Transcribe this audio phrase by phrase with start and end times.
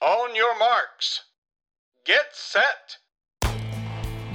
[0.00, 1.22] On your marks.
[2.06, 2.98] Get set!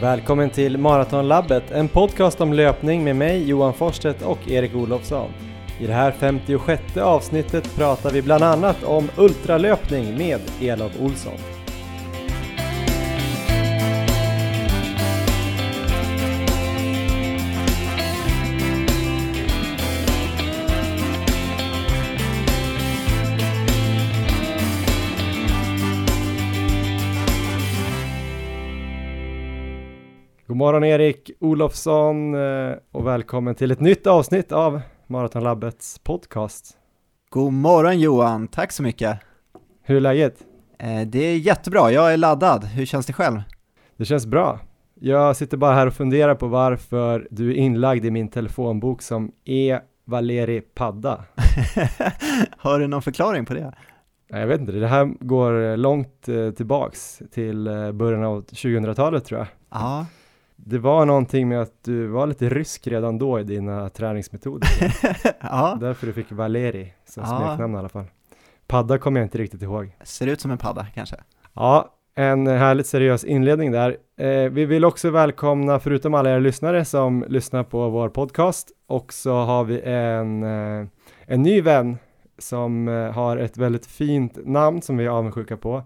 [0.01, 5.33] Välkommen till Maratonlabbet, en podcast om löpning med mig Johan Forsstedt och Erik Olofsson.
[5.79, 11.38] I det här 56 avsnittet pratar vi bland annat om ultralöpning med Elof Olsson.
[30.64, 36.77] Morgon Erik Olofsson eh, och välkommen till ett nytt avsnitt av Maratonlabbets podcast.
[37.30, 39.20] God morgon Johan, tack så mycket.
[39.81, 40.36] Hur är läget?
[40.80, 42.63] Eh, det är jättebra, jag är laddad.
[42.63, 43.41] Hur känns det själv?
[43.98, 44.59] Det känns bra.
[44.99, 49.31] Jag sitter bara här och funderar på varför du är inlagd i min telefonbok som
[49.45, 49.80] E.
[50.05, 51.23] Valeri Padda.
[52.58, 53.73] Har du någon förklaring på det?
[54.27, 59.48] Jag vet inte, det här går långt eh, tillbaks till början av 2000-talet tror jag.
[59.70, 60.05] Ja,
[60.66, 64.70] Det var någonting med att du var lite rysk redan då i dina träningsmetoder.
[65.42, 67.38] ja, Därför du fick Valeri som Ja.
[67.38, 68.05] smeknamn i alla fall.
[68.67, 69.95] Padda kommer jag inte riktigt ihåg.
[70.03, 71.16] ser ut som en padda kanske.
[71.53, 73.97] Ja, en härligt seriös inledning där.
[74.17, 79.14] Eh, vi vill också välkomna, förutom alla er lyssnare som lyssnar på vår podcast, och
[79.14, 80.88] så har vi en, eh,
[81.25, 81.98] en ny vän
[82.38, 85.83] som eh, har ett väldigt fint namn som vi är avundsjuka på.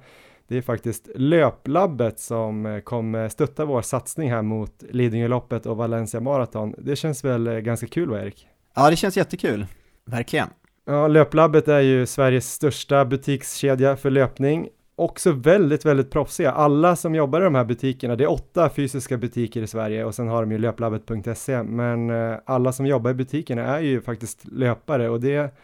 [0.48, 6.20] Det är faktiskt Löplabbet som eh, kommer stötta vår satsning här mot Lidingöloppet och Valencia
[6.20, 6.76] Marathon.
[6.78, 8.48] Det känns väl eh, ganska kul va Erik?
[8.75, 9.66] Ja, det känns jättekul.
[10.06, 10.48] Verkligen.
[10.86, 14.70] Ja, Löplabbet är ju Sveriges största butikskedja för löpning.
[14.95, 16.52] Också väldigt, väldigt proffsiga.
[16.52, 20.16] Alla som jobbar i de här butikerna, det är åtta fysiska butiker i Sverige och
[20.16, 24.45] sen har de ju löplabbet.se, men eh, alla som jobbar i butikerna är ju faktiskt
[24.52, 25.56] löpare och det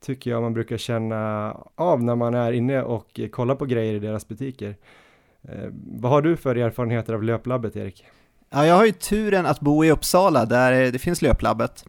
[0.00, 3.98] tycker jag man brukar känna av när man är inne och kollar på grejer i
[3.98, 4.76] deras butiker.
[5.42, 8.04] Eh, vad har du för erfarenheter av löplabbet, Erik?
[8.50, 11.84] Ja, jag har ju turen att bo i Uppsala där det finns löplabbet.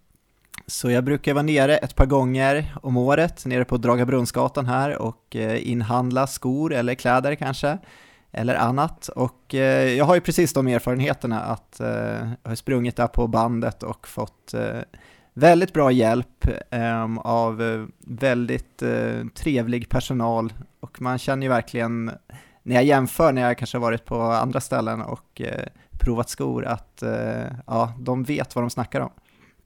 [0.68, 5.36] Så jag brukar vara nere ett par gånger om året, nere på Dragabrunnsgatan här och
[5.36, 7.78] eh, inhandla skor eller kläder kanske,
[8.32, 9.08] eller annat.
[9.08, 11.76] Och eh, jag har ju precis de erfarenheterna att
[12.44, 14.54] jag har sprungit där på bandet och fått
[15.34, 22.12] väldigt bra hjälp ehm, eh, av väldigt eh, trevlig personal och man känner ju verkligen
[22.64, 25.66] när jag jämför när jag kanske har varit på andra ställen och eh,
[26.00, 29.12] provat skor att eh, ja, de vet vad de snackar om.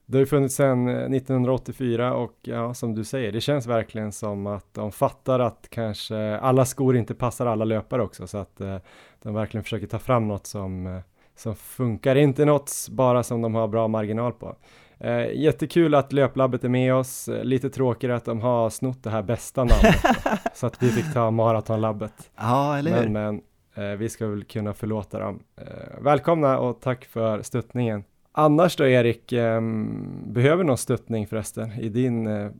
[0.06, 4.12] Det har ju funnits sedan eh, 1984 och ja, som du säger, det känns verkligen
[4.12, 8.60] som att de fattar att kanske alla skor inte passar alla löpare också, så att
[8.60, 8.76] eh,
[9.22, 11.00] de verkligen försöker ta fram något som, eh,
[11.36, 14.56] som funkar, inte något bara som de har bra marginal på.
[15.00, 19.22] Eh, jättekul att Löplabbet är med oss, lite tråkigare att de har snott det här
[19.22, 19.96] bästa namnet,
[20.54, 22.30] så att vi fick ta Maratonlabbet.
[22.36, 23.08] Ja, eller hur?
[23.08, 23.40] Men,
[23.74, 25.42] men eh, vi ska väl kunna förlåta dem.
[25.60, 28.04] Eh, välkomna och tack för stöttningen.
[28.32, 32.50] Annars då Erik, ehm, behöver någon stöttning förresten i din eh,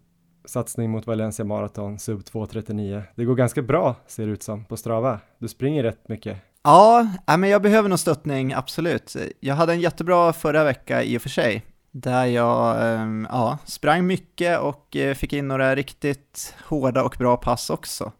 [0.44, 3.02] satsning mot Valencia Marathon sub 2.39?
[3.14, 5.20] Det går ganska bra ser det ut som på Strava.
[5.38, 6.38] Du springer rätt mycket.
[6.62, 7.08] Ja,
[7.38, 9.16] men jag behöver någon stöttning, absolut.
[9.40, 11.62] Jag hade en jättebra förra vecka i och för sig,
[12.02, 17.36] där jag ehm, ja, sprang mycket och eh, fick in några riktigt hårda och bra
[17.36, 18.12] pass också.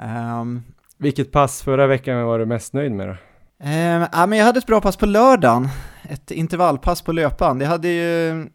[0.00, 0.62] Ehm,
[0.96, 3.16] Vilket pass förra veckan var du mest nöjd med då?
[3.64, 5.68] ehm, ja, men jag hade ett bra pass på lördagen,
[6.08, 7.62] ett intervallpass på löpband.
[7.62, 8.46] Jag hade ju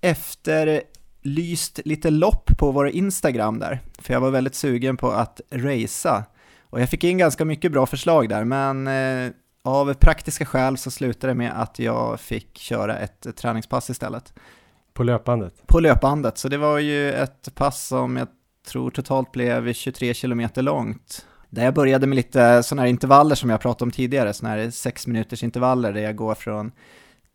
[0.00, 6.24] efterlyst lite lopp på vår Instagram där, för jag var väldigt sugen på att racea.
[6.70, 9.32] Och jag fick in ganska mycket bra förslag där, men eh,
[9.64, 14.32] av praktiska skäl så slutade det med att jag fick köra ett träningspass istället
[14.92, 15.66] På löpbandet?
[15.66, 16.38] på löpbandet.
[16.38, 18.28] Så det var ju ett pass som jag
[18.68, 21.26] tror totalt blev 23 kilometer långt.
[21.50, 24.70] Där jag började med lite sådana här intervaller som jag pratade om tidigare, sådana här
[24.70, 26.72] sex minuters intervaller där jag går från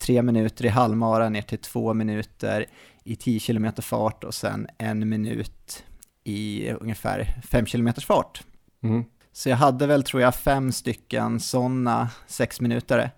[0.02, 2.66] tre minuter i halvmara ner till två minuter
[3.04, 5.84] i 10 kilometer fart och sen en minut
[6.24, 8.44] i ungefär 5 kilometers fart.
[8.84, 9.04] Mm.
[9.32, 13.12] Så jag hade väl, tror jag, fem stycken sådana sex minuter.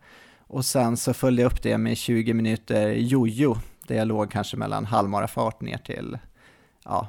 [0.47, 3.57] Och sen så följde jag upp det med 20 minuter jojo,
[3.87, 6.17] där jag låg kanske mellan halvmarafart ner till
[6.85, 7.07] ja,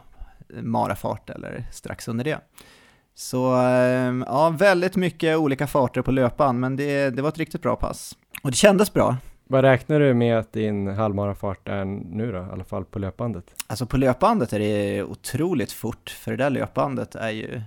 [0.62, 2.38] marafart eller strax under det.
[3.14, 7.62] Så eh, ja, väldigt mycket olika farter på löpan, men det, det var ett riktigt
[7.62, 8.16] bra pass.
[8.42, 9.16] Och det kändes bra.
[9.44, 13.44] Vad räknar du med att din halvmarafart är nu då, i alla fall på löpbandet?
[13.66, 17.62] Alltså på löpbandet är det otroligt fort, för det där löpbandet är ju,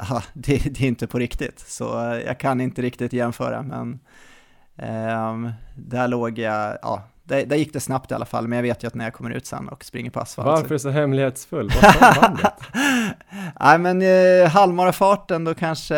[0.00, 1.84] aha, det, det är inte på riktigt, så
[2.26, 4.00] jag kan inte riktigt jämföra, men
[4.76, 8.62] ehm, där låg jag, ja, där, där gick det snabbt i alla fall, men jag
[8.62, 10.46] vet ju att när jag kommer ut sen och springer på asfalt.
[10.46, 11.70] Varför är du så hemlighetsfull?
[11.82, 12.54] Vad sa bandet?
[13.60, 15.96] Nej men eh, halvmarafarten då kanske,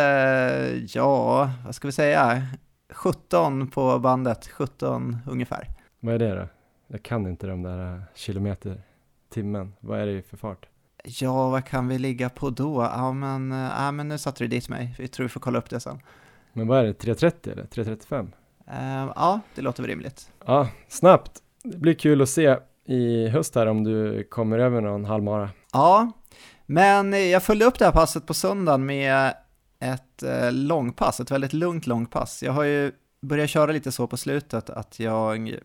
[0.88, 2.42] ja, vad ska vi säga,
[2.90, 5.68] 17 på bandet, 17 ungefär.
[6.00, 6.48] Vad är det då?
[6.86, 8.82] Jag kan inte de där eh, kilometer
[9.32, 9.72] timmen.
[9.80, 10.66] Vad är det för fart?
[11.04, 12.82] Ja, vad kan vi ligga på då?
[12.82, 15.58] Ja men, eh, ja, men nu satte du dit mig, vi tror vi får kolla
[15.58, 16.00] upp det sen.
[16.52, 18.32] Men vad är det, 3.30 eller 3.35?
[18.70, 20.30] Eh, ja, det låter väl rimligt.
[20.46, 21.32] Ja, snabbt.
[21.62, 22.56] Det blir kul att se
[22.86, 25.50] i höst här om du kommer över någon halvmara.
[25.72, 26.12] Ja,
[26.66, 29.34] men jag följde upp det här passet på söndagen med
[29.80, 32.42] ett eh, långpass, ett väldigt lugnt långpass.
[32.42, 32.92] Jag har ju
[33.22, 35.58] börjat köra lite så på slutet att jag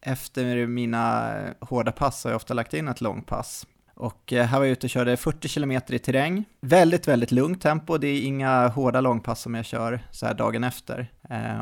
[0.00, 3.66] efter mina hårda pass har jag ofta lagt in ett långpass.
[4.00, 6.44] Och eh, här var jag ute och körde 40 km i terräng.
[6.60, 7.98] Väldigt, väldigt lugnt tempo.
[7.98, 11.12] Det är inga hårda långpass som jag kör så här dagen efter.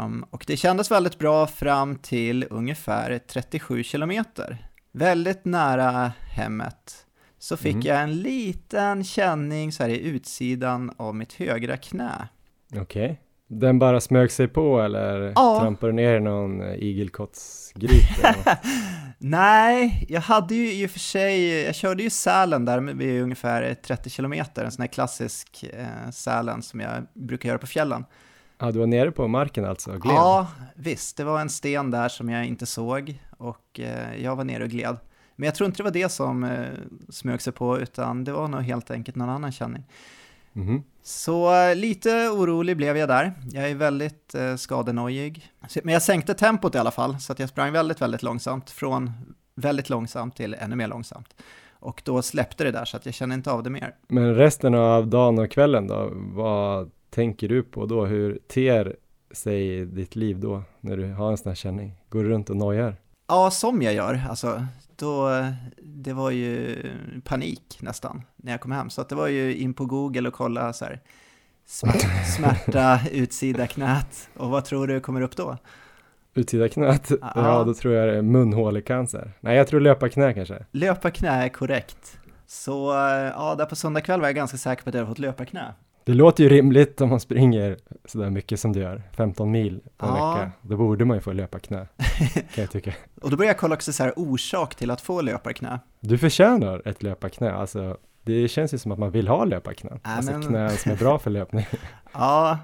[0.04, 4.12] Um, och det kändes väldigt bra fram till ungefär 37 km.
[4.92, 7.06] Väldigt nära hemmet.
[7.38, 7.82] Så fick Mhm.
[7.86, 12.28] jag en liten känning så här i utsidan av mitt högra knä.
[12.76, 13.20] Okej.
[13.50, 15.58] Den bara smög sig på eller Ja.
[15.60, 18.18] trampade ner i någon eh, igelkottsgryt?
[18.18, 19.07] eller något?
[19.18, 23.74] Nej, jag hade ju i och för sig, jag körde ju Sälen där vid ungefär
[23.74, 28.04] 30 kilometer, en sån här klassisk eh, Sälen som jag brukar göra på fjällen.
[28.58, 30.14] ja, du var nere på marken alltså och gled?
[30.14, 34.44] Ja, visst, det var en sten där som jag inte såg och eh, jag var
[34.44, 34.96] nere och gled.
[35.36, 36.66] Men jag tror inte det var det som eh,
[37.08, 39.84] smög sig på, utan det var nog helt enkelt någon annan känning.
[40.52, 40.82] Mhm.
[41.08, 43.32] Så eh, lite orolig blev jag där.
[43.52, 45.52] Jag är väldigt eh, skadenojig.
[45.82, 48.70] Men jag sänkte tempot i alla fall, så att jag sprang väldigt, väldigt långsamt.
[48.70, 49.10] Från
[49.54, 51.34] väldigt långsamt till ännu mer långsamt.
[51.70, 53.94] Och då släppte det där, så att jag kände inte av det mer.
[54.08, 58.04] Men resten av dagen och kvällen då, vad tänker du på då?
[58.04, 58.96] Hur ter
[59.32, 61.92] sig ditt liv då, när du har en sån här känning?
[62.08, 62.96] Går du runt och nojar?
[63.28, 64.22] Ja, som jag gör.
[64.30, 64.66] Alltså,
[64.98, 65.44] då,
[65.82, 66.82] det var ju
[67.24, 68.90] panik nästan när jag kom hem.
[68.90, 71.00] Så att det var ju in på Google och kolla så här,
[71.66, 71.98] smärta,
[72.36, 74.28] smärta utsida knät.
[74.36, 75.56] Och vad tror du kommer upp då?
[76.34, 77.10] Utsida knät?
[77.10, 77.32] Ja.
[77.34, 79.32] Ja, då tror jag det är munhålecancer.
[79.40, 80.64] Nej, jag tror löparknä kanske.
[80.70, 82.18] Löparknä är korrekt.
[82.46, 82.92] Så
[83.34, 85.74] ja, där på söndag kväll var jag ganska säker på att jag hade fått löparknä.
[86.08, 90.06] Det låter ju rimligt om man springer sådär mycket som du gör, 15 mil på
[90.06, 90.34] en Ja.
[90.34, 90.50] vecka.
[90.62, 91.86] Då borde man ju få löparknä,
[92.54, 92.92] kan jag tycka.
[93.22, 95.80] Och då började jag kolla också så här orsak till att få löparknä.
[96.00, 100.00] Du förtjänar ett löparknä, alltså det känns ju som att man vill ha löparknän.
[100.04, 101.66] Ja, alltså men- knän som är bra för löpning.
[102.12, 102.58] Ja,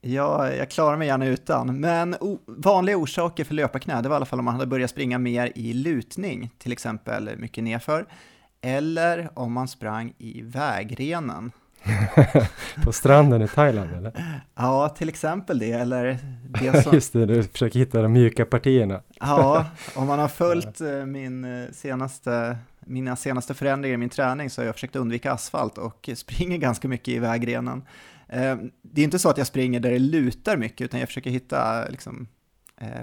[0.00, 1.80] jag, jag klarar mig gärna utan.
[1.80, 5.18] Men vanliga orsaker för löparknä, det var i alla fall om man hade börjat springa
[5.18, 8.06] mer i lutning, till exempel mycket nedför.
[8.60, 11.52] Eller om man sprang i vägrenen.
[12.84, 14.12] på stranden i Thailand eller?
[14.54, 16.18] Ja, till exempel det, eller
[16.48, 16.92] det som...
[16.94, 19.00] Just det, du försöker hitta de mjuka partierna.
[19.20, 24.50] Ja, om man har följt eh, min eh, senaste, mina senaste förändringar i min träning
[24.50, 27.82] så har jag försökt undvika asfalt och springer ganska mycket i vägrenen.
[28.28, 31.30] Eh, Det är inte så att jag springer där det lutar mycket, utan jag försöker
[31.30, 32.26] hitta liksom,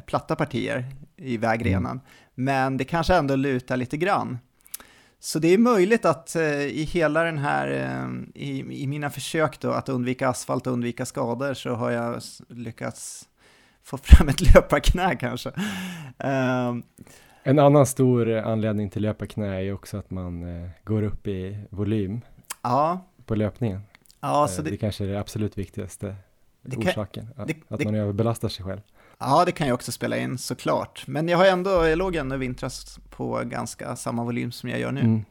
[0.06, 0.86] platta partier
[1.18, 2.00] i vägrenen.
[2.36, 4.38] Men det kanske ändå lutar lite grann.
[5.28, 9.60] Så det är möjligt att eh, i hela den här, eh, i, i mina försök
[9.60, 13.28] då att undvika asfalt och undvika skador så har jag lyckats
[13.84, 15.52] få fram ett löparknä kanske.
[16.18, 16.84] Ehm,
[17.44, 21.58] En annan stor anledning till löparknä är ju också att man eh, går upp i
[21.70, 22.22] volym
[22.62, 23.82] ja, på löpningen.
[24.22, 26.16] ja, så det, det, kanske är det absolut viktigaste
[26.62, 28.82] Det kan- orsaken, att, det- att det- man överbelastar sig själv.
[29.20, 31.08] Ja, det kan ju också spela in såklart.
[31.08, 34.80] Men jag har ändå, jag låg ändå i vintras på ganska samma volym som jag
[34.80, 35.02] gör nu.
[35.02, 35.26] Mm.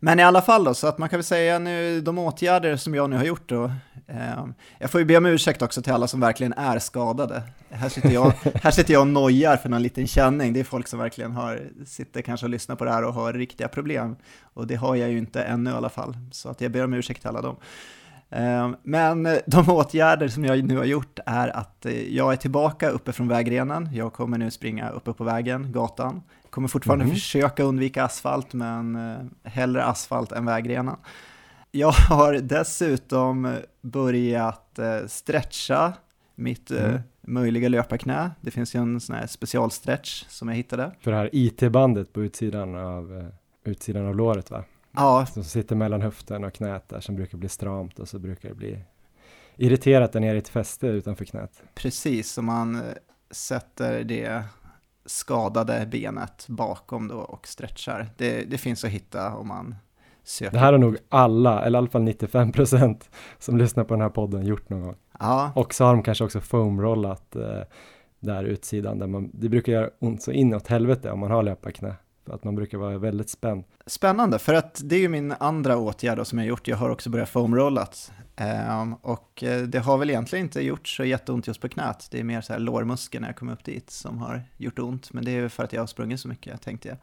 [0.00, 2.94] Men i alla fall då, så att man kan väl säga nu, de åtgärder som
[2.94, 3.64] jag nu har gjort då,
[4.06, 4.46] eh,
[4.78, 7.42] jag får ju be om ursäkt också till alla som verkligen är skadade.
[7.70, 8.32] Här sitter jag,
[8.62, 11.60] här sitter jag och nojar för någon liten känning, det är folk som verkligen har,
[11.86, 14.16] sitter kanske och lyssnar på det här och har riktiga problem.
[14.54, 16.94] Och det har jag ju inte ännu i alla fall, så att jag ber om
[16.94, 17.56] ursäkt till alla dem.
[18.32, 22.88] Eh, Men de åtgärder som jag nu har gjort är att eh, jag är tillbaka
[22.90, 23.88] uppe från vägrenen.
[23.92, 26.22] Jag kommer nu springa uppe på vägen, gatan.
[26.50, 27.14] Kommer fortfarande Mhm.
[27.14, 29.16] försöka undvika asfalt, men eh,
[29.50, 30.96] hellre asfalt än vägrenen.
[31.70, 35.92] Jag har dessutom börjat eh, stretcha
[36.34, 37.00] mitt eh, Mm.
[37.20, 38.30] möjliga löparknä.
[38.40, 40.92] Det finns ju en sån här specialstretch som jag hittade.
[41.00, 43.26] För det här IT-bandet på utsidan av, eh,
[43.70, 44.64] utsidan av låret va?
[44.92, 48.48] Ja, Som sitter mellan höften och knät där som brukar bli stramt och så brukar
[48.48, 48.78] det bli
[49.56, 51.62] irriterat där nere i ett fäste utanför knät.
[51.74, 52.82] Precis, som man eh,
[53.30, 54.42] sätter det
[55.06, 58.10] skadade benet bakom då och stretchar.
[58.16, 59.74] Det, det finns att hitta om man
[60.22, 60.52] söker.
[60.52, 63.00] Det här har nog alla, eller i alla fall 95%
[63.38, 64.96] som lyssnar på den här podden gjort någon gång.
[65.20, 67.62] Ja, Och så har de kanske också foamrollat eh,
[68.20, 71.94] där utsidan där man, det brukar göra ont så inåt helvete om man har löparknä.
[72.26, 73.64] För att man brukar vara väldigt spänd.
[73.86, 76.68] Spännande, för att det är ju min andra åtgärd då som jag gjort.
[76.68, 78.12] Jag har också börjat foamrollat.
[78.80, 82.08] Um, och eh, det har väl egentligen inte gjort så jätteont just på knät.
[82.10, 85.12] Det är mer så här lårmuskeln när jag kom upp dit som har gjort ont.
[85.12, 86.96] Men det är för att jag har sprungit så mycket, tänkte jag.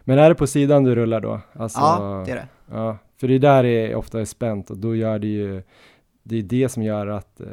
[0.00, 1.40] Men är det på sidan du rullar då?
[1.52, 2.48] Alltså, ja, det är det.
[2.70, 5.62] Ja, för det där är ofta är spänt och då gör det ju
[6.22, 7.46] det är det som gör att, eh,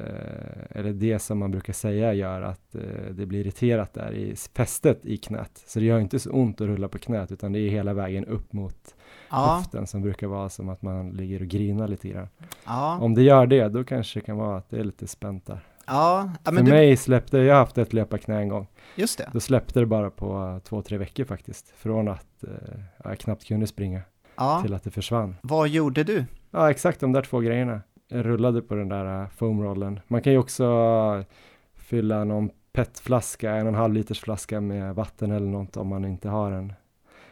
[0.70, 5.06] eller det som man brukar säga gör att eh, det blir irriterat där i fästet
[5.06, 5.64] i knät.
[5.68, 8.26] Så det gör inte så ont att rulla på knät utan det är hela vägen
[8.26, 8.96] upp mot
[9.30, 9.56] ja.
[9.58, 12.28] höften som brukar vara som att man ligger och grinar lite grann.
[12.66, 12.98] Ja.
[13.02, 15.60] Om det gör det, då kanske det kan vara att det är lite spänt där.
[15.86, 16.64] Ja, För du...
[16.64, 18.68] mig släppte, jag har haft ett löparknä en gång.
[18.96, 19.30] Just det.
[19.34, 21.74] Då släppte det bara på två, tre veckor faktiskt.
[21.78, 24.02] Från att eh, jag knappt kunde springa
[24.36, 24.62] ja.
[24.62, 25.36] till att det försvann.
[25.42, 26.26] Vad gjorde du?
[26.52, 27.82] Ja, exakt de där två grejerna.
[28.12, 30.00] Jag rullade på den där äh, foamrollen.
[30.08, 30.66] Man kan ju också
[31.76, 36.06] fylla någon petflaska, en och en halv liters flaska med vatten eller något om man
[36.06, 36.74] inte har en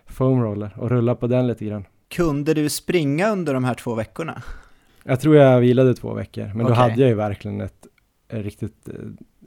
[0.06, 1.86] foamroller och rulla på den lite grann.
[2.08, 4.44] Kunde du springa under de här två veckorna?
[5.04, 6.68] Jag tror jag vilade två veckor, men okay.
[6.68, 7.88] då hade jag ju verkligen ett,
[8.28, 8.96] ett riktigt äh,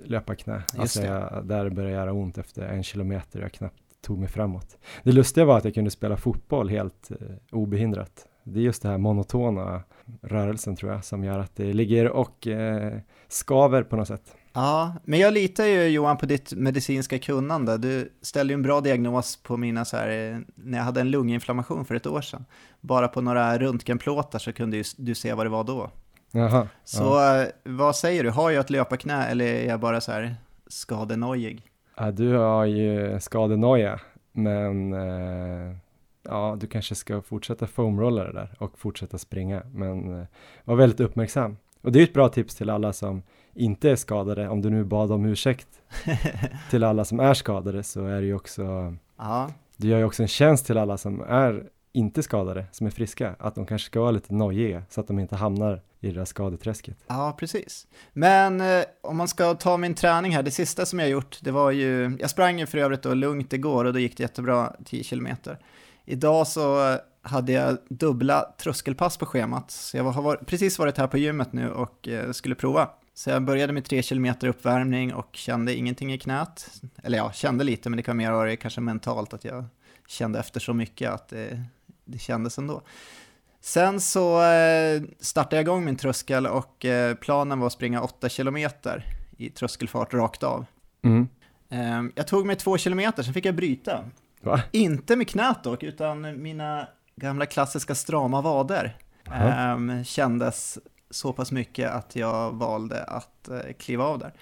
[0.05, 0.63] löparknä.
[0.79, 4.79] Alltså jag, där började göra ont efter en kilometer, jag knappt tog mig framåt.
[5.03, 7.17] Det lustiga var att jag kunde spela fotboll helt eh,
[7.51, 8.27] obehindrat.
[8.45, 9.83] Det är just det här monotona
[10.23, 14.35] rörelsen tror jag som gör att det ligger och eh, skaver på något sätt.
[14.53, 17.79] Ja, men jag litar ju Johan på ditt medicinska kunnande.
[17.79, 21.11] Du ställde ju en bra diagnos på mina så här, eh, när jag hade en
[21.11, 22.45] lunginflammation för ett år sedan.
[22.81, 25.91] Bara på några röntgenplåtar så kunde ju du se vad det var då.
[26.33, 27.43] Jaha, så ja.
[27.43, 30.35] Eh, vad säger du, har jag ett löparknä eller är jag bara så här
[30.67, 31.63] skadenojig?
[31.97, 34.01] Ja, du har ju skadenoja,
[34.33, 35.77] men eh,
[36.23, 40.27] ja, du kanske ska fortsätta foamrolla det där och fortsätta springa, men eh,
[40.65, 41.57] var väldigt uppmärksam.
[41.83, 43.23] Och det är ett bra tips till alla som
[43.55, 45.69] inte är skadade, om du nu bad om ursäkt
[46.71, 49.51] till alla som är skadade så är det ju också, ja.
[49.77, 53.35] du gör ju också en tjänst till alla som är inte skadade, som är friska,
[53.39, 56.25] att de kanske ska vara lite nojiga så att de inte hamnar i det där
[56.25, 56.97] skadeträsket.
[57.07, 57.87] Ja, precis.
[58.13, 61.51] Men eh, om man ska ta min träning här, det sista som jag gjort, det
[61.51, 64.73] var ju, jag sprang ju för övrigt då lugnt igår och då gick det jättebra
[64.85, 65.59] 10 kilometer.
[66.11, 71.19] Idag så hade jag dubbla tröskelpass på schemat, så jag har precis varit här på
[71.19, 72.91] gymmet nu och eh, skulle prova.
[73.15, 76.81] Så jag började med 3 km uppvärmning och kände ingenting i knät.
[77.03, 79.65] Eller ja, kände lite, men det kan mer vara kanske mentalt att jag
[80.09, 81.65] kände efter så mycket att det,
[82.05, 82.83] det kändes ändå.
[83.61, 88.29] Sen så eh, startade jag igång min tröskel och eh, planen var att springa 8
[88.29, 88.57] km
[89.37, 90.65] i tröskelfart rakt av.
[91.03, 91.29] Mm.
[91.69, 94.05] Ehm, jag tog mig 2 km, sen fick jag bryta.
[94.41, 94.63] Va?
[94.71, 98.97] Inte med knät dock, utan mina gamla klassiska strama vader
[99.75, 100.79] um, kändes
[101.11, 104.33] så pass mycket att jag valde att uh, kliva av där.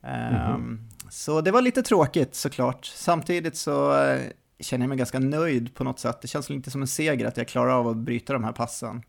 [0.00, 0.78] Um, mm-hmm.
[1.10, 2.84] Så det var lite tråkigt såklart.
[2.84, 4.20] Samtidigt så uh,
[4.60, 6.18] känner jag mig ganska nöjd på något sätt.
[6.22, 9.02] Det känns lite som en seger att jag klarar av att bryta de här passen.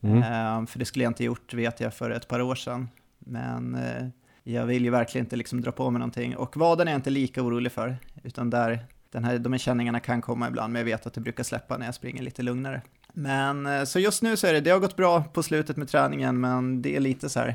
[0.00, 0.56] Mm.
[0.58, 2.88] Um, för det skulle jag inte gjort, vet jag, för ett par år sedan.
[3.18, 4.08] Men uh,
[4.42, 6.36] jag vill ju verkligen inte liksom dra på mig någonting.
[6.36, 10.00] Och vaden är jag inte lika orolig för, utan där den här, de här känningarna
[10.00, 12.82] kan komma ibland, men jag vet att det brukar släppa när jag springer lite lugnare.
[13.12, 15.88] Men eh, så just nu så är det, det har gått bra på slutet med
[15.88, 17.54] träningen, men det är lite så här,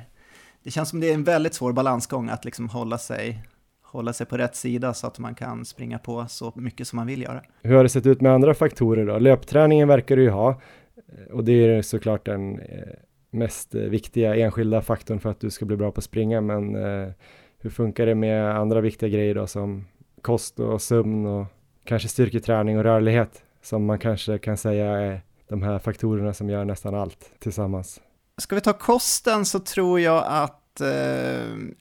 [0.63, 3.43] det känns som det är en väldigt svår balansgång att liksom hålla sig,
[3.83, 7.07] hålla sig på rätt sida så att man kan springa på så mycket som man
[7.07, 7.41] vill göra.
[7.61, 9.19] Hur har det sett ut med andra faktorer då?
[9.19, 12.87] Löpträningen verkar du ju ha eh, och det är såklart den eh,
[13.31, 16.75] mest viktiga enskilda faktorn för att du ska bli bra på att springa, men
[17.59, 19.85] hur funkar det med andra viktiga grejer då som
[20.21, 21.47] kost och sömn och
[21.83, 26.65] kanske styrketräning och rörlighet som man kanske kan säga är de här faktorerna som gör
[26.65, 28.01] nästan allt tillsammans.
[28.37, 30.87] Ska vi ta kosten så tror jag att eh,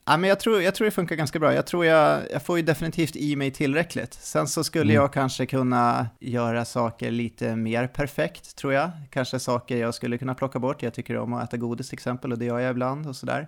[0.05, 1.53] ja, men jag, tror, jag tror det funkar ganska bra.
[1.53, 4.13] Jag tror jag, jag får ju definitivt i mig tillräckligt.
[4.13, 4.95] Sen så skulle mm.
[4.95, 8.91] jag kanske kunna göra saker lite mer perfekt, tror jag.
[9.09, 10.83] Kanske saker jag skulle kunna plocka bort.
[10.83, 13.47] Jag tycker om att äta godis till exempel och det gör jag ibland och sådär.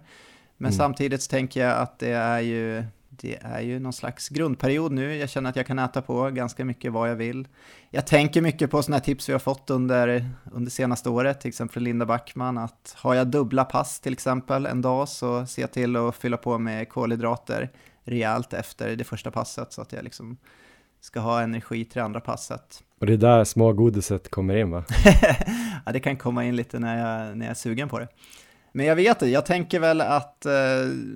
[0.58, 0.78] Men mm.
[0.78, 5.16] samtidigt tänker jag att det är ju det är ju någon slags grundperiod nu.
[5.16, 7.48] Jag känner att jag kan äta på ganska mycket vad jag vill.
[7.90, 11.50] Jag tänker mycket på sådana här tips vi har fått under, under senaste året, till
[11.50, 15.96] exempel Linda Backman, att har jag dubbla pass till exempel en dag så jag till
[15.96, 17.70] att fylla på med kolhydrater
[18.04, 20.38] rejält efter det första passet så att jag liksom
[21.02, 22.84] ska ha energi till det andra passet.
[23.00, 24.84] Och det är där smågodiset kommer in va?
[25.86, 28.08] ja, det kan komma in lite när jag, när jag är sugen på det.
[28.72, 30.52] Men jag vet det, jag tänker väl att eh,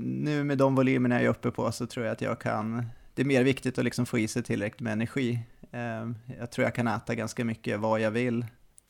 [0.01, 3.21] nu med de volymerna jag är uppe på så tror jag att jag kan, det
[3.21, 5.39] är mer viktigt att liksom få i sig tillräckligt med energi.
[5.71, 6.09] Eh,
[6.39, 8.45] jag tror jag kan äta ganska mycket vad jag vill.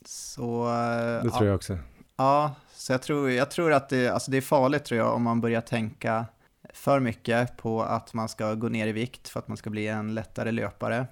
[0.06, 1.78] Så, eh, det tror jag också.
[2.18, 5.24] Ja, så jag tror, jag tror att det, alltså det är farligt tror jag om
[5.24, 6.26] man börjar tänka
[6.74, 9.88] för mycket på att man ska gå ner i vikt för att man ska bli
[9.88, 11.08] en lättare löpare.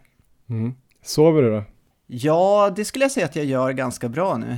[0.50, 0.75] Mm.
[1.01, 1.63] Sover du då?
[2.07, 4.57] Ja, det skulle jag säga att jag gör ganska bra nu.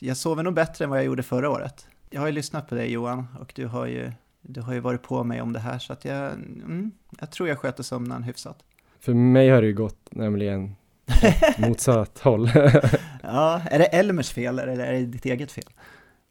[0.00, 1.86] Jag sover nog bättre än vad jag gjorde förra året.
[2.12, 5.02] Jag har ju lyssnat på dig Johan och du har ju, du har ju varit
[5.02, 6.90] på mig om det här så att jag, mm,
[7.20, 8.58] jag tror jag sköter sömnen hyfsat.
[9.00, 10.76] För mig har det ju gått nämligen
[11.58, 12.50] motsatt håll.
[13.22, 15.64] ja, är det Elmers fel eller är det ditt eget fel?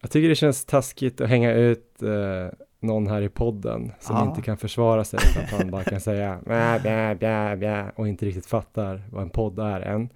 [0.02, 4.28] Jag tycker det känns taskigt att hänga ut eh, någon här i podden som Ja.
[4.30, 8.08] inte kan försvara sig för att han bara kan säga bä, bä, bä, bä, och
[8.08, 10.10] inte riktigt fattar vad en podd är än.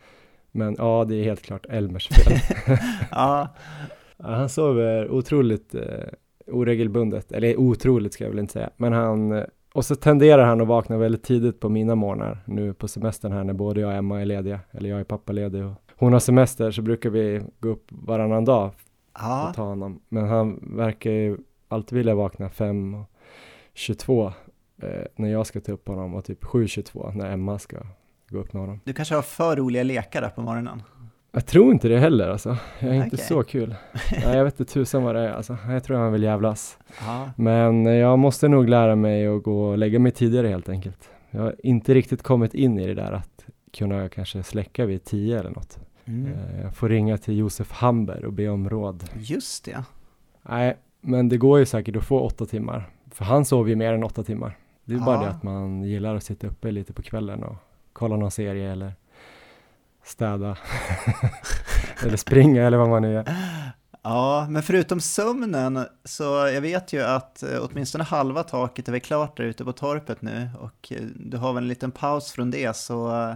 [0.52, 2.40] Men ja, det är helt klart Elmers fel.
[3.12, 3.48] Ja,
[4.18, 5.84] Ja, han sover otroligt eh,
[6.48, 9.44] oregelbundet, eller otroligt ska jag väl inte säga, men han eh,
[9.74, 13.44] och så tenderar han att vakna väldigt tidigt på mina morgnar nu på semestern här
[13.44, 16.72] när både jag och Emma är lediga, eller jag är pappaledig och hon har semester
[16.72, 18.72] så brukar vi gå upp varannan dag
[19.14, 19.50] ja.
[19.50, 20.02] och ta honom.
[20.10, 24.32] Men han verkar ju alltid vilja vakna 5.22
[24.82, 27.78] eh, när jag ska ta upp honom och typ 7.22 när Emma ska
[28.30, 28.80] gå upp med honom.
[28.84, 30.82] Du kanske har för roliga lekar där på morgonen?
[31.36, 32.58] Jag tror inte det heller alltså.
[32.80, 33.25] Jag är inte Okej.
[33.27, 33.75] så kul.
[34.25, 35.58] Nej, jag vet inte tusan vad det är alltså.
[35.70, 36.77] Jag tror han vill jävlas.
[37.06, 41.10] Ja, Men jag måste nog lära mig att gå och lägga mig tidigare helt enkelt.
[41.32, 45.39] Jag har inte riktigt kommit in i det där att kunna kanske släcka vid 10
[45.39, 45.80] eller något.
[46.06, 46.34] mm.
[46.34, 49.04] Eh, Jag får ringa till Josef Hamber och be om råd.
[49.20, 49.84] just det.
[50.50, 52.89] Nej, men det går ju säkert att få åtta timmar.
[53.12, 54.58] För han sover ju mer än åtta timmar.
[54.86, 55.22] Det är bara Ja.
[55.22, 57.56] det att man gillar att sitta uppe lite på kvällen och
[57.94, 58.94] kolla någon serie eller
[60.06, 60.58] städa.
[62.04, 63.26] eller springa eller vad man nu gör.
[64.06, 69.02] Ja, men förutom sömnen så jag vet ju att eh, åtminstone halva taket är väl
[69.02, 72.52] klart där ute på torpet nu och eh, du har väl en liten paus från
[72.52, 73.36] det så eh,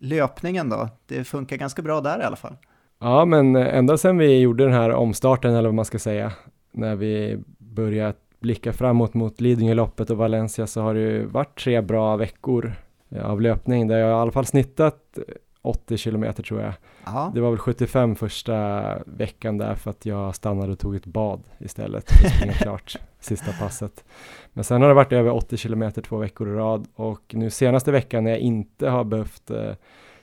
[0.00, 2.56] löpningen då, det funkar ganska bra där i alla fall.
[3.00, 6.32] Ja, men ända sedan vi gjorde den här omstarten eller vad man ska säga,
[6.72, 11.80] när vi började blicka framåt mot Lidingöloppet och Valencia så har det ju varit tre
[11.80, 12.72] bra veckor
[13.22, 15.18] av löpning där jag i alla fall snittat
[15.64, 16.72] 80 kilometer tror jag.
[17.04, 21.06] Ja, Det var väl 75 första veckan där för att jag stannade och tog ett
[21.06, 24.04] bad istället för att springa klart sista passet.
[24.52, 27.92] Men sen har det varit över 80 kilometer två veckor i rad och nu senaste
[27.92, 29.72] veckan när jag inte har behövt eh,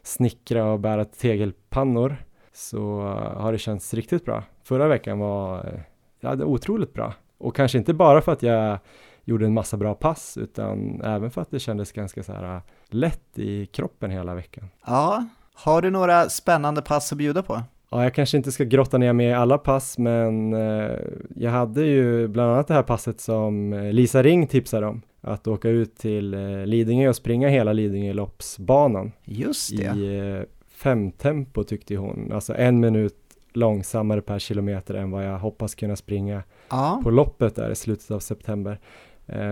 [0.04, 2.16] snickra och bära tegelpannor
[2.54, 3.02] så
[3.36, 4.44] har det känts riktigt bra.
[4.64, 5.80] Förra veckan var eh,
[6.20, 8.80] ja, det otroligt bra och kanske inte bara för att jag
[9.24, 12.62] gjorde en massa bra pass utan även för att det kändes ganska så här eh,
[12.94, 14.70] lätt i kroppen hela veckan.
[14.86, 15.26] ja.
[15.54, 17.62] Har du några spännande pass att bjuda på?
[17.92, 20.92] Ja, jag kanske inte ska grotta ner mig i alla pass, men eh,
[21.36, 25.02] jag hade ju bland annat det här passet som eh, Lisa Ring tipsade om.
[25.22, 29.84] Att åka ut till eh, Lidingö och springa hela Lidingöloppsbanan Just det.
[29.84, 32.32] i femtempo tyckte hon.
[32.34, 33.16] Alltså en minut
[33.54, 38.12] långsammare per kilometer än vad jag hoppas kunna springa Ja, på loppet där i slutet
[38.12, 38.80] av september.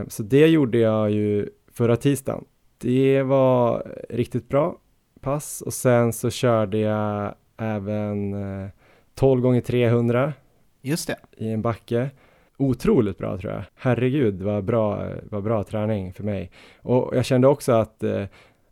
[0.08, 2.46] Så det gjorde jag ju förra tisdagen.
[2.82, 4.78] Det var riktigt bra
[5.22, 8.70] pass och sen så körde jag även eh,
[9.16, 10.34] 12 gånger 300
[10.82, 11.18] just det.
[11.38, 12.10] i en backe.
[12.58, 13.64] Otroligt bra tror jag.
[13.76, 16.52] Herregud vad bra, vad bra träning för mig.
[16.82, 18.26] Och jag kände också att eh,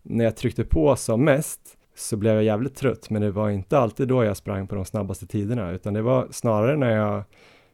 [0.03, 3.77] när jag tryckte på som mest så blev jag jävligt trött men det var inte
[3.77, 7.23] alltid då jag sprang på de snabbaste tiderna utan det var snarare när jag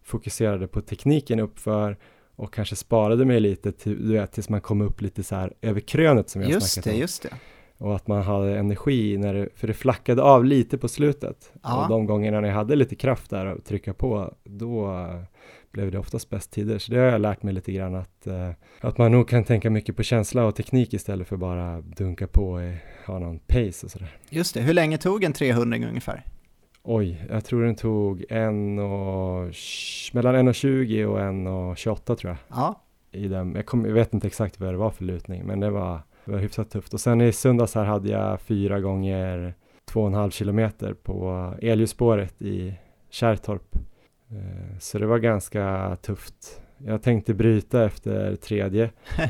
[0.04, 1.98] fokuserade på tekniken uppför
[2.44, 5.54] och kanske sparade mig lite till, du vet, tills man kom upp lite så här
[5.62, 7.00] över krönet som jag Just snackat det, om.
[7.00, 7.30] just det.
[7.78, 11.52] Och att man hade energi när det, för det flackade av lite på slutet.
[11.64, 11.84] Ja.
[11.84, 15.06] Och de gångerna när jag hade lite kraft där att trycka på, då
[15.72, 16.80] blev det oftast bäst tider.
[16.80, 19.70] Så det har jag lärt mig lite grann att, eh, att man nog kan tänka
[19.70, 22.62] mycket på känsla och teknik istället för bara dunka på och
[23.08, 24.18] ha någon pace och sådär.
[24.30, 24.62] Just det.
[24.62, 26.24] Hur länge tog en 300 ungefär?
[26.86, 29.54] Oj, jag tror den tog en och,
[30.14, 32.38] mellan 1,20 och 1,28 tror jag.
[32.60, 33.56] Ja, i den.
[33.56, 36.32] Jag, kom, jag vet inte exakt vad det var för lutning, men det var, det
[36.32, 36.94] var hyfsat tufft.
[36.94, 39.54] Och sen i söndags här hade jag fyra gånger
[39.86, 42.74] två och en halv kilometer på elljusspåret i
[43.10, 43.76] Kärrtorp.
[44.32, 46.62] Eh, Så det var ganska tufft.
[46.78, 48.90] Jag tänkte bryta efter tredje.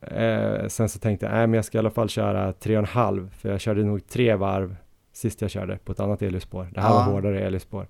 [0.00, 2.78] Eh, sen så tänkte jag, nej men jag ska i alla fall köra tre och
[2.82, 4.76] en halv, för jag körde nog tre varv
[5.16, 6.68] sist jag körde på ett annat elljusspår.
[6.74, 6.94] Det här Ja.
[6.94, 7.86] var hårdare elljusspår.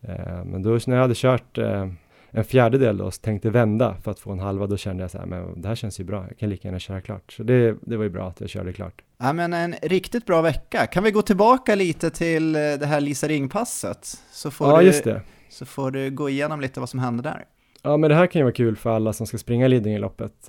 [0.00, 1.88] Eh, men då när jag hade kört eh,
[2.30, 5.18] en fjärdedel då, så tänkte vända för att få en halva, då kände jag så
[5.18, 7.32] här, men det här känns ju bra, jag kan lika gärna köra klart.
[7.32, 9.02] Så det, det var ju bra att jag körde klart.
[9.18, 10.86] Ja, men en riktigt bra vecka.
[10.86, 14.06] Kan vi gå tillbaka lite till eh, det här Lisa Ring-passet?
[14.32, 15.22] Så får, Ja, du, just det.
[15.48, 17.44] så får du gå igenom lite vad som hände där.
[17.82, 20.48] Ja, men det här kan ju vara kul för alla som ska springa Lidingöloppet.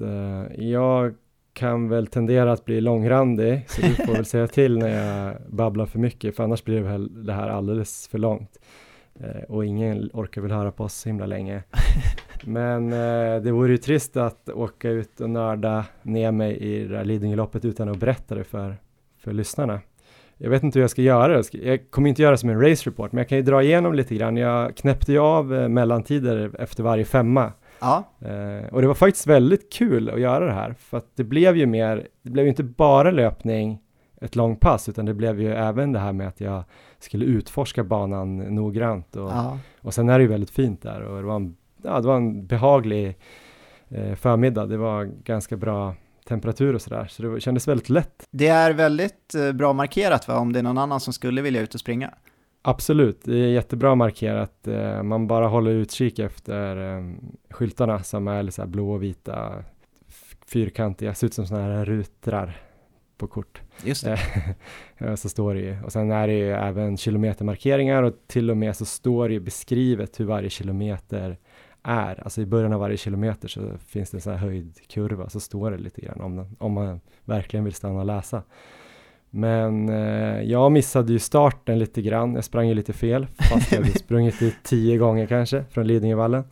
[0.57, 1.13] Jag
[1.55, 5.85] kan väl tendera att bli långrandig, så du får väl säga till när jag babblar
[5.85, 8.59] för mycket, för annars blir det väl det här alldeles för långt.
[9.19, 11.63] Eh, Och ingen orkar väl höra på oss så himla länge.
[12.43, 16.97] Men eh, det vore ju trist att åka ut och nörda ner mig i det
[16.97, 18.75] här Lidingöloppet utan att berätta det för,
[19.19, 19.79] för lyssnarna.
[20.37, 21.53] Jag vet inte hur jag ska göra det.
[21.53, 24.15] Jag kommer inte göra som en race report, men jag kan ju dra igenom lite
[24.15, 24.37] grann.
[24.37, 27.51] Jag knäppte ju av eh, mellantider efter varje femma.
[27.79, 28.03] Ja.
[28.19, 31.57] Eh, och det var faktiskt väldigt kul att göra det här, för att det blev
[31.57, 33.79] ju mer, det blev ju inte bara löpning
[34.21, 36.63] ett långt pass, utan det blev ju även det här med att jag
[36.99, 39.59] skulle utforska banan noggrant och, ja.
[39.81, 42.15] och sen är det ju väldigt fint där och det var en, ja, det var
[42.15, 43.17] en behaglig
[43.89, 44.65] eh, förmiddag.
[44.65, 45.95] Det var ganska bra
[46.27, 48.27] temperatur och sådär, så det kändes väldigt lätt.
[48.31, 51.61] Det är väldigt eh, bra markerat va, om det är någon annan som skulle vilja
[51.61, 52.13] ut och springa?
[52.67, 54.67] Absolut, det är jättebra markerat.
[54.67, 57.04] Eh, man bara håller utkik efter eh,
[57.49, 59.63] skyltarna som är så blå och vita,
[60.45, 62.58] fyrkantiga, ser ut som sådana här rutrar
[63.17, 63.62] på kort.
[63.84, 64.19] Just det.
[64.97, 65.84] ja, så står det ju.
[65.84, 69.39] Och sen är det ju även kilometermarkeringar och till och med så står det ju
[69.39, 71.38] beskrivet hur varje kilometer
[71.84, 72.23] är.
[72.23, 75.71] Alltså i början av varje kilometer så finns det en sån här höjdkurva, så står
[75.71, 78.43] det lite grann om, den, om man verkligen vill stanna och läsa.
[79.37, 83.79] Men eh, jag missade ju starten lite grann, jag sprang ju lite fel, fast jag
[83.79, 86.43] hade sprungit dit tio gånger kanske från Lidingövallen.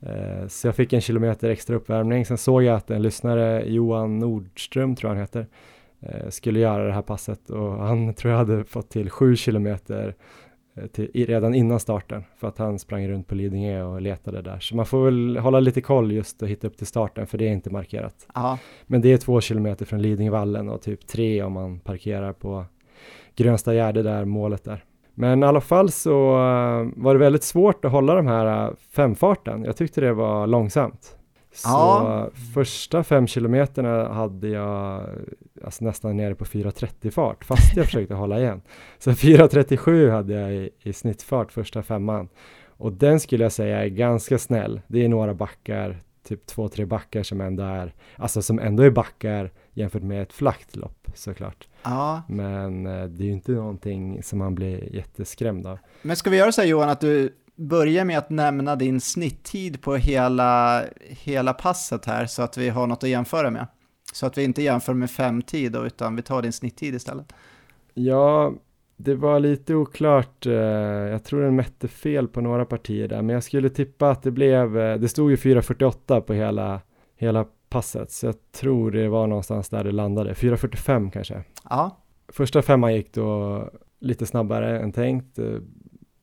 [0.00, 4.18] Eh, så jag fick en kilometer extra uppvärmning, sen såg jag att en lyssnare, Johan
[4.18, 5.46] Nordström tror jag han heter,
[6.00, 10.14] eh, skulle göra det här passet och han tror jag hade fått till sju kilometer
[10.92, 14.58] till, redan innan starten för att han sprang runt på Lidingö och letade där.
[14.58, 17.48] Så man får väl hålla lite koll just och hitta upp till starten för det
[17.48, 18.26] är inte markerat.
[18.34, 18.58] Aha.
[18.86, 22.64] Men det är två kilometer från Lidingövallen och typ tre om man parkerar på
[23.36, 24.84] Grönsta Gärde där målet är.
[25.14, 28.74] Men i alla fall så uh, var det väldigt svårt att hålla de här uh,
[28.90, 29.64] femfarten.
[29.64, 31.16] Jag tyckte det var långsamt.
[31.54, 32.30] Så ja.
[32.54, 35.08] första fem kilometerna hade jag
[35.64, 38.62] alltså nästan nere på 4.30 fart fast jag försökte hålla igen.
[38.98, 42.28] Så 4.37 hade jag i, i snittfart första femman
[42.76, 44.80] och den skulle jag säga är ganska snäll.
[44.86, 48.90] Det är några backar, typ två, tre backar som ändå är, alltså som ändå är
[48.90, 51.68] backar jämfört med ett flackt lopp såklart.
[51.82, 52.22] Ja.
[52.28, 55.78] Men eh, det är ju inte någonting som man blir jätteskrämd av.
[56.02, 59.82] Men ska vi göra så här Johan att du börja med att nämna din snitttid
[59.82, 63.66] på hela, hela passet här så att vi har något att jämföra med.
[64.12, 67.32] Så att vi inte jämför med fem tid då, utan vi tar din snitttid istället.
[67.94, 68.52] Ja,
[68.96, 70.46] det var lite oklart.
[70.46, 74.22] Eh, jag tror den mätte fel på några partier där, men jag skulle tippa att
[74.22, 76.80] det blev, eh, det stod ju 4.48 på hela,
[77.16, 81.44] hela passet, så jag tror det var någonstans där det landade, 4.45 kanske.
[81.70, 81.98] Ja.
[82.28, 85.46] Första femman gick då lite snabbare än tänkt, eh,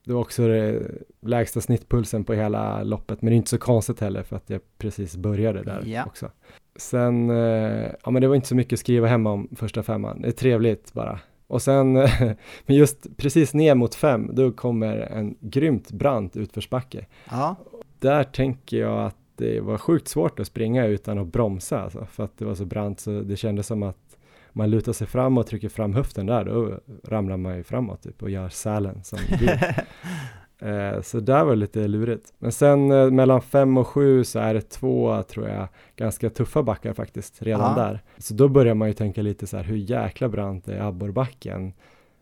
[0.04, 0.82] det var också det
[1.20, 4.60] lägsta snittpulsen på hela loppet, men det är inte så konstigt heller för att jag
[4.78, 6.04] precis började där ja.
[6.06, 6.30] också.
[6.76, 10.22] Sen, eh, ja men det var inte så mycket att skriva hemma om första femman,
[10.22, 11.20] det är trevligt bara.
[11.46, 11.92] Och sen,
[12.66, 17.06] men just precis ner mot fem, då kommer en grymt brant utförsbacke.
[17.30, 17.56] Ja.
[17.98, 22.24] Där tänker jag att det var sjukt svårt att springa utan att bromsa, alltså, för
[22.24, 24.11] att det var så brant så det kändes som att
[24.52, 28.22] man lutar sig fram och trycker fram höften där, då ramlar man ju framåt typ
[28.22, 29.18] och gör sälen som
[30.68, 32.32] eh, Så där var det lite lurigt.
[32.38, 36.62] Men sen eh, mellan fem och sju så är det två, tror jag, ganska tuffa
[36.62, 37.84] backar faktiskt redan ja.
[37.84, 38.02] där.
[38.18, 41.72] Så då börjar man ju tänka lite så här, hur jäkla brant är abborrbacken?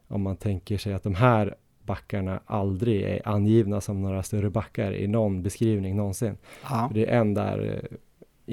[0.08, 4.92] Om man tänker sig att de här backarna aldrig är angivna som några större backar
[4.92, 6.38] i någon beskrivning någonsin.
[6.70, 6.90] Ja.
[6.94, 7.96] Det är en där eh,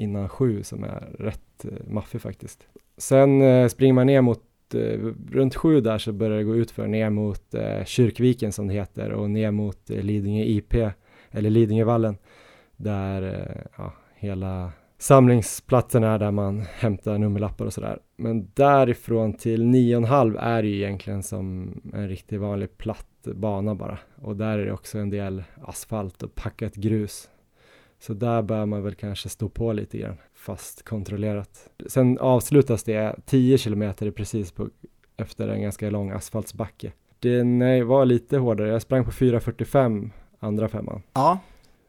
[0.02, 2.68] innan sju som är rätt eh, maffig faktiskt.
[2.98, 4.98] Sen eh, springer man ner mot, eh,
[5.30, 8.74] runt sju där så börjar det gå ut för ner mot eh, Kyrkviken som det
[8.74, 10.74] heter och ner mot eh, Lidingö IP,
[11.30, 12.16] eller Lidingövallen,
[12.76, 17.98] där eh, ja, hela samlingsplatsen är där man hämtar nummerlappar och sådär.
[18.16, 23.98] Men därifrån till 9,5 är det ju egentligen som en riktigt vanlig platt bana bara.
[24.22, 27.28] Och där är det också en del asfalt och packat grus.
[27.98, 31.70] Så där bör man väl kanske stå på lite grann, fast kontrollerat.
[31.86, 34.68] Sen avslutas det 10 kilometer precis på,
[35.16, 36.92] efter en ganska lång asfaltsbacke.
[37.18, 41.02] Den var lite hårdare, jag sprang på 4.45 andra femman.
[41.12, 41.38] Ja.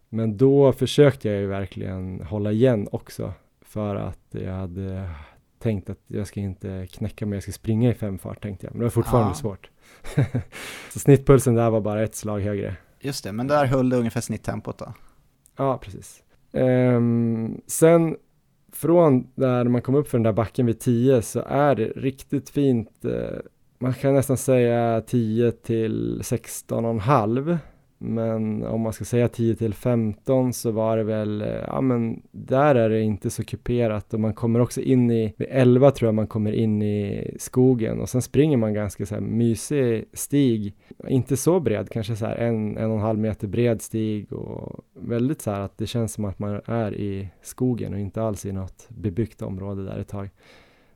[0.10, 5.10] Men då försökte jag ju verkligen hålla igen också för att jag hade
[5.60, 8.74] tänkt att jag ska inte knäcka mig, jag ska springa i fem fart tänkte jag,
[8.74, 9.36] men det var fortfarande ja.
[9.36, 9.70] svårt.
[10.94, 12.76] så snittpulsen där var bara ett slag högre.
[13.00, 14.94] Just det, men där höll det ungefär snitttempot då?
[15.56, 16.24] Ja, precis.
[16.52, 18.18] Um, sen
[18.72, 22.50] från där man kom upp för den där backen vid 10 så är det riktigt
[22.50, 23.06] fint.
[23.06, 23.40] Eh,
[23.80, 27.58] man kan nästan säga 10 till 16,5
[28.02, 32.22] men om man ska säga 10 till 15 så var det väl, eh, ja men
[32.32, 36.08] där är det inte så kuperat och man kommer också in i, vid 11 tror
[36.08, 40.76] jag man kommer in i skogen och sen springer man ganska så här mysig stig,
[41.08, 44.86] inte så bred, kanske så här en, en och en halv meter bred stig och
[44.94, 48.46] väldigt så här att det känns som att man är i skogen och inte alls
[48.46, 50.30] i något bebyggt område där ett tag.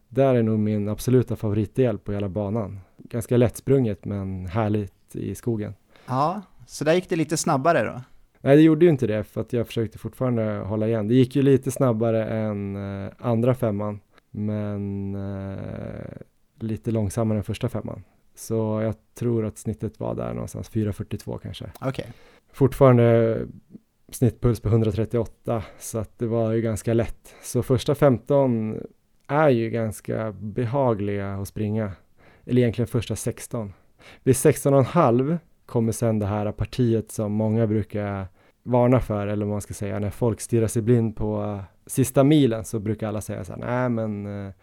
[0.09, 2.79] Där är nog min absoluta favoritdel på hela banan.
[2.97, 5.73] Ganska lättsprunget men härligt i skogen.
[6.07, 8.01] Ja, så där gick det lite snabbare då?
[8.41, 11.07] Nej, det gjorde ju inte det för att jag försökte fortfarande hålla igen.
[11.07, 13.99] Det gick ju lite snabbare än eh, andra femman,
[14.31, 16.17] men eh,
[16.59, 18.03] lite långsammare än första femman.
[18.35, 21.65] Så jag tror att snittet var där någonstans 4.42 kanske.
[21.75, 21.89] Okej.
[21.89, 22.05] Okay.
[22.53, 23.39] Fortfarande
[24.11, 27.35] snittpuls på 138 så att det var ju ganska lätt.
[27.41, 28.77] Så första 15
[29.27, 31.91] är ju ganska behagliga att springa.
[32.45, 33.73] Eller egentligen första 16.
[34.23, 35.37] Vid 16,5
[35.73, 38.27] kommer sen det här partiet som många brukar
[38.63, 42.65] varna för, eller vad man ska säga, när folk stirrar sig blind på sista milen
[42.65, 44.53] så brukar alla säga så här, nej men eh,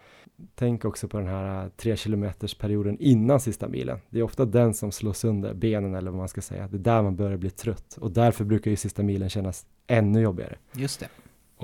[0.55, 3.99] tänk också på den här tre kilometers perioden innan sista milen.
[4.09, 6.67] Det är ofta den som slår sönder benen eller vad man ska säga.
[6.67, 10.21] Det är där man börjar bli trött och därför brukar ju sista milen kännas ännu
[10.21, 10.57] jobbigare.
[10.73, 11.07] Just det.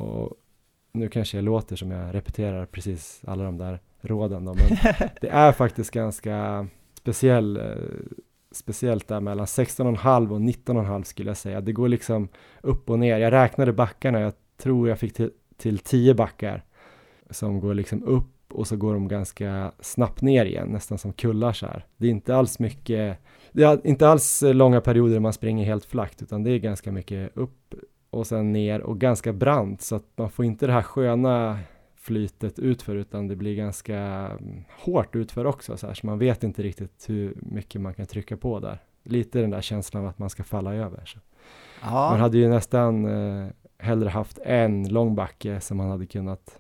[0.02, 0.34] Och
[0.92, 4.78] nu kanske jag låter som jag repeterar precis alla de där råden då, men
[5.22, 6.68] det är faktiskt ganska
[7.08, 7.74] speciell, eh,
[8.52, 11.62] speciellt där mellan 16,5 och 19,5 skulle jag säga.
[11.62, 12.28] Det går liksom
[12.62, 13.18] upp och ner.
[13.18, 16.64] Jag räknade backarna, jag tror jag fick till, till 10 backar
[17.30, 21.54] som går liksom upp och så går de ganska snabbt ner igen, nästan som kullar
[21.54, 21.86] så här.
[21.98, 23.18] Det är inte alls mycket,
[23.52, 27.38] det är inte alls långa perioder man springer helt flackt, utan det är ganska mycket
[27.38, 27.74] upp
[28.10, 31.60] och sen ner och ganska brant så att man får inte det här sköna
[32.08, 36.44] flytet utför utan det blir ganska mm, hårt utför också så här så man vet
[36.44, 38.82] inte riktigt hur mycket man kan trycka på där.
[39.04, 41.06] Lite den där känslan av att man ska falla över.
[41.06, 41.20] Så.
[41.82, 46.60] Man hade ju nästan eh, hellre haft en lång backe som man hade kunnat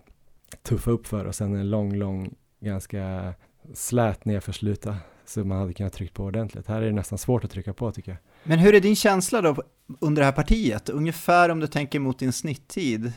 [0.63, 3.33] tuffa upp för och sen en lång, lång, ganska
[3.73, 6.67] slät nedförsluta så man hade kunnat trycka på ordentligt.
[6.67, 8.19] Här är det nästan svårt att trycka på tycker jag.
[8.43, 9.55] Men hur är din känsla då
[9.99, 10.89] under det här partiet?
[10.89, 13.13] Ungefär om du tänker mot din snitttid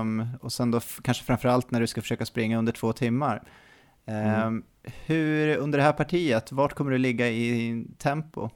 [0.00, 3.42] um, och sen då kanske framförallt när du ska försöka springa under två timmar.
[4.06, 4.62] Um, mm.
[5.06, 8.50] Hur, under det här partiet, vart kommer du ligga i tempo?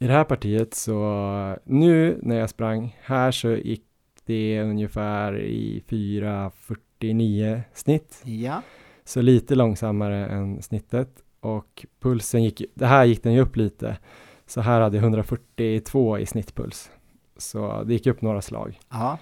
[0.00, 3.84] I det här partiet så, nu när jag sprang här så gick
[4.24, 8.22] det ungefär i 4.49 snitt.
[8.24, 8.62] Ja.
[9.04, 13.98] Så lite långsammare än snittet och pulsen gick, det här gick den ju upp lite.
[14.46, 16.90] Så här hade jag 142 i snittpuls.
[17.36, 18.80] Så det gick upp några slag.
[18.88, 19.18] Aha.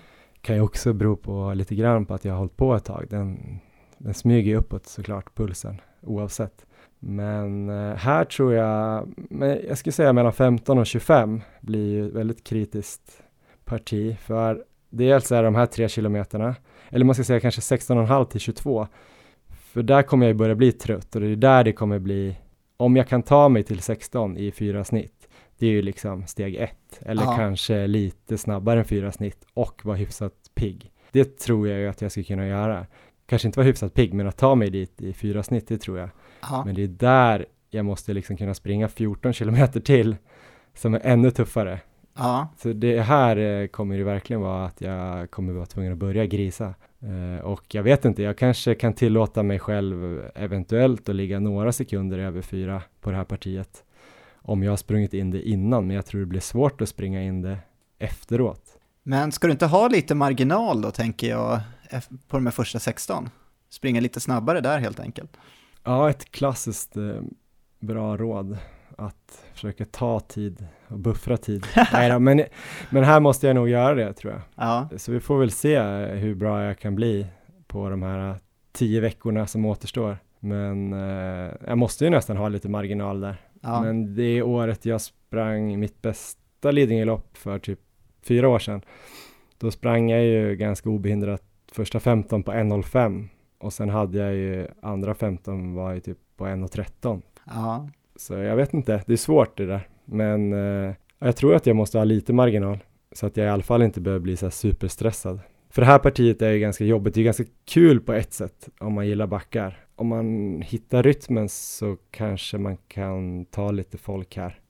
[0.47, 3.07] Kan ju också bero på lite grann på att jag har hållit på ett tag.
[3.11, 3.59] Den,
[3.99, 6.67] den smyger ju uppåt såklart, pulsen, oavsett.
[6.99, 9.09] Men eh, här tror jag,
[9.69, 13.23] jag skulle säga mellan 15 och 25 blir ju ett väldigt kritiskt
[13.65, 14.17] parti.
[14.19, 16.55] För dels är de här tre kilometerna,
[16.89, 18.87] eller man ska säga kanske 16,5 till 22.
[19.49, 22.37] För där kommer jag ju börja bli trött och det är där det kommer bli,
[22.77, 25.16] om jag kan ta mig till 16 i fyra snitt,
[25.59, 27.37] det är ju liksom steg ett, eller ja.
[27.37, 30.93] kanske lite snabbare än fyra snitt och vara hyfsat pigg.
[31.11, 32.87] Det tror jag ju att jag ska kunna göra.
[33.27, 35.99] Kanske inte vara hyfsat pigg, men att ta mig dit i fyra snitt, det tror
[35.99, 36.09] jag.
[36.41, 36.63] Ja.
[36.65, 40.17] Men det är där jag måste liksom kunna springa 14 kilometer till,
[40.75, 41.81] som är ännu tuffare.
[42.17, 42.49] Ja.
[42.57, 46.27] Så det här eh, kommer det verkligen vara att jag kommer vara tvungen att börja
[46.27, 46.75] grisa.
[47.03, 51.73] Uh, och jag vet inte, jag kanske kan tillåta mig själv eventuellt att ligga några
[51.73, 53.85] sekunder över fyra på det här partiet
[54.47, 57.23] om jag har sprungit in det innan, men jag tror det blir svårt att springa
[57.23, 57.59] in det
[57.99, 58.79] efteråt.
[59.03, 61.61] Men ska du inte ha lite marginal då, tänker jag,
[62.29, 63.29] på de här första 16?
[63.69, 65.37] Springa lite snabbare där helt enkelt.
[65.85, 67.21] Ja, ett klassiskt eh,
[67.81, 68.59] bra råd
[68.99, 71.67] att försöka ta tid och buffra tid.
[71.93, 72.43] Nej då, men,
[72.91, 74.43] men här måste jag nog göra det tror jag.
[74.55, 74.89] Ja.
[74.97, 77.27] Så vi får väl se hur bra jag kan bli
[77.67, 78.41] på de här
[78.73, 80.19] tio veckorna som återstår.
[80.41, 83.37] Men eh, jag måste ju nästan ha lite marginal där.
[83.61, 83.83] Ja.
[83.83, 87.81] Men det året jag sprang mitt bästa Lidingölopp för typ
[88.23, 88.83] fyra år sedan,
[89.59, 91.43] då sprang jag ju ganska obehindrat
[91.73, 96.45] första 15 på 1.05 och sen hade jag ju andra 15 var ju typ på
[96.45, 97.23] 1.13.
[97.45, 97.89] Ja.
[98.17, 99.89] Så jag vet inte, det är svårt det där.
[100.05, 102.79] Men eh, jag tror att jag måste ha lite marginal
[103.13, 105.41] så att jag i alla fall inte behöver bli så här superstressad.
[105.71, 108.69] För det här partiet är ju ganska jobbigt, det är ganska kul på ett sätt
[108.79, 114.37] om man gillar backar om man hittar rytmen så kanske man kan ta lite folk
[114.37, 114.61] här.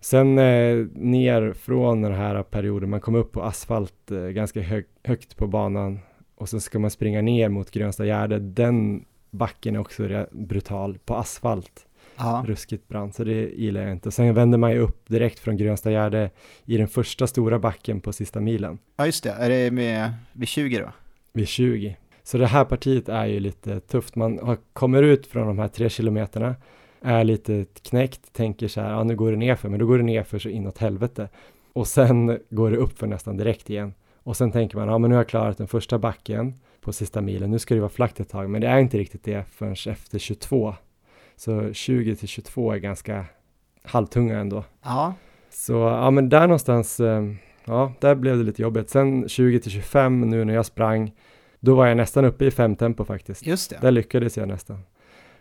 [0.00, 4.84] Sen eh, ner från den här perioden, man kommer upp på asfalt eh, ganska hög,
[5.04, 5.98] högt på banan
[6.34, 8.38] och så ska man springa ner mot Grönsta Gärde.
[8.38, 11.86] Den backen är också brutal på asfalt.
[12.16, 14.10] Ja, ruskigt brant, så det gillar jag inte.
[14.10, 16.30] Sen vänder man ju upp direkt från Grönstagärde
[16.64, 19.30] i den första stora backen på sista milen, ja just det.
[19.30, 20.92] Är det med, vid 20 då?
[21.32, 21.96] vid 20.
[22.22, 24.16] Så det här partiet är ju lite tufft.
[24.16, 26.54] Man har, kommer ut från de här tre kilometerna,
[27.02, 29.98] är lite knäckt, tänker så här, ja nu går det ner för men då går
[29.98, 31.28] det ner för så inåt helvete.
[31.72, 33.94] Och sen går det upp för nästan direkt igen.
[34.22, 37.20] Och sen tänker man, ja men nu har jag klarat den första backen på sista
[37.20, 39.72] milen, nu ska det vara flackt ett tag, men det är inte riktigt det förrän
[39.72, 40.74] efter 22.
[41.36, 43.24] Så 20 till 22 är ganska
[43.82, 44.64] halvtunga ändå.
[44.82, 45.14] Ja,
[45.50, 47.24] Så ja, men där någonstans, eh,
[47.64, 48.90] ja, där blev det lite jobbigt.
[48.90, 51.12] Sen 20 till 25 nu när jag sprang,
[51.60, 53.46] då var jag nästan uppe i fem tempo faktiskt.
[53.46, 53.78] just det.
[53.80, 54.78] Där lyckades jag nästan.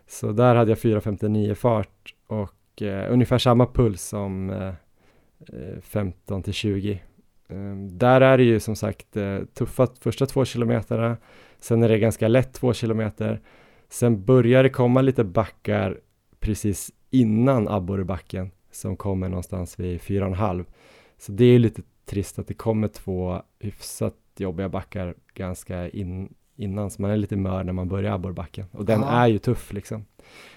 [0.07, 6.43] Så där hade jag 4.59 fart och eh, ungefär samma puls som eh, eh, 15
[6.43, 7.01] till 20.
[7.49, 11.17] Eh, där är det ju som sagt eh, tuffa första två kilometerna,
[11.59, 13.41] sen är det ganska lätt två kilometer,
[13.89, 15.99] sen börjar det komma lite backar
[16.39, 20.65] precis innan abborrebacken som kommer någonstans vid 4,5.
[21.17, 26.33] Så det är ju lite trist att det kommer två hyfsat jobbiga backar ganska in,
[26.55, 28.65] innan, så man är lite mör när man börjar abborrbacken.
[28.71, 29.07] Och den Ja.
[29.09, 30.05] är ju tuff liksom.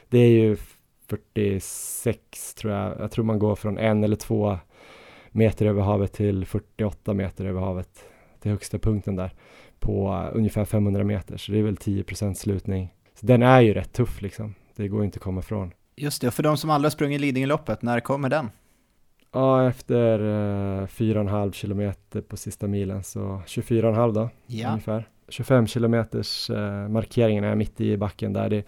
[0.08, 0.56] Det är ju
[1.06, 4.58] 46 tror jag, jag tror man går från en eller två
[5.30, 8.04] meter över havet till 48 meter över havet
[8.40, 9.32] till högsta punkten där
[9.78, 12.94] på ungefär 500 meter, så det är väl 10 slutning.
[13.14, 15.72] Så den är ju rätt tuff liksom, det går inte att komma ifrån.
[15.96, 18.50] Just det, och för de som aldrig har sprungit Lidingöloppet, när kommer den?
[19.32, 25.08] Ja, efter uh, 4,5 kilometer på sista milen, så 24,5 då Ja, ungefär.
[25.28, 28.64] 25 kilometers uh, markeringen är mitt i backen där det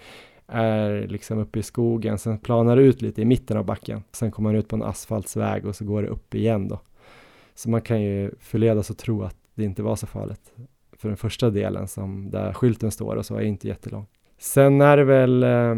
[0.46, 4.02] är liksom uppe i skogen, sen planar det ut lite i mitten av backen.
[4.12, 6.80] Sen kommer man ut på en asfaltsväg och så går det upp igen då.
[7.54, 10.52] Så man kan ju förledas att tro att det inte var så farligt.
[10.92, 14.06] För den första delen som där skylten står och så är inte jättelång.
[14.38, 15.74] Sen är det väl eh,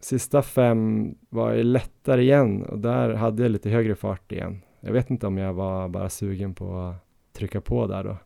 [0.00, 4.62] sista fem var ju lättare igen och där hade jag lite högre fart igen.
[4.80, 6.96] Jag vet inte om jag var bara sugen på att
[7.32, 8.16] trycka på där då.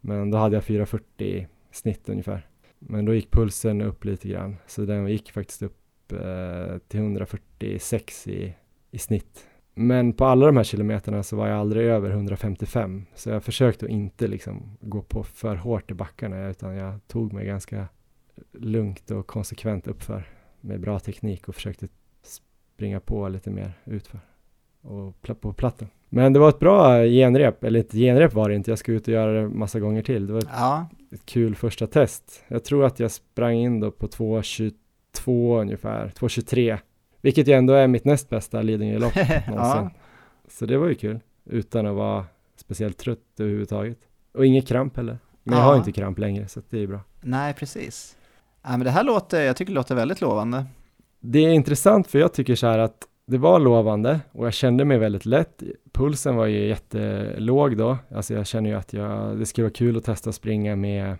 [0.00, 2.46] Men då hade jag 440 snitt ungefär.
[2.78, 8.28] Men då gick pulsen upp lite grann, så den gick faktiskt upp eh, till 146
[8.28, 8.54] i,
[8.90, 9.46] i snitt.
[9.74, 13.84] Men på alla de här kilometerna så var jag aldrig över 155, så jag försökte
[13.84, 17.88] att inte liksom gå på för hårt i backarna, utan jag tog mig ganska
[18.52, 20.28] lugnt och konsekvent uppför
[20.62, 21.88] med bra teknik och försökte
[22.22, 24.20] springa på lite mer utför
[24.82, 25.88] och på platten.
[26.08, 29.08] Men det var ett bra genrep, eller ett genrep var det inte, jag ska ut
[29.08, 30.26] och göra det massa gånger till.
[30.26, 32.42] Det var ett ja, ett kul första test.
[32.48, 36.78] Jag tror att jag sprang in då på 2.22 ungefär, 2.23,
[37.20, 39.14] vilket ju ändå är mitt näst bästa Lidingölopp
[39.48, 39.54] någonsin.
[39.56, 39.90] ja.
[40.48, 42.24] Så det var ju kul, utan att vara
[42.56, 43.98] speciellt trött överhuvudtaget.
[44.32, 45.18] Och ingen kramp heller.
[45.42, 45.68] Men jag Ja.
[45.70, 47.00] har inte kramp längre, så det är bra.
[47.20, 48.16] Nej, precis.
[48.62, 50.64] Ja, men det här låter, jag tycker det låter väldigt lovande.
[51.20, 54.84] Det är intressant för jag tycker så här att det var lovande och jag kände
[54.84, 55.62] mig väldigt lätt.
[55.92, 57.98] Pulsen var ju jättelåg då.
[58.14, 61.16] Alltså jag känner ju att jag, det skulle vara kul att testa att springa med,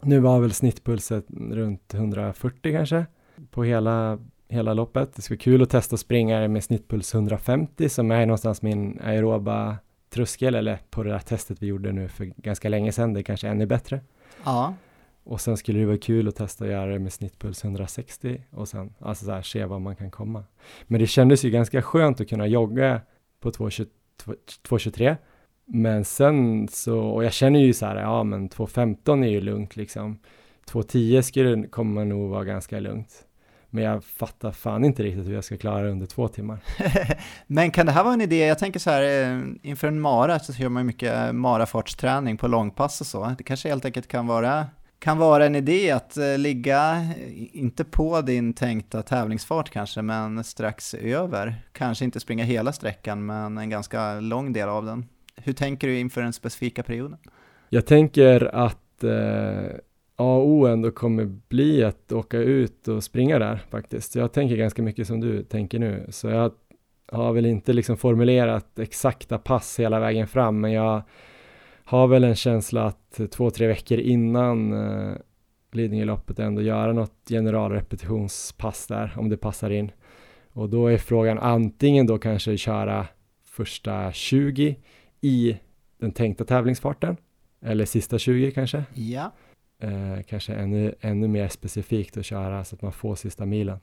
[0.00, 3.06] nu var väl snittpulset runt 140 kanske
[3.50, 5.14] på hela, hela loppet.
[5.14, 9.00] Det skulle vara kul att testa att springa med snittpuls 150 som är någonstans min
[9.04, 9.76] aeroba
[10.10, 13.12] tröskel eller på det där testet vi gjorde nu för ganska länge sedan.
[13.12, 14.00] Det är kanske ännu bättre.
[14.44, 14.74] Ja,
[15.26, 18.68] och sen skulle det vara kul att testa att göra det med snittpuls 160 och
[18.68, 20.44] sen alltså så här, se var man kan komma.
[20.86, 23.00] Men det kändes ju ganska skönt att kunna jogga
[23.40, 25.16] på 2.23
[25.66, 29.76] men sen så, och jag känner ju så här, ja men 2.15 är ju lugnt
[29.76, 30.18] liksom.
[30.70, 33.24] 2.10 skulle komma nog vara ganska lugnt.
[33.70, 36.58] Men jag fattar fan inte riktigt hur jag ska klara det under två timmar.
[37.46, 38.46] men kan det här vara en idé?
[38.46, 42.48] Jag tänker så här, eh, inför en mara så gör man ju mycket marafartsträning på
[42.48, 43.34] långpass och så.
[43.38, 44.66] Det kanske helt enkelt kan vara,
[44.98, 50.44] kan vara en idé att eh, ligga, eh, inte på din tänkta tävlingsfart kanske, men
[50.44, 51.54] strax över.
[51.72, 55.04] Kanske inte springa hela sträckan, men en ganska lång del av den.
[55.36, 57.18] Hur tänker du inför den specifika perioden?
[57.68, 59.76] Jag tänker att eh,
[60.16, 64.14] A och O ändå kommer bli att åka ut och springa där faktiskt.
[64.14, 66.52] Jag tänker ganska mycket som du tänker nu, så jag
[67.12, 71.02] har väl inte liksom formulerat exakta pass hela vägen fram, men jag
[71.86, 75.16] har väl en känsla att två, tre veckor innan eh,
[75.72, 79.92] Lidingöloppet ändå göra något generalrepetitionspass där, om det passar in.
[80.52, 83.06] Och då är frågan antingen då kanske köra
[83.44, 84.76] första 20
[85.20, 85.56] i
[85.98, 87.16] den tänkta tävlingsfarten,
[87.60, 88.84] eller sista 20 kanske.
[88.94, 89.32] Ja,
[89.78, 93.78] Eh, kanske ännu, ännu mer specifikt att köra så att man får sista milen.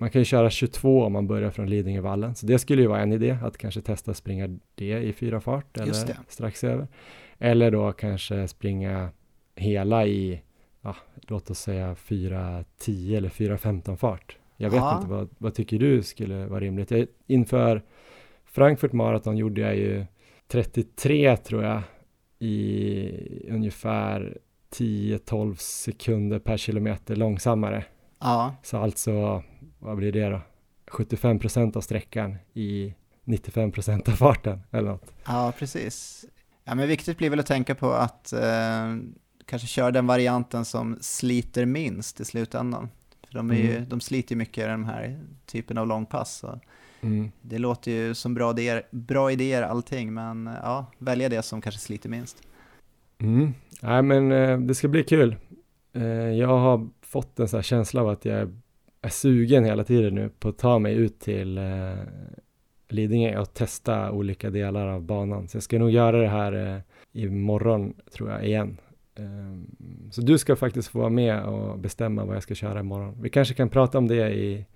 [0.00, 3.00] Man kan ju köra 22 om man börjar från Lidingövallen, så det skulle ju vara
[3.02, 5.92] en idé att kanske testa springa det i fyra fart eller
[6.28, 6.88] strax över.
[7.38, 9.08] Eller då kanske springa
[9.56, 10.42] hela i,
[10.82, 10.96] ja,
[11.28, 14.36] låt oss säga 4.10 eller 4.15 fart.
[14.56, 14.96] Jag vet Ja.
[14.96, 16.90] inte, vad, vad tycker du skulle vara rimligt?
[16.90, 17.82] Jag, inför
[18.44, 20.04] Frankfurt Marathon gjorde jag ju
[20.48, 21.82] 33 tror jag
[22.38, 24.38] i ungefär
[24.74, 27.84] 10-12 sekunder per kilometer långsammare.
[28.20, 29.42] Ja, Så alltså,
[29.80, 30.40] vad blir det då?
[30.90, 35.12] 75 procent av sträckan i 95 procent av farten eller något.
[35.26, 36.24] ja precis.
[36.64, 38.96] Ja, men viktigt blir väl att tänka på att eh,
[39.46, 42.88] kanske köra den varianten som sliter minst i slutändan.
[43.26, 43.88] För de, är ju, Mm.
[43.88, 46.44] de sliter ju mycket i den här typen av långpass.
[47.02, 47.32] Mm.
[47.42, 51.80] det låter ju som bra idéer, bra idéer allting, men ja, välja det som kanske
[51.80, 52.42] sliter minst.
[53.18, 53.54] Mm.
[53.82, 55.36] Nej men eh, det ska bli kul.
[55.92, 58.60] Eh, jag har fått en sån här känsla av att jag
[59.02, 61.94] är sugen hela tiden nu på att ta mig ut till eh,
[62.88, 65.48] Lidingö och testa olika delar av banan.
[65.48, 66.80] Så jag ska nog göra det här eh,
[67.12, 68.76] imorgon tror jag igen.
[69.14, 73.22] Eh, så du ska faktiskt få vara med och bestämma vad jag ska köra imorgon.
[73.22, 74.66] Vi kanske kan prata om det i,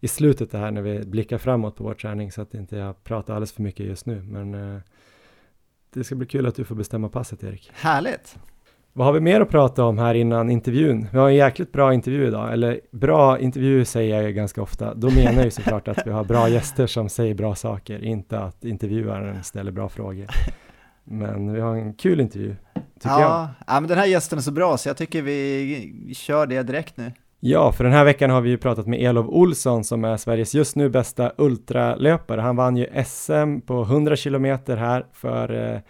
[0.00, 3.04] i slutet det här när vi blickar framåt på vår träning så att inte jag
[3.04, 4.22] pratar alldeles för mycket just nu.
[4.22, 4.80] Men eh,
[5.90, 7.70] det ska bli kul att du får bestämma passet Erik.
[7.74, 8.38] Härligt!
[8.96, 11.06] Vad har vi mer att prata om här innan intervjun?
[11.12, 14.94] Vi har en jäkligt bra intervju idag, eller bra intervju säger jag ju ganska ofta.
[14.94, 18.38] Då menar jag ju såklart att vi har bra gäster som säger bra saker, inte
[18.38, 20.26] att intervjuaren ställer bra frågor.
[21.04, 22.56] Men vi har en kul intervju,
[22.94, 23.20] tycker jag.
[23.20, 26.62] Ja, ja, men den här gästen är så bra så jag tycker vi, kör det
[26.62, 27.12] direkt nu.
[27.40, 30.54] Ja, för den här veckan har vi ju pratat med Elof Olsson som är Sveriges
[30.54, 32.40] just nu bästa ultralöpare.
[32.40, 35.80] Han vann ju SM på 100 kilometer här för eh,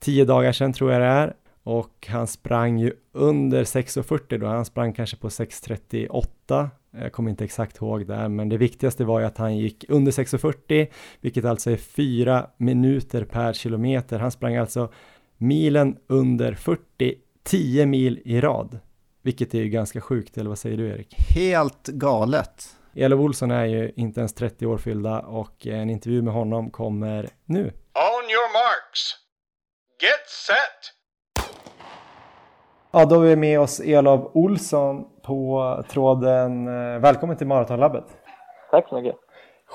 [0.00, 1.34] 10 dagar sedan tror jag det är.
[1.62, 6.68] Och han sprang ju under 6.40 då, han sprang kanske på 6.38.
[6.90, 10.12] Jag kommer inte exakt ihåg där, men det viktigaste var ju att han gick under
[10.12, 10.88] 6.40,
[11.20, 14.18] vilket alltså är 4 minuter per kilometer.
[14.18, 14.92] Han sprang alltså
[15.36, 18.78] milen under 40, 10 mil i rad.
[19.22, 21.14] Vilket är ju ganska sjukt, eller vad säger du Erik?
[21.34, 22.76] Helt galet.
[22.94, 27.28] Elof Olsson är ju inte ens 30 år fyllda och en intervju med honom kommer
[27.44, 27.62] nu.
[27.94, 29.16] On your marks.
[30.02, 30.99] Get set.
[32.92, 36.66] Ja, då har vi med oss Elof Olsson på tråden.
[37.00, 38.04] Välkommen till Maratonlabbet.
[38.70, 39.16] Tack så mycket.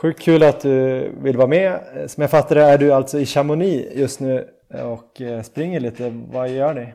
[0.01, 1.79] Sjukt kul att du vill vara med.
[2.07, 4.47] Som jag fattar det är du alltså i Chamonix just nu
[4.93, 6.03] och eh, springer lite.
[6.33, 6.93] Vad gör ni?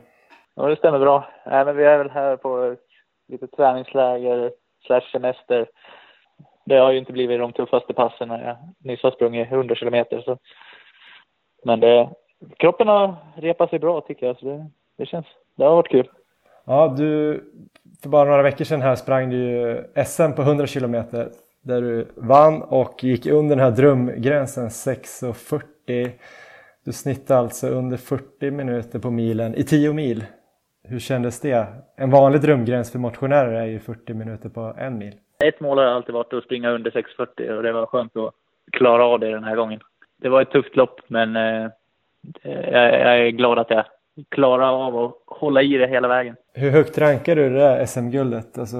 [0.55, 1.27] Ja, det stämmer bra.
[1.45, 2.79] Nej, men vi är väl här på ett
[3.27, 4.51] litet träningsläger
[4.85, 5.69] slash semester.
[6.65, 10.21] Det har ju inte blivit de tuffaste passen när jag nyss har sprungit 100 kilometer.
[10.21, 10.37] Så.
[11.63, 12.09] Men det,
[12.57, 14.39] kroppen har repat sig bra tycker jag.
[14.39, 14.65] Så det,
[14.97, 15.25] det känns,
[15.57, 16.09] det har varit kul.
[16.65, 17.43] Ja, du,
[18.01, 21.29] för bara några veckor sedan här sprang du ju SM på 100 kilometer
[21.61, 26.11] där du vann och gick under den här drömgränsen 6.40.
[26.85, 30.25] Du snittade alltså under 40 minuter på milen i 10 mil.
[30.83, 31.67] Hur kändes det?
[31.97, 35.13] En vanlig drömgräns för motionärer är ju 40 minuter på en mil.
[35.43, 38.33] Ett mål har alltid varit att springa under 6.40 och det var skönt att
[38.71, 39.79] klara av det den här gången.
[40.21, 41.69] Det var ett tufft lopp men eh,
[42.43, 43.85] jag, jag är glad att jag
[44.29, 46.35] klarar av att hålla i det hela vägen.
[46.53, 48.57] Hur högt rankar du det där SM-guldet?
[48.57, 48.77] Alltså,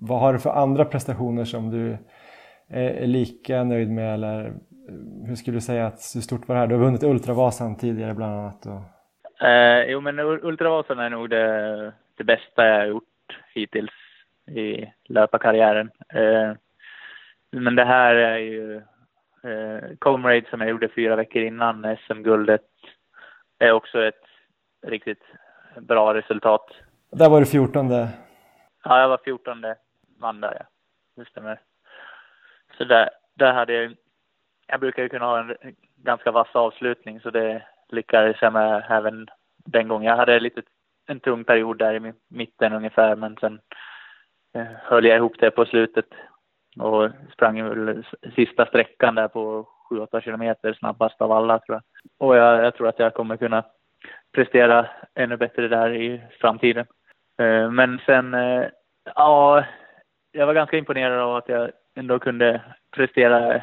[0.00, 1.98] vad har du för andra prestationer som du
[2.70, 4.14] är, lika nöjd med?
[4.14, 4.52] Eller
[5.26, 6.66] hur skulle du säga att hur stort var det här?
[6.66, 8.66] Du har vunnit Ultravasan tidigare bland annat.
[8.66, 9.46] Och...
[9.46, 13.04] Eh, jo, men Ul- Ultravasan är nog det, det bästa jag har gjort
[13.54, 13.90] hittills
[14.50, 15.90] i löparkarriären.
[16.14, 16.52] Eh,
[17.52, 18.76] men det här är ju
[19.44, 22.62] eh, Comrade som jag gjorde fyra veckor innan SM-guldet
[23.58, 24.27] är också ett
[24.82, 25.22] riktigt
[25.80, 26.70] bra resultat.
[27.10, 27.90] Där var du 14.
[27.90, 29.64] Ja, jag var 14
[30.18, 30.64] man där, ja.
[31.16, 31.60] Det stämmer.
[32.78, 33.96] Så där, där hade jag...
[34.66, 35.56] Jag brukar ju kunna ha en
[35.96, 39.26] ganska vass avslutning, så det lyckades jag med även
[39.56, 40.08] den gången.
[40.08, 40.62] Jag hade lite
[41.06, 43.60] en tung period där i mi- mitten ungefär, men sen
[44.54, 46.06] eh, höll jag ihop det på slutet
[46.80, 48.04] och sprang väl
[48.34, 51.82] sista sträckan där på 7-8 kilometer snabbast av alla tror jag.
[52.28, 53.64] Och jag, jag tror att jag kommer kunna
[54.32, 56.86] prestera ännu bättre där i framtiden.
[57.38, 58.64] Eh, men sen, eh,
[59.14, 59.64] ja,
[60.32, 62.60] jag var ganska imponerad av att jag ändå kunde
[62.96, 63.62] prestera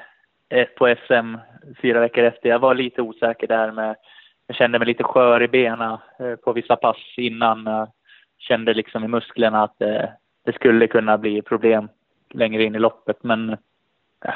[0.78, 1.38] på SM
[1.82, 2.50] fyra veckor efter.
[2.50, 3.96] Jag var lite osäker där med,
[4.48, 7.66] jag kände mig lite skör i benen eh, på vissa pass innan.
[7.66, 7.88] Jag
[8.38, 9.80] kände liksom i musklerna att
[10.46, 11.90] det skulle kunna bli problem
[12.30, 13.58] längre in i loppet, men
[14.26, 14.34] ja,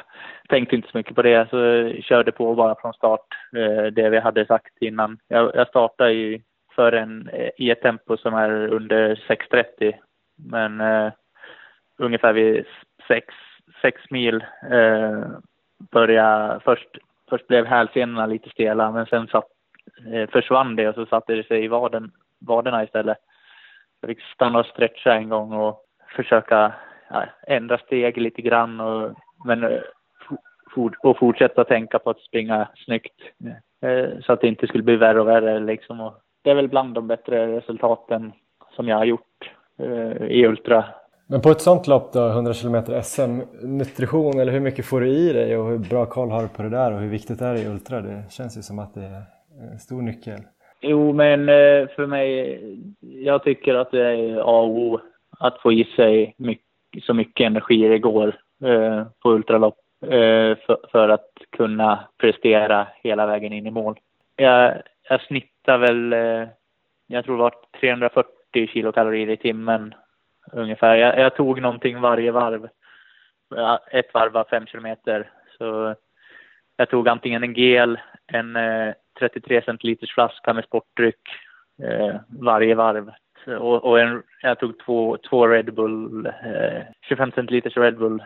[0.50, 4.10] tänkte inte så mycket på det, så jag körde på bara från start, eh, det
[4.10, 5.18] vi hade sagt innan.
[5.28, 6.44] Jag, jag startade i,
[6.76, 9.94] för en, eh, i ett tempo som är under 6.30,
[10.36, 11.12] men eh,
[11.98, 12.66] ungefär vid
[13.08, 13.34] sex,
[13.82, 15.28] sex mil eh,
[15.92, 16.98] började först,
[17.30, 19.48] först blev hälsenorna lite stela, men sen satt,
[20.14, 22.12] eh, försvann det och så satte det sig i vaden,
[22.48, 23.18] vaderna istället.
[24.02, 25.86] Jag fick stanna och stretcha en gång och
[26.16, 26.74] försöka
[27.10, 29.16] ja, ändra steg lite grann och,
[29.46, 29.82] men, eh,
[31.02, 33.14] och fortsätta tänka på att springa snyggt.
[33.82, 36.02] Eh, så att det inte skulle bli värre och värre liksom.
[36.02, 36.14] Och
[36.44, 38.32] det är väl bland de bättre resultaten
[38.76, 40.86] som jag har gjort eh, i Ultra.
[41.28, 45.08] Men på ett sånt lopp då, 100 km SM, nutrition eller hur mycket får du
[45.08, 47.54] i dig och hur bra koll har du på det där och hur viktigt är
[47.54, 48.02] det i Ultra?
[48.02, 49.24] Det känns ju som att det är
[49.72, 50.40] en stor nyckel.
[50.82, 51.46] Jo, men
[51.88, 52.60] för mig,
[53.00, 55.00] jag tycker att det är A och O
[55.40, 60.90] att få i sig mycket, så mycket energi det går eh, på ultralopp eh, för,
[60.92, 64.00] för, att kunna prestera hela vägen in i mål.
[64.36, 66.48] Jag, jag snittar väl, eh,
[67.08, 69.96] jag tror det var 340 kilokalorier i timmen
[70.52, 70.96] ungefär.
[70.96, 72.68] Jag, jag, tog någonting varje varv.
[73.92, 75.32] Ett varv var fem kilometer.
[75.58, 75.96] Så
[76.78, 81.22] jag tog antingen en gel, en eh, 33 centiliters flaska med sportdryck
[81.84, 83.12] eh, varje varv.
[83.48, 88.26] Och, och en, jag tog två, två Red Bull, eh, 25 centiliters Red Bull, eh,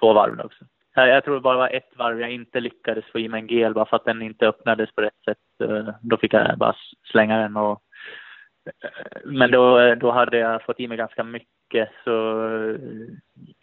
[0.00, 0.64] två varv också.
[0.94, 3.46] Jag, jag tror det bara var ett varv jag inte lyckades få i mig en
[3.46, 5.70] gel bara för att den inte öppnades på rätt sätt.
[5.70, 6.74] Eh, då fick jag bara
[7.12, 7.82] slänga den och
[8.82, 12.10] eh, men då, då hade jag fått i mig ganska mycket så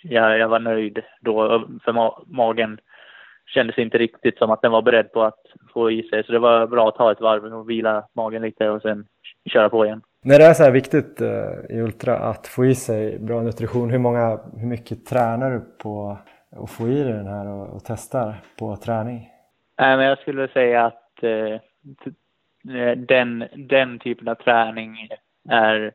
[0.01, 2.79] jag, jag var nöjd då för ma magen
[3.45, 5.39] kändes inte riktigt som att den var beredd på att
[5.73, 6.23] få i sig.
[6.23, 9.07] Så det var bra att ta ett varv och vila magen lite och sen
[9.49, 10.01] köra på igen.
[10.23, 13.89] När det är så här viktigt eh, i Ultra att få i sig bra nutrition,
[13.89, 16.17] hur, många, hur mycket tränar du på
[16.51, 19.29] att få i dig den här och, och testar på träning?
[19.81, 21.59] Äh, men jag skulle säga att eh,
[22.95, 25.09] den, den typen av träning
[25.49, 25.91] är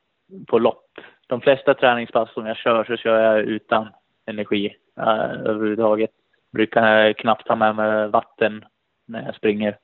[0.46, 0.86] på lopp.
[1.26, 3.88] De flesta träningspass som jag kör så kör jag utan
[4.26, 6.10] energi äh, överhuvudtaget
[6.52, 8.64] brukar knappt ha med mig vatten
[9.06, 9.76] när jag springer.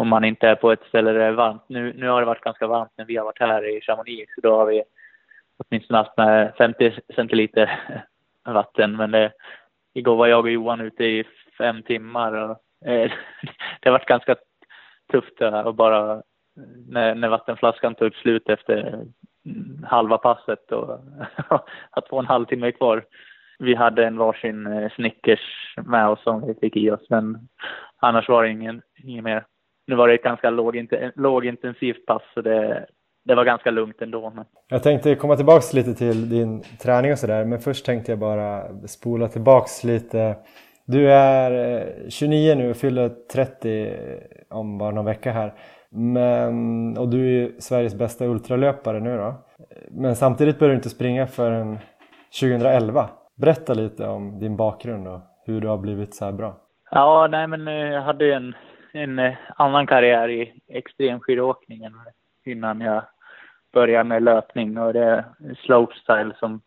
[0.00, 1.62] Om man inte är på ett ställe där det är varmt.
[1.66, 4.40] Nu, nu har det varit ganska varmt när vi har varit här i Chamonix, så
[4.40, 4.82] då har vi
[5.58, 7.80] åtminstone haft med 50 centiliter
[8.44, 8.96] vatten.
[8.96, 9.32] Men det,
[9.94, 11.24] igår var jag och Johan ute i
[11.58, 12.50] fem timmar och
[12.88, 13.10] eh,
[13.80, 14.36] det har varit ganska
[15.12, 16.22] tufft att bara
[16.88, 19.04] när, när vattenflaskan tog slut efter
[19.46, 20.98] mm, halva passet och
[21.90, 23.04] att få en halvtimme kvar
[23.58, 27.48] vi hade en varsin eh, Snickers med oss som vi fick i oss, men
[27.96, 29.44] annars var det ingen, ingen mer.
[29.90, 30.50] Nu var det ett ganska
[31.14, 32.86] lågintensivt pass, så det,
[33.24, 34.32] det var ganga lugnt ändå.
[34.34, 34.44] Men...
[34.68, 38.62] Jag tänkte komma tillbaks lite till din träning och sådär, men först tänkte jag bara
[38.86, 40.36] spola tillbaks lite.
[40.86, 43.96] Du är 29 eh, nu och fyller 30
[44.50, 45.54] om bara någon vecka här.
[45.90, 49.34] Men, och du är Sveriges bästa ultralöpare nu då.
[49.90, 51.78] Men samtidigt börjar du inte springa förrän
[52.40, 53.08] 2011.
[53.36, 56.56] Berätta lite om din bakgrund och hur du har blivit så här bra.
[56.90, 58.54] Ja, nej men eh, jag hade en,
[58.92, 61.94] en eh, annan karriär i extremskidåkningen
[62.44, 63.02] innan jag
[63.72, 65.24] började med löpning och det är
[65.64, 66.60] slopestyle som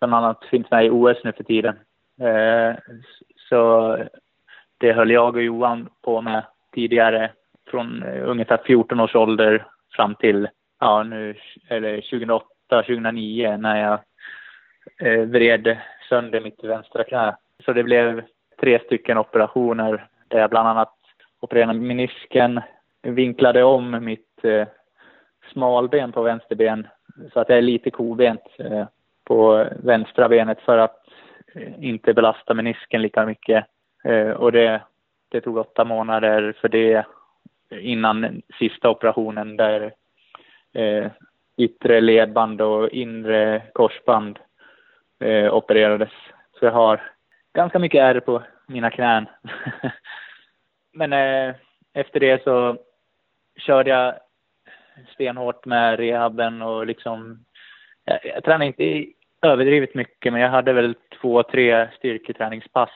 [0.00, 1.76] bland annat finns med i OS nu för tiden.
[2.20, 2.76] Eh,
[3.48, 3.98] så
[4.78, 6.44] det höll jag och Johan på med
[6.74, 7.30] tidigare
[7.70, 10.48] från eh, ungefär 14 års ålder fram till
[10.80, 11.34] ja, nu,
[11.68, 13.98] eller 2008, 2009 när jag
[15.26, 17.36] vred sönder mitt vänstra knä.
[17.64, 18.22] Så det blev
[18.60, 21.01] tre stycken operationer där jag bland annat
[21.42, 22.60] opererade menisken,
[23.02, 24.66] vinklade om mitt eh,
[25.52, 26.86] smalben på vänsterben
[27.32, 28.86] så att jag är lite kobent eh,
[29.24, 31.06] på vänstra benet för att
[31.54, 33.64] eh, inte belasta menisken lika mycket.
[34.04, 34.82] Eh, och det,
[35.28, 37.06] det tog åtta månader för det
[37.70, 39.92] innan sista operationen där
[40.72, 41.10] eh,
[41.56, 44.38] yttre ledband och inre korsband
[45.20, 46.12] eh, opererades.
[46.58, 47.00] Så jag har
[47.52, 49.26] ganska mycket ärr på mina knän.
[50.92, 51.54] Men eh,
[51.92, 52.78] efter det så
[53.56, 54.14] körde jag
[55.14, 57.44] stenhårt med rehaben och liksom,
[58.04, 59.12] jag, jag tränade inte
[59.42, 62.90] överdrivet mycket, men jag hade väl två, tre styrketräningspass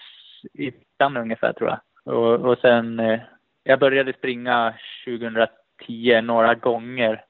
[0.53, 1.81] i veckan ungefär tror jag.
[2.17, 3.21] Och, och sen, eh,
[3.65, 4.75] jag började springa
[5.05, 7.25] 2010 några gånger,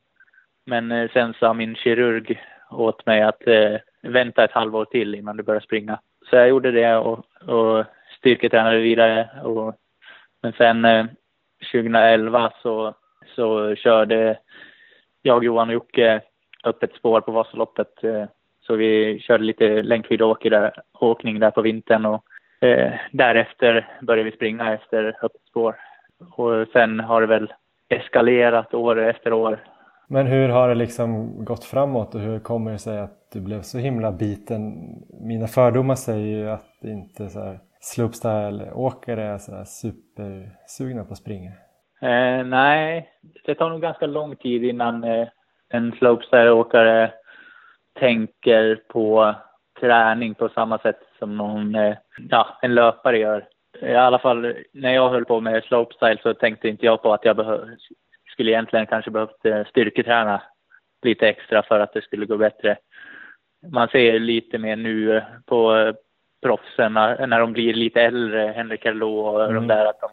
[0.66, 2.40] men eh, sen sa min kirurg
[2.70, 6.00] åt mig att eh, vänta ett halvår till innan du börjar springa.
[6.30, 7.84] Så jag gjorde det och, och
[8.18, 9.28] styrketränade vidare.
[9.44, 9.74] Och,
[10.46, 11.06] men sen eh,
[11.72, 12.94] 2011 så,
[13.36, 14.38] så körde
[15.22, 16.20] jag, Johan och Jocke
[16.64, 18.04] upp ett spår på Vasaloppet.
[18.04, 18.24] Eh,
[18.66, 22.22] så vi körde lite längdskidåkning där, åkning där på vintern och
[22.60, 25.76] eh, därefter började vi springa efter öppet spår.
[26.32, 27.52] Och sen har det väl
[27.88, 29.58] eskalerat år efter år.
[30.08, 33.60] Men hur har det liksom gått framåt och hur kommer det sig att du blev
[33.60, 34.74] så himla biten?
[35.20, 37.58] Mina fördomar säger ju att det inte så här
[37.94, 41.52] slopestyle-åkare är supersugna på att springa.
[42.02, 43.10] Eh, nej,
[43.44, 45.28] det tar nog ganska lång tid innan eh,
[45.68, 47.12] en slopestyle-åkare
[47.98, 49.34] tänker på
[49.80, 51.96] träning på samma sätt som någon, eh,
[52.30, 53.48] ja, en löpare gör.
[53.82, 57.24] I alla fall när jag höll på med slopestyle så tänkte inte jag på att
[57.24, 57.60] jag
[58.32, 60.42] skulle egentligen kanske behövt eh, styrketräna
[61.02, 62.76] lite extra för att det skulle gå bättre.
[63.72, 65.94] Man ser lite mer nu eh, på eh,
[66.46, 69.54] proffsen när de blir lite äldre, Henrik Herlå och mm.
[69.54, 70.10] de där, att de,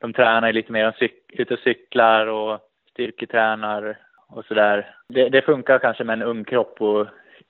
[0.00, 0.94] de tränar lite mer,
[1.28, 3.98] ute och cyklar och styrketränar
[4.28, 4.94] och sådär.
[5.08, 7.06] Det, det funkar kanske med en ung kropp och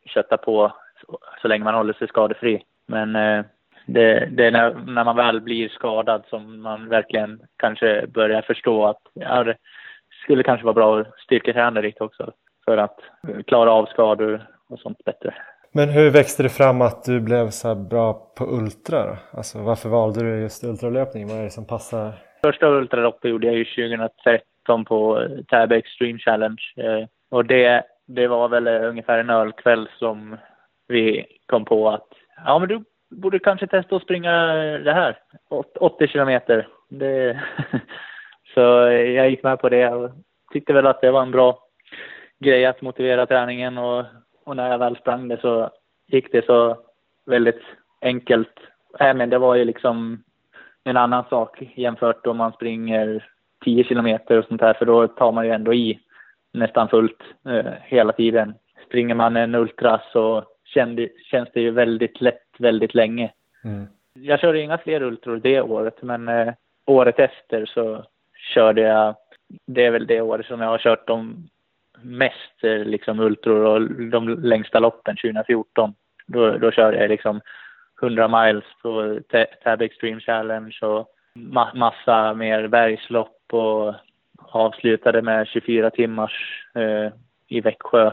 [0.07, 2.63] kötta på så, så länge man håller sig skadefri.
[2.87, 3.45] Men eh,
[3.87, 8.87] det, det, är när, när man väl blir skadad som man verkligen kanske börjar förstå
[8.87, 9.57] att ja, det
[10.23, 12.33] skulle kanske vara bra att styrketräna lite också
[12.65, 13.01] för att
[13.47, 15.35] klara av skador och sånt bättre.
[15.77, 19.17] Men hur växte det fram att du blev så bra på ultra då?
[19.31, 21.29] Alltså varför valde du just ultralöpning?
[21.29, 22.13] Vad är det som passar?
[22.45, 26.63] Första ultraloppet gjorde jag ju 2013 på eh, Täby Extreme Challenge.
[26.77, 30.37] Eh, och det, det var väl eh, ungefär en ölkväll som
[30.89, 32.09] vi kom på att
[32.45, 34.33] ja men du borde kanske testa att springa
[34.79, 35.19] det här.
[35.81, 36.69] 80 kilometer.
[36.89, 37.41] Det,
[38.55, 38.61] så
[38.91, 40.11] jag gick med på det och
[40.53, 41.59] tyckte väl att det var en bra
[42.41, 44.05] grej att motivera träningen och
[44.45, 45.71] och när jag väl sprang det så
[46.07, 46.77] gick det så
[47.27, 47.63] väldigt
[48.01, 48.59] enkelt.
[49.01, 50.23] Äh, men det var ju liksom
[50.85, 53.29] en annan sak jämfört om man springer
[53.65, 56.01] 10 kilometer och sånt här, för då tar man ju ändå i
[56.53, 58.55] nästan fullt eh, hela tiden.
[58.87, 63.33] Springer man en ultra så kände, känns det ju väldigt lätt väldigt länge.
[63.65, 63.87] Mm.
[64.13, 66.55] Jag körde inga fler ultror det året, men eh,
[66.87, 68.05] året efter så
[68.55, 69.15] körde jag,
[69.67, 71.49] det är väl det året som jag har kört de
[72.03, 75.95] mest eh, liksom ultror och de längsta loppen 2014.
[76.27, 77.41] Då, då körde jag liksom
[78.03, 79.21] 100 miles på
[79.65, 83.95] Tab Extreme Challenge och ma massa mer bergslopp och
[84.39, 87.13] avslutade med 24 timmars eh,
[87.49, 88.11] i Växjö.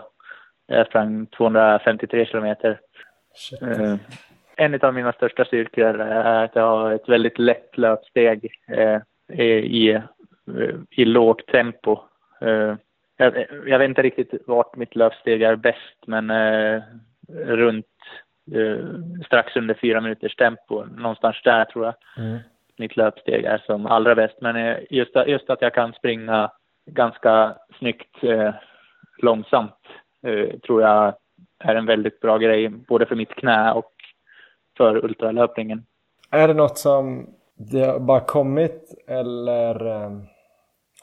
[0.67, 2.79] Jag sprang 253 kilometer.
[3.61, 3.95] Eh,
[4.55, 9.01] en av mina största styrkor är att jag har ett väldigt lätt löpsteg eh,
[9.39, 10.01] i,
[10.89, 11.99] i lågt tempo.
[13.21, 16.81] Jag, jag, vet inte riktigt vart mitt löpsteg är bäst, men eh,
[17.37, 17.85] runt
[18.55, 18.85] eh,
[19.25, 20.83] strax under fyra minuters tempo.
[20.83, 21.95] Någonstans där tror jag
[22.25, 22.39] mm.
[22.77, 24.41] mitt löpsteg är som allra bäst.
[24.41, 26.51] Men eh, just, just att jag kan springa
[26.85, 28.53] ganska snyggt eh,
[29.17, 29.79] långsamt
[30.27, 31.15] eh, tror jag
[31.59, 33.91] är en väldigt bra grej, både för mitt knä och
[34.77, 35.85] för ultralöpningen.
[36.31, 40.11] Är det något som det har bara kommit eller eh,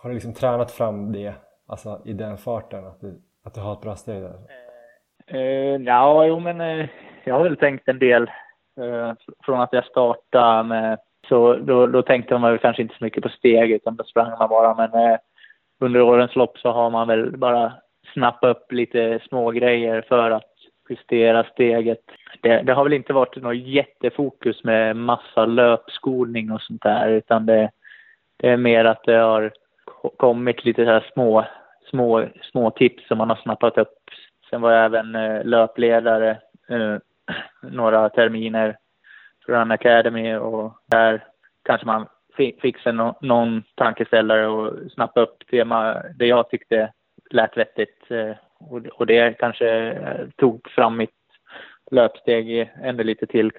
[0.02, 1.34] har du liksom tränat fram det
[1.68, 4.38] Alltså i den farten, att du, att du har ett bra steg där?
[5.34, 6.86] Uh, ja, jo men uh,
[7.24, 8.22] jag har väl tänkt en del
[8.80, 9.12] uh,
[9.44, 10.98] från att jag startade med,
[11.28, 14.38] så då, då tänkte man väl kanske inte så mycket på steg utan då sprang
[14.38, 15.18] man bara men
[15.80, 17.72] under årens lopp så har man väl bara
[18.12, 20.52] snappat upp lite små grejer för att
[20.88, 22.00] justera steget.
[22.40, 27.46] Det, det har väl inte varit något jättefokus med massa löpskolning och sånt där utan
[27.46, 27.70] det,
[28.36, 29.52] det är mer att det har
[30.16, 31.44] kommit lite så här små,
[31.90, 33.94] små, små tips som man har snappat upp.
[34.50, 36.30] Sen var jag även eh, löpledare
[36.68, 36.96] eh,
[37.62, 38.76] några terminer
[39.46, 41.24] för Run Academy och där
[41.64, 42.06] kanske man
[42.36, 46.92] fick sig no någon tankeställare och snappa upp det, man, det jag tyckte
[47.30, 48.10] lät vettigt.
[48.10, 51.10] Eh, och, och det kanske eh, tog fram mitt
[51.90, 53.52] löpsteg ännu lite till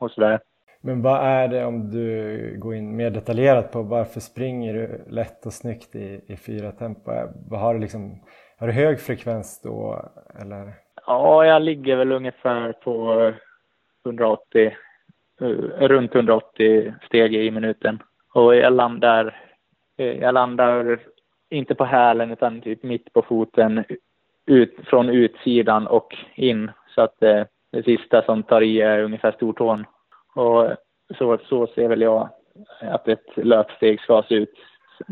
[0.00, 0.40] och sådär.
[0.86, 5.46] Men vad är det om du går in mer detaljerat på varför springer du lätt
[5.46, 7.10] och snyggt i, i fyra tempo?
[7.50, 8.20] Har du liksom,
[8.58, 10.04] har du hög frekvens då
[10.40, 10.72] eller?
[11.06, 13.32] Ja, jag ligger väl ungefär på
[14.04, 14.76] 180,
[15.40, 15.46] eh,
[15.88, 18.02] runt 180 steg i minuten.
[18.34, 19.36] Och jag landar,
[19.98, 20.98] eh, jag landar
[21.50, 23.84] inte på hälen utan typ mitt på foten
[24.46, 26.70] ut, från utsidan och in.
[26.94, 29.84] Så att det, det sista som tar i är ungefär stortån.
[30.34, 30.76] Och
[31.18, 32.28] så, så ser väl jag
[32.80, 34.54] att ett löpsteg ska se ut.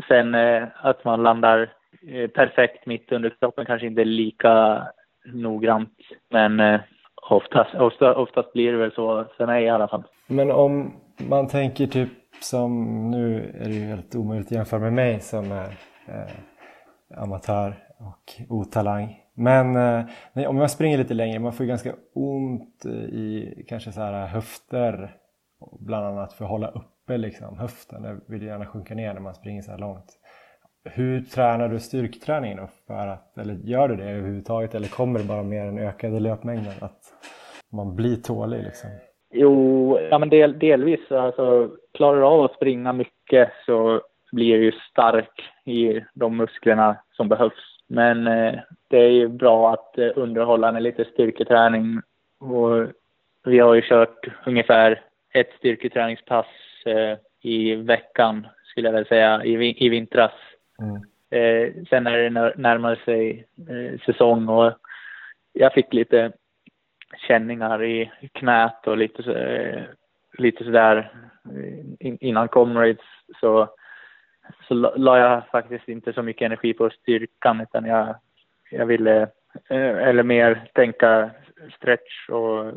[0.07, 1.73] Sen eh, att man landar
[2.07, 4.83] eh, perfekt mitt under kroppen kanske inte är lika
[5.25, 5.97] noggrant.
[6.29, 6.81] Men eh,
[7.29, 10.03] oftast, ofta, oftast blir det väl så för mig i alla fall.
[10.27, 12.09] Men om man tänker typ
[12.41, 15.67] som nu är det ju helt omöjligt att jämföra med mig som är
[16.07, 19.22] eh, amatör och otalang.
[19.35, 23.65] Men eh, nej, om man springer lite längre, man får ju ganska ont eh, i
[23.67, 25.15] kanske så här eh, höfter
[25.79, 28.01] bland annat för att hålla uppe liksom, höften.
[28.01, 30.19] Det vill gärna sjunka ner när man springer så här långt.
[30.89, 32.67] Hur tränar du styrketräningen då?
[32.87, 36.73] För att, eller gör du det överhuvudtaget eller kommer det bara med den ökade löpmängden
[36.81, 36.99] att
[37.71, 38.89] man blir tålig liksom?
[39.33, 41.11] Jo, ja men del, delvis.
[41.11, 47.29] Alltså, klarar du av att springa mycket så blir du stark i de musklerna som
[47.29, 47.72] behövs.
[47.93, 52.01] Men eh, det är ju bra att eh, underhålla med lite styrketräning
[52.39, 52.87] och
[53.43, 55.01] vi har ju kört ungefär
[55.33, 56.45] ett styrketräningspass
[56.85, 60.31] eh, i veckan skulle jag väl säga i, i vintras.
[60.79, 61.01] Mm.
[61.89, 63.47] Sen när det närmade sig
[64.05, 64.73] säsong och
[65.53, 66.31] jag fick lite
[67.27, 69.87] känningar i knät och lite,
[70.37, 71.11] lite sådär
[71.99, 73.05] in, innan Comrades
[73.39, 73.69] så,
[74.67, 78.15] så la jag faktiskt inte så mycket energi på styrkan utan jag,
[78.71, 79.21] jag ville,
[79.69, 81.29] eh, eller mer tänka
[81.77, 82.67] stretch och,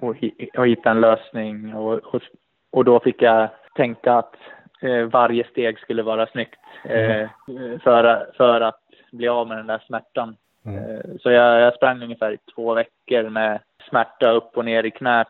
[0.00, 0.16] och,
[0.56, 2.22] och hitta en lösning och, och,
[2.70, 4.34] och då fick jag tänka att
[4.80, 7.80] eh, varje steg skulle vara snyggt eh, mm.
[7.80, 8.80] för, för att
[9.12, 10.36] bli av med den där smärtan.
[10.64, 11.18] Mm.
[11.18, 15.28] Så jag, jag sprang ungefär i två veckor med smärta upp och ner i knät.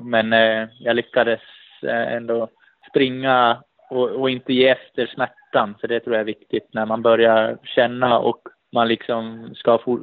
[0.00, 0.32] Men
[0.78, 1.40] jag lyckades
[1.82, 2.48] ändå
[2.90, 7.02] springa och, och, inte ge efter smärtan, för det tror jag är viktigt när man
[7.02, 8.40] börjar känna och
[8.72, 10.00] man liksom ska få,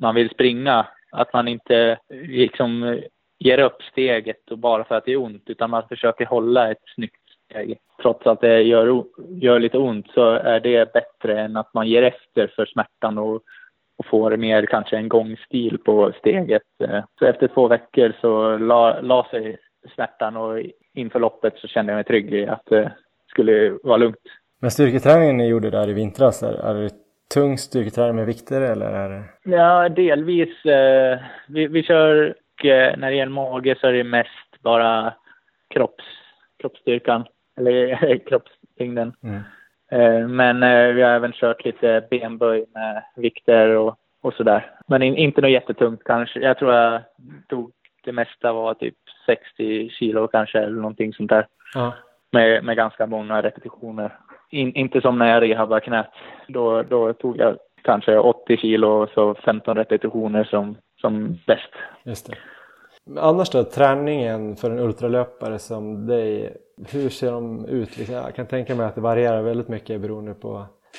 [0.00, 3.00] man vill springa, att man inte liksom
[3.38, 6.82] ger upp steget och bara för att det är ont, utan man försöker hålla ett
[6.94, 7.78] snyggt steg.
[8.02, 12.02] Trots att det gör, gör lite ont så är det bättre än att man ger
[12.02, 13.42] efter för smärtan och,
[13.98, 16.62] och får mer kanske en gångstil på steget.
[17.18, 19.56] Så efter två veckor så la, la sig
[19.94, 20.62] smärtan och
[20.94, 22.88] inför loppet så kände jag mig trygg i att eh,
[23.32, 24.16] skulle vara lugnt.
[24.60, 26.90] Men styrketräningen ni gjorde där i vintras, är, är det
[27.34, 29.24] tung styrketräning med vikter eller är det?
[29.56, 30.64] Ja, delvis.
[30.64, 31.18] Eh,
[31.48, 35.14] vi, vi kör, eh, när det gäller mage så är det mest bara
[35.70, 36.04] kropps,
[36.58, 37.24] kroppsstyrkan,
[37.56, 39.12] eller kroppstyngden.
[39.22, 39.40] Mm.
[39.92, 44.70] Eh, men eh, vi har även kört lite benböj med vikter och, och sådär.
[44.86, 46.40] Men in, inte något jättetungt kanske.
[46.40, 47.02] Jag tror jag
[47.48, 47.72] tog
[48.04, 48.94] det mesta var typ
[49.26, 51.46] 60 kilo kanske eller någonting sånt där.
[51.74, 51.94] Ja.
[52.32, 54.18] Med, med ganska många repetitioner.
[54.50, 56.10] In, inte som när jag rehabade knät.
[56.48, 61.72] Då, då tog jag kanske 80 kilo och så 15 repetitioner som, som bäst.
[62.04, 62.36] Just det.
[63.06, 66.56] Men annars då, träningen för en ultralöpare som dig,
[66.92, 67.98] hur ser de ut?
[67.98, 70.48] Liksom, jag kan tänka mig att det varierar väldigt mycket beroende på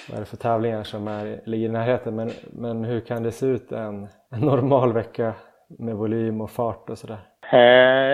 [0.10, 2.16] vad är det för tävlingar som är, ligger i närheten.
[2.16, 5.34] Men, men hur kan det se ut en, en normal vecka
[5.80, 7.20] med volym och fart och sådär?
[7.52, 7.60] Eh,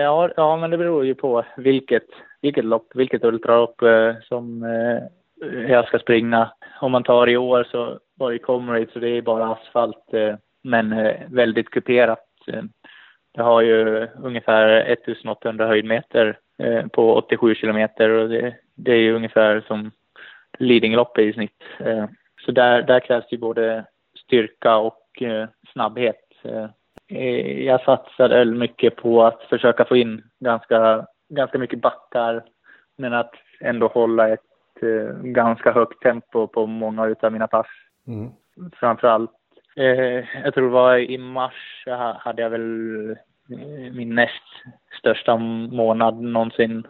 [0.02, 2.06] ja, ja, men det beror ju på vilket,
[2.42, 5.02] vilket lopp, vilket ultralopp eh, som eh,
[5.70, 6.50] jag ska springa.
[6.80, 10.34] Om man tar i år så var det Comrade så det är bara asfalt eh,
[10.62, 12.26] men eh, väldigt kuperat.
[12.46, 12.62] Eh,
[13.34, 19.14] det har ju ungefär 1800 höjdmeter eh, på 87 kilometer och det, det är ju
[19.14, 19.90] ungefär som
[20.58, 21.62] Lidingöloppet i snitt.
[21.78, 22.06] Eh,
[22.46, 23.84] så där, där krävs det ju både
[24.24, 25.22] styrka och
[25.72, 26.30] snabbhet
[27.10, 32.44] Eh, jag satsade mycket på att försöka få in ganska, ganska mycket backar
[32.96, 37.66] men att ändå hålla ett eh, ganska högt tempo på många av mina pass.
[38.06, 38.30] Mm.
[38.72, 39.30] Framförallt,
[39.76, 41.84] eh, jag tror det var i mars
[42.18, 44.44] hade jag väl eh, min näst
[44.98, 46.86] största månad någonsin.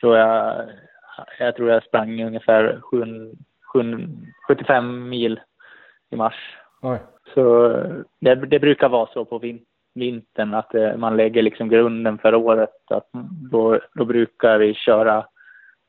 [0.00, 0.68] Så jag,
[1.38, 3.04] jag tror jag sprang ungefär 7,
[3.72, 4.08] 7,
[4.48, 5.40] 75 mil
[6.10, 6.56] i mars.
[6.82, 6.98] Oj.
[7.34, 7.68] Så
[8.20, 9.66] det, det, brukar vara så på vintern
[10.54, 12.70] att eh, man lägger liksom grunden för året.
[12.90, 13.08] Att
[13.50, 15.26] då, då brukar vi köra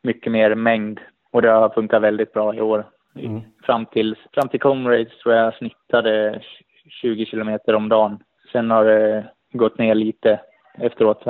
[0.03, 0.99] mycket mer mängd
[1.31, 2.85] och det har funkat väldigt bra i år.
[3.15, 3.41] Mm.
[3.63, 6.41] Fram, till, fram till Comrades tror jag snittade
[7.01, 8.23] 20 kilometer om dagen.
[8.51, 10.39] Sen har det gått ner lite
[10.77, 11.23] efteråt.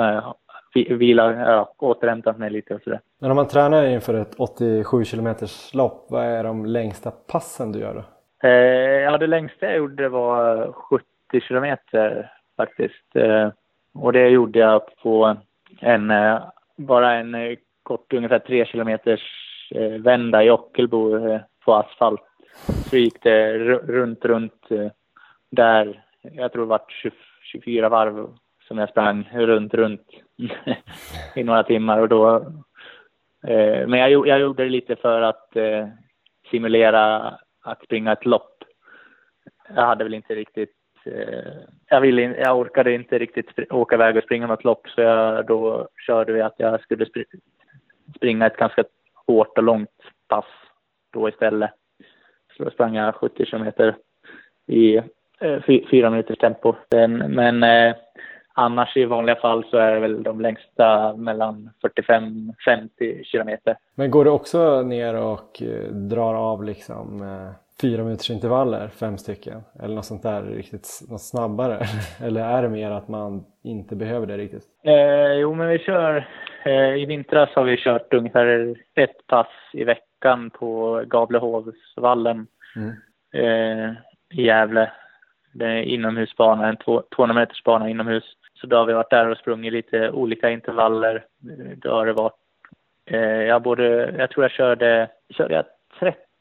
[0.74, 3.00] Vila, ja, återhämtat mig lite och sådär.
[3.20, 7.78] Men om man tränar inför ett 87 kilometers lopp, vad är de längsta passen du
[7.78, 8.04] gör då?
[8.48, 11.06] Eh, ja, det längsta jag gjorde var 70
[11.40, 12.32] kilometer
[12.66, 13.16] faktiskt.
[13.16, 13.48] Eh,
[13.94, 15.36] och det gjorde jag på
[15.80, 16.42] en, eh,
[16.76, 19.20] bara en eh, kort, ungefär tre kilometers
[19.98, 21.18] vända i Ockelbo
[21.64, 22.20] på asfalt.
[22.90, 24.68] Så gick det runt, runt
[25.50, 26.04] där.
[26.22, 26.82] Jag tror det var
[27.42, 28.28] 24 varv
[28.68, 30.06] som jag sprang runt, runt
[31.34, 32.52] i några timmar och då.
[33.86, 35.56] Men jag, jag gjorde det lite för att
[36.50, 38.64] simulera att springa ett lopp.
[39.74, 41.52] Jag hade väl inte riktigt, Eh,
[41.88, 45.88] jag, ville, jag orkade inte riktigt åka iväg och springa något lopp så jag, då
[46.06, 47.06] körde vi att jag skulle
[48.16, 48.84] springa ett ganska
[49.26, 49.90] hårt och långt
[50.28, 50.44] pass
[51.12, 51.70] då istället.
[52.56, 53.96] Så då sprang jag 70 kilometer
[54.66, 54.96] i
[55.40, 56.74] eh, fyra minuters tempo.
[57.28, 57.94] Men eh,
[58.54, 61.70] annars i vanliga fall så är det väl de längsta mellan
[62.08, 63.76] 45-50 kilometer.
[63.94, 67.50] Men går du också ner och eh, drar av liksom eh,
[67.82, 69.60] fyra minuters intervaller, fem stycken?
[69.82, 71.78] Eller något sånt där riktigt något snabbare?
[72.24, 74.64] Eller är det mer att man inte behöver det riktigt?
[74.84, 76.28] Eh, jo, men vi kör,
[76.64, 82.90] eh, i vintras har vi kört ungefär ett pass i veckan på Gavlehovsvallen mm.
[83.32, 83.90] eh,
[84.38, 84.92] i Gävle.
[85.52, 88.24] det är inomhusbana, en 200 meters bana inomhus.
[88.60, 91.24] Så då har vi varit där och sprungit lite olika intervaller.
[91.76, 92.34] Då har det varit,
[93.06, 95.64] eh, jag både, jag tror jag körde, körde jag
[96.00, 96.31] 30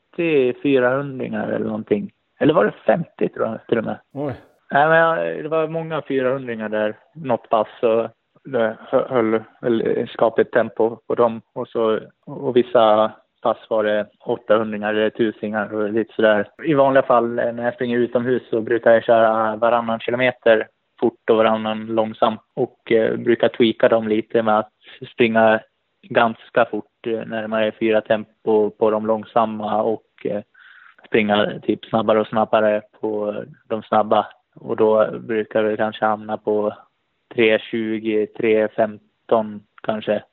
[0.64, 2.12] 400 eller någonting.
[2.40, 4.00] Eller var det 50 tror jag till och med.
[4.14, 4.34] Oj.
[4.72, 7.68] Nej, men jag, det var många 400 där, något pass.
[7.82, 8.10] Och
[8.52, 11.42] det höll väl skapligt tempo på dem.
[11.56, 16.48] Och, så, och vissa pass var det 800 eller tusingar och lite sådär.
[16.64, 20.68] I vanliga fall när jag springer utomhus så brukar jag köra varannan kilometer
[21.00, 24.72] fort och varannan långsam och eh, brukar tweaka dem lite med att
[25.14, 25.60] springa
[26.02, 30.42] ganska fort, eh, närmare fyra tempo på de långsamma och eh,
[31.08, 34.28] springa typ snabbare och snabbare på de snabba.
[34.56, 36.74] Och då brukar det kanske hamna på
[37.36, 40.24] 3.20, 3.15 kanske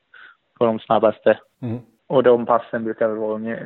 [0.59, 1.39] på de snabbaste.
[1.61, 1.79] Mm.
[2.07, 3.57] Och de passen brukar vara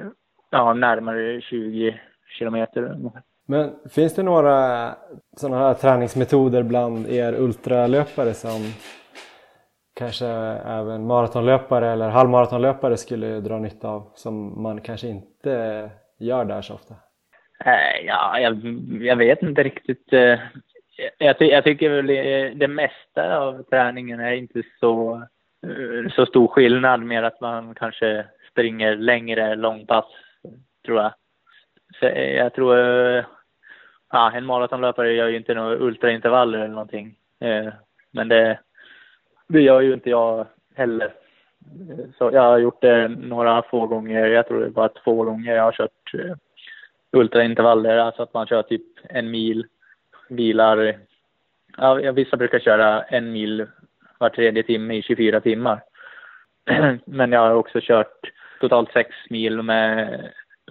[0.49, 1.99] ja, närmare 20
[2.37, 2.95] kilometer.
[3.45, 4.89] Men finns det några
[5.37, 8.61] sådana här träningsmetoder bland er ultralöpare som
[9.95, 10.27] kanske
[10.65, 15.89] även maratonlöpare eller halvmaratonlöpare skulle dra nytta av som man kanske inte
[16.19, 16.95] gör där så ofta?
[17.65, 18.61] Eh, ja, jag,
[19.01, 20.13] jag vet inte riktigt.
[20.13, 20.39] Eh,
[20.97, 22.07] jag, jag, jag tycker väl
[22.59, 25.15] det mesta av träningen är inte så,
[25.67, 30.05] eh, så stor skillnad mer att man kanske springer längre långpass,
[30.85, 31.13] tror jag.
[31.99, 32.77] Så jag tror,
[34.11, 37.15] ja, en maratonlöpare gör ju inte några ultraintervaller eller någonting.
[38.11, 38.59] Men det,
[39.53, 40.45] det gör ju inte jag
[40.75, 41.13] heller.
[42.17, 45.55] Så jag har gjort det några få gånger, jag tror det är bara två gånger
[45.55, 46.35] jag har kört eh,
[47.11, 49.65] ultraintervaller, alltså att man kör typ en mil,
[50.29, 50.97] vilar,
[51.77, 53.65] ja, vissa brukar köra en mil
[54.17, 55.83] var tredje timme i 24 timmar.
[57.05, 60.21] Men jag har också kört totalt sex mil med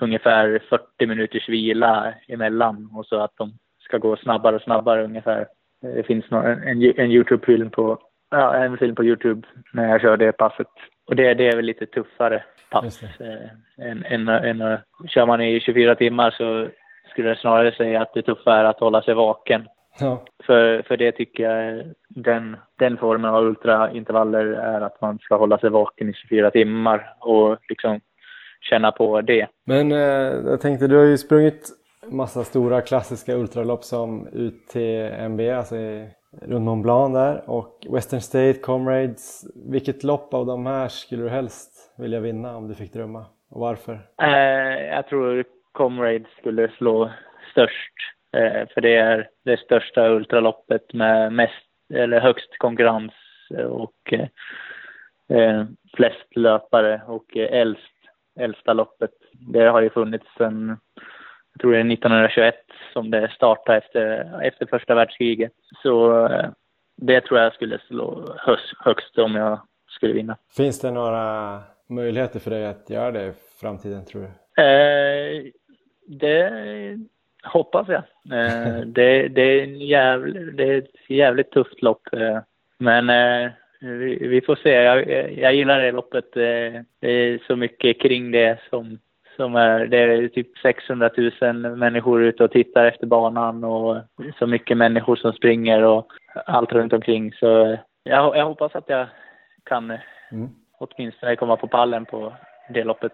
[0.00, 5.46] ungefär 40 minuters vila emellan och så att de ska gå snabbare och snabbare ungefär.
[5.80, 7.98] Det finns en, en Youtube-film på,
[8.32, 10.66] ja, en film på Youtube när jag kör det passet.
[11.06, 13.02] Och det, det är väl lite tuffare pass.
[13.02, 14.78] Eh, än, än, än,
[15.08, 16.68] kör man i 24 timmar så
[17.10, 19.68] skulle jag snarare säga att det tuffa är att hålla sig vaken.
[20.00, 20.24] Ja.
[20.46, 25.58] För, för det tycker jag, den, den formen av ultraintervaller är att man ska hålla
[25.58, 28.00] sig vaken i 24 timmar och liksom
[28.60, 29.46] känna på det.
[29.66, 29.98] Men eh,
[30.50, 31.68] jag tänkte, du har ju sprungit
[32.10, 35.76] massa stora klassiska ultralopp som UTMB, alltså
[36.40, 39.44] runt Mont Blanc där och Western State, Comrades.
[39.70, 43.60] Vilket lopp av de här skulle du helst vilja vinna om du fick drömma och
[43.60, 43.92] varför?
[44.22, 47.10] Eh, jag tror Comrades skulle slå
[47.50, 47.92] störst
[48.36, 53.12] Eh, för det är det största ultraloppet med mest, eller högst konkurrens
[53.68, 54.28] och eh,
[55.38, 55.64] eh
[55.96, 57.92] flest löpare och eh, äldst,
[58.40, 59.10] äldsta loppet.
[59.32, 60.78] Det har ju funnits sedan,
[61.52, 62.54] jag tror det är 1921
[62.92, 65.52] som det startade efter, efter första världskriget.
[65.82, 66.50] Så eh,
[66.96, 68.36] det tror jag skulle slå
[68.78, 70.36] högst om jag skulle vinna.
[70.56, 74.62] Finns det några möjligheter för dig att göra det i framtiden tror du?
[74.62, 75.44] Eh,
[76.06, 76.50] det
[77.42, 78.02] hoppas jag.
[78.38, 82.02] Eh, det, det, är jävligt, det är ett jävligt tufft lopp.
[82.12, 82.38] Eh,
[82.78, 83.50] men eh,
[83.80, 84.70] vi, vi, får se.
[84.70, 86.32] Jag, jag gillar det loppet.
[86.32, 88.98] Det är så mycket kring det som,
[89.42, 89.86] som är...
[89.86, 93.96] Det är typ 600 000 människor ute och tittar efter banan och
[94.38, 96.06] så mycket människor som springer och
[96.46, 97.32] allt runt omkring.
[97.32, 99.06] Så jag, jag hoppas att jag
[99.64, 99.90] kan
[100.32, 100.48] mm.
[100.78, 102.32] åtminstone komma på pallen på
[102.74, 103.12] det loppet.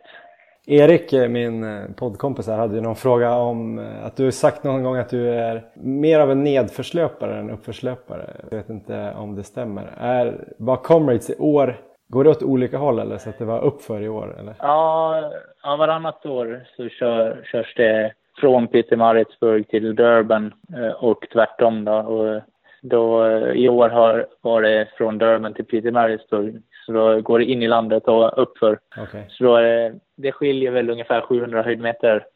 [0.67, 4.31] Erik, eh, min eh, poddkompis här, hade ju någon fråga om eh, att du har
[4.31, 8.31] sagt någon gång att du är mer av en nedförslöpare än uppförslöpare.
[8.51, 9.93] Jag vet inte om det stämmer.
[9.99, 11.77] Är, var Comrades i år,
[12.09, 14.37] går det åt olika håll eller så att det var uppför i år?
[14.41, 14.55] Eller?
[14.59, 15.33] Ja,
[15.69, 20.55] ja varannat år så kör, körs det från Peter Maritzburg till Durban
[20.97, 21.93] och tvärtom då.
[21.93, 22.43] Och
[22.83, 27.45] då I år har, var det från Durban till Peter Maritzburg så då går det
[27.45, 28.79] in i landet och uppför.
[29.03, 29.23] Okay.
[29.29, 32.27] Så då är det, det skiljer väl ungefär 700 höjdmeter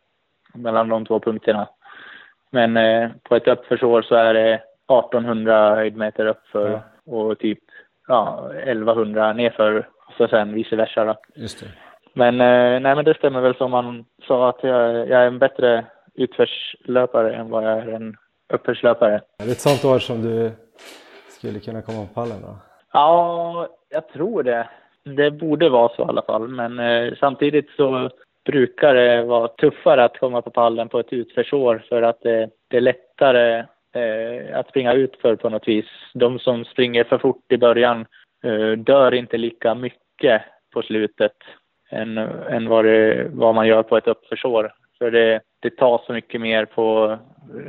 [0.54, 1.68] mellan de två punkterna.
[2.50, 7.12] Men eh, på ett uppförsår så är det 1800 höjdmeter uppför ja.
[7.12, 7.62] och typ
[8.08, 11.04] ja, 1100 nerför och så sen vice versa.
[11.04, 11.14] Då.
[11.34, 11.66] Just det.
[12.14, 15.38] Men, eh, nej, men det stämmer väl som man sa att jag, jag är en
[15.38, 15.84] bättre
[16.14, 18.16] utförslöpare än vad jag är en
[18.52, 19.14] uppförslöpare.
[19.14, 20.50] Är det ett sånt år som du
[21.28, 22.56] skulle kunna komma på pallen då?
[22.92, 24.68] Ja, jag tror det.
[25.04, 28.10] Det borde vara så i alla fall, men eh, samtidigt så
[28.44, 32.76] brukar det vara tuffare att komma på pallen på ett utförsår för att det, det
[32.76, 33.58] är lättare
[33.94, 35.86] eh, att springa ut för på något vis.
[36.14, 38.06] De som springer för fort i början
[38.44, 40.42] eh, dör inte lika mycket
[40.72, 41.36] på slutet
[41.92, 42.18] än,
[42.48, 44.72] än vad, det, vad man gör på ett uppförsår.
[44.98, 47.18] För det, det tar så mycket mer på,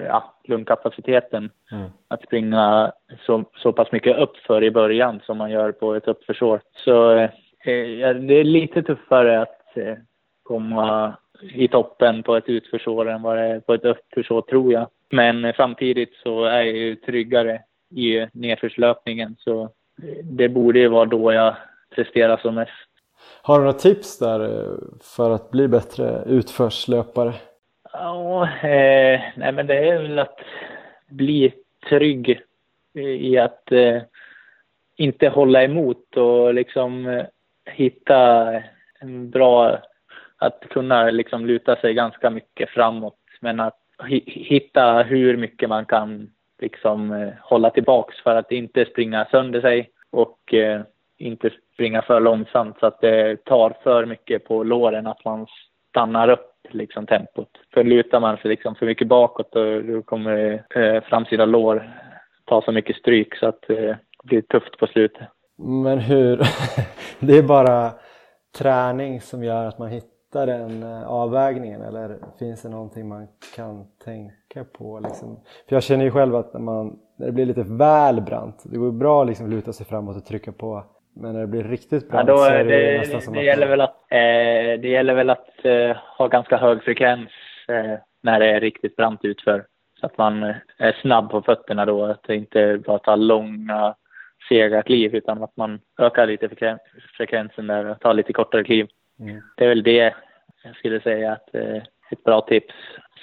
[0.07, 1.49] ja, lungkapaciteten.
[1.71, 1.89] Mm.
[2.07, 2.91] Att springa
[3.26, 6.61] så, så pass mycket uppför i början som man gör på ett uppförsår.
[6.86, 7.30] Så eh,
[8.15, 9.95] det är lite tuffare att eh,
[10.43, 14.88] komma i toppen på ett utförsår än vad det är på ett uppförsår tror jag.
[15.11, 17.61] Men samtidigt så är jag ju tryggare
[17.95, 19.69] i nedförslöpningen så
[20.24, 21.55] det borde ju vara då jag
[21.95, 22.93] presterar som mest.
[23.41, 27.34] Har du några tips där eh, för att bli bättre utförslöpare?
[27.93, 30.39] Ja, eh, nej men det är väl att
[31.09, 31.53] bli
[31.89, 32.41] trygg
[32.93, 34.01] i att eh,
[34.95, 37.26] inte hålla emot och liksom eh,
[37.65, 38.51] hitta
[38.99, 39.78] en bra,
[40.38, 43.19] att kunna liksom luta sig ganska mycket framåt.
[43.41, 43.80] Men att
[44.26, 49.89] hitta hur mycket man kan liksom eh, hålla tillbaks för att inte springa sönder sig
[50.11, 50.82] och eh,
[51.18, 55.47] inte springa för långsamt så att det tar för mycket på låren, att man
[55.89, 57.49] stannar upp liksom tempot.
[57.74, 61.89] För lutar man sig liksom för mycket bakåt då, då kommer eh, framsida lår
[62.45, 65.28] ta så mycket stryk så att eh, det blir tufft på slutet.
[65.57, 66.38] Men hur,
[67.20, 67.91] det är bara
[68.57, 73.86] träning som gör att man hittar den eh, avvägningen eller finns det någonting man kan
[74.05, 74.99] tänka på?
[74.99, 75.39] Liksom?
[75.70, 78.78] För jag känner ju själv att när, man, när det blir lite väl brant, det
[78.78, 80.84] går bra att liksom luta sig framåt och trycka på
[81.14, 83.39] men när det blir riktigt brant ja, då, så är det, det nästan som det
[83.39, 83.45] att...
[83.45, 87.30] Gäller väl att, eh, det gäller väl att eh, ha ganska hög frekvens
[87.68, 89.66] eh, när det är riktigt brant utför.
[89.99, 90.43] Så att man
[90.78, 93.95] är snabb på fötterna då, att det inte bara tar långa
[94.49, 96.49] sega kliv utan att man ökar lite
[97.18, 98.88] frekvensen där och tar lite kortare kliv.
[99.20, 99.41] Mm.
[99.57, 100.14] Det är väl det
[100.64, 102.74] jag skulle säga att eh, ett bra tips.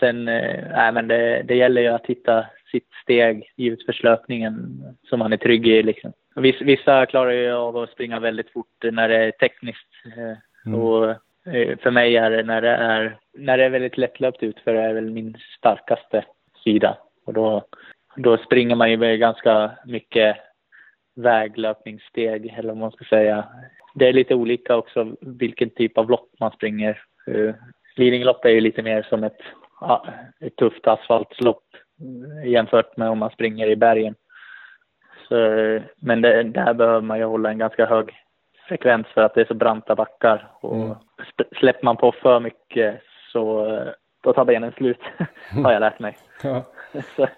[0.01, 5.33] Sen, eh, men det, det gäller ju att hitta sitt steg i utförslöpningen som man
[5.33, 6.13] är trygg i liksom.
[6.37, 9.89] Vissa klarar ju av att springa väldigt fort när det är tekniskt.
[10.17, 10.81] Eh, mm.
[10.81, 11.11] Och
[11.55, 14.95] eh, för mig är det när det är, när det är väldigt lättlöpt utför är
[14.95, 16.25] väl min starkaste
[16.65, 16.99] sida.
[17.27, 17.65] Och då,
[18.17, 20.37] då springer man ju med ganska mycket
[21.17, 23.45] väglöpningssteg, eller vad man ska säga.
[23.95, 27.03] Det är lite olika också vilken typ av lopp man springer.
[27.29, 27.55] Uh,
[27.97, 29.41] Lidingölopp är ju lite mer som ett,
[30.41, 31.65] ett tufft asfaltslopp
[32.45, 34.15] jämfört med om man springer i bergen.
[35.31, 35.35] Så,
[35.97, 38.13] men det, där behöver man ju hålla en ganska hög
[38.69, 40.53] frekvens för att det är så branta backar.
[40.61, 40.97] Och mm.
[41.59, 43.01] släpper man på för mycket
[43.33, 43.67] så
[44.23, 45.01] då tar benen slut,
[45.65, 46.17] har jag lärt mig.
[46.43, 46.63] Ja.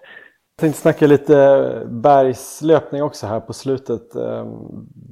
[0.55, 4.15] Jag tänkte snacka lite bergslöpning också här på slutet.
[4.15, 4.49] Ehm,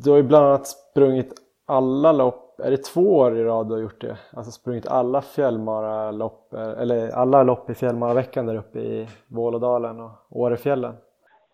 [0.03, 1.33] du har ju bland annat sprungit
[1.67, 4.17] alla lopp, är det två år i rad du har gjort det?
[4.33, 10.95] Alltså sprungit alla fjällmaralopp, eller alla lopp i fjällmaraveckan där uppe i Vålådalen och Årefjällen?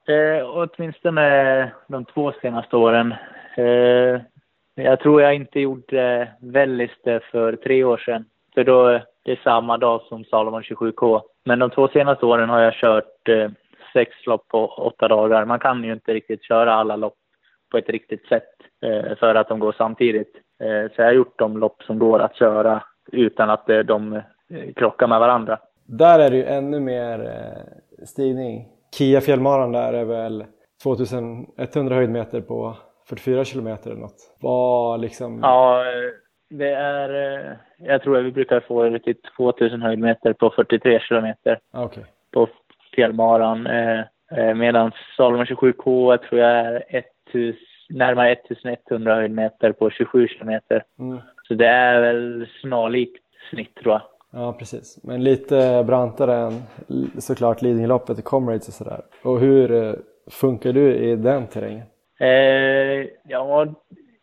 [0.08, 3.14] Eh, åtminstone de två senaste åren.
[3.58, 4.22] Eh,
[4.76, 6.92] jag tror jag inte gjorde Vällis
[7.32, 8.26] för tre år sedan.
[8.54, 11.22] För då det är samma dag som Salomon 27K.
[11.46, 13.50] Men de två senaste åren har jag kört eh,
[13.94, 15.46] sex lopp på åtta dagar.
[15.46, 17.18] Man kan ju inte riktigt köra alla lopp
[17.72, 18.50] på ett riktigt sätt
[18.82, 20.36] eh, för att de går samtidigt.
[20.60, 24.14] Eh, så jag har gjort de lopp som går att köra utan att eh, de
[24.14, 24.22] eh,
[24.76, 25.60] krockar med varandra.
[25.86, 30.46] Där är det ju ännu mer eh, stigning Kia fjällmaran där är väl
[30.84, 32.78] 2100 höjdmeter på
[33.10, 34.36] 44 kilometer eller något.
[34.40, 35.40] Vad liksom...
[35.42, 35.84] Ja,
[36.50, 41.00] det är, eh, jag tror att vi brukar få det till 2000 höjdmeter på 43
[41.00, 41.60] kilometer.
[41.74, 42.04] Okay.
[42.32, 42.48] På
[42.96, 43.68] fjällmaran.
[43.68, 44.00] Eh,
[44.32, 47.60] eh, medan Salomon 27K tror jag är 1000,
[47.90, 50.84] närmare 1100 höjdmeter på 27 kilometer.
[51.00, 51.20] Mm.
[51.48, 54.02] Så det är väl snarlikt snitt tror jag.
[54.32, 55.00] Ja, precis.
[55.04, 56.62] Men lite brantare än
[57.18, 59.02] såklart Lidingöloppet i Comrades och sådär.
[59.24, 59.94] Och hur eh,
[60.32, 61.86] funkar du i den terrängen?
[62.20, 63.68] Eh, ja,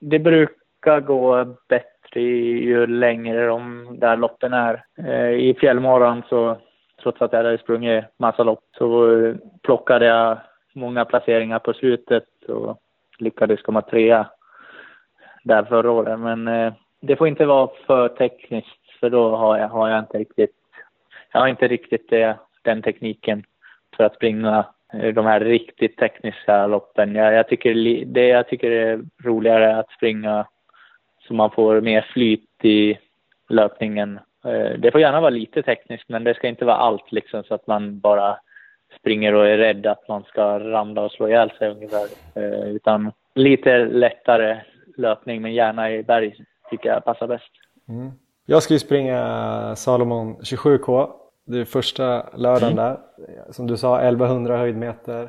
[0.01, 4.85] det brukar gå bättre ju längre de där loppen är.
[4.99, 6.57] Eh, I fjällmorgon så,
[7.03, 10.39] trots att jag hade sprungit massa lopp, så eh, plockade jag
[10.75, 12.79] många placeringar på slutet och
[13.19, 14.27] lyckades komma trea
[15.45, 16.21] där förra året.
[16.21, 20.19] Men eh, det får inte vara för tekniskt för då har jag, har jag inte
[20.19, 20.57] riktigt,
[21.33, 23.45] jag har inte riktigt det, den tekniken
[23.97, 27.15] för att springa eh, de här riktigt tekniska loppen.
[27.15, 30.47] Jag, jag, tycker, det jag tycker är roligare att springa
[31.29, 32.99] så man får mer flyt i
[33.49, 34.19] löpningen.
[34.45, 37.55] Eh, det får gärna vara lite tekniskt, men det ska inte vara allt liksom så
[37.55, 38.37] att man bara
[38.99, 42.07] springer och är rädd att man ska ramla och slå ihjäl sig ungefär.
[42.67, 44.61] Utan lite lättare
[44.97, 46.35] löpning, men gärna i berg
[46.71, 47.51] tycker jag passar bäst.
[47.89, 48.13] Mm.
[48.47, 51.11] Jag ska ju springa Salomon 27K.
[51.47, 52.85] Det är första lördagen mm.
[52.85, 53.01] där.
[53.53, 55.29] Som du sa 1100 höjdmeter,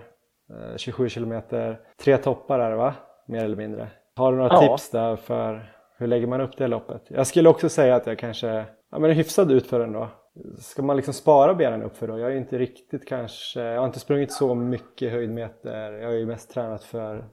[0.77, 1.79] 27 eh, kilometer.
[2.03, 2.93] Tre toppar är det va?
[3.27, 3.87] Mer eller mindre.
[4.15, 4.61] Har du några ja.
[4.61, 7.01] tips där för hur lägger man upp det loppet?
[7.07, 10.07] Jag skulle också säga att jag kanske ja, men är hyfsad utför ändå.
[10.59, 12.19] ska man liksom spara benen upp för då?
[12.19, 15.91] Jag är inte riktigt kanske, jag har inte sprungit så mycket höjdmeter.
[15.91, 17.25] Jag har ju mest tränat för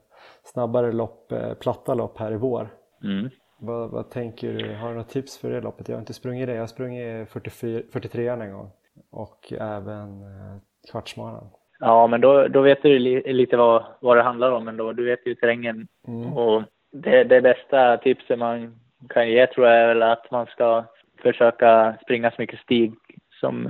[0.45, 2.69] snabbare lopp, eh, platta lopp här i vår.
[3.05, 3.31] Mm.
[3.65, 4.75] Vad, vad tänker du?
[4.75, 5.89] Har du några tips för det loppet?
[5.89, 6.55] Jag har inte sprungit det.
[6.55, 8.71] Jag har sprungit 44, 43 en gång
[9.11, 10.57] och även eh,
[10.91, 11.47] kvartsmaran.
[11.81, 14.93] Ja, men då, då vet du li, lite vad, vad det handlar om ändå.
[14.93, 15.89] Du vet ju terrängen.
[16.09, 16.33] Mm.
[16.33, 20.85] Och det, det bästa tipset man kan ge tror jag är väl att man ska
[21.23, 22.95] försöka springa så mycket stig
[23.41, 23.69] som,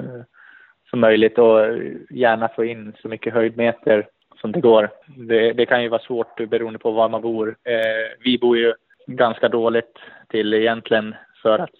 [0.91, 1.59] som möjligt och
[2.11, 4.09] gärna få in så mycket höjdmeter
[4.41, 4.91] som det går.
[5.07, 7.57] Det, det kan ju vara svårt beroende på var man bor.
[7.65, 8.75] Eh, vi bor ju
[9.07, 9.99] ganska dåligt
[10.29, 11.71] till egentligen för att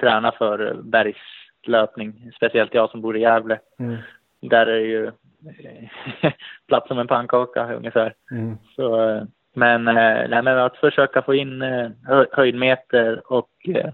[0.00, 2.32] träna för bergslöpning.
[2.36, 3.58] Speciellt jag som bor i Gävle.
[3.78, 3.96] Mm.
[4.40, 5.10] Där är det ju
[6.68, 8.14] platt som en pannkaka ungefär.
[8.30, 8.56] Mm.
[8.76, 9.20] Så,
[9.54, 13.90] men, eh, nej, men att försöka få in eh, hö- höjdmeter och eh,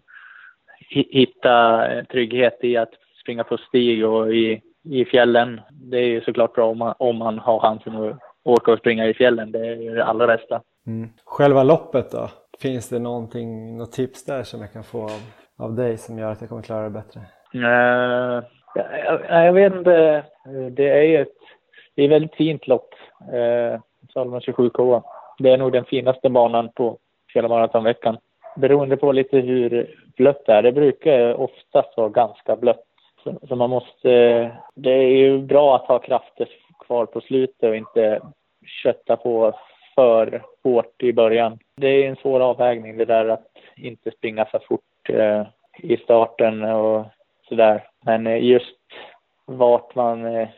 [0.91, 5.61] hi- hitta trygghet i att springa på stig och i, i fjällen.
[5.71, 9.07] Det är ju såklart bra om man, om man har chansen att åka och springa
[9.07, 9.53] i fjällen.
[9.53, 10.63] Det är ju det allra bästa.
[10.87, 11.09] Mm.
[11.25, 12.31] Själva loppet då?
[12.61, 15.21] Finns det någonting, något tips där som jag kan få av,
[15.59, 17.21] av dig som gör att jag kommer klara det bättre?
[17.55, 18.45] Uh,
[18.75, 20.25] jag, jag, jag vet inte.
[20.47, 21.39] Eh, det är ju ett,
[21.95, 22.95] det är ett väldigt fint lopp.
[23.33, 23.81] Uh,
[24.13, 25.03] Salma 27K.
[25.39, 26.99] Det är nog den finaste banan på
[27.35, 28.17] hela maratonveckan.
[28.57, 30.63] Beroende på lite hur blött det är.
[30.63, 32.85] Det brukar oftast vara ganska blött.
[33.25, 34.13] Så, så man måste...
[34.13, 36.49] Eh, det är ju bra att ha krafter
[36.87, 38.21] kvar på slutet och inte
[38.83, 39.55] kötta på
[39.95, 41.59] för hårt i början.
[41.77, 45.47] Det är en svår avvägning det där att inte springa för fort eh,
[45.79, 47.07] i starten och
[47.49, 47.85] sådär.
[48.05, 48.77] Men eh, just
[49.47, 50.49] vart man eh,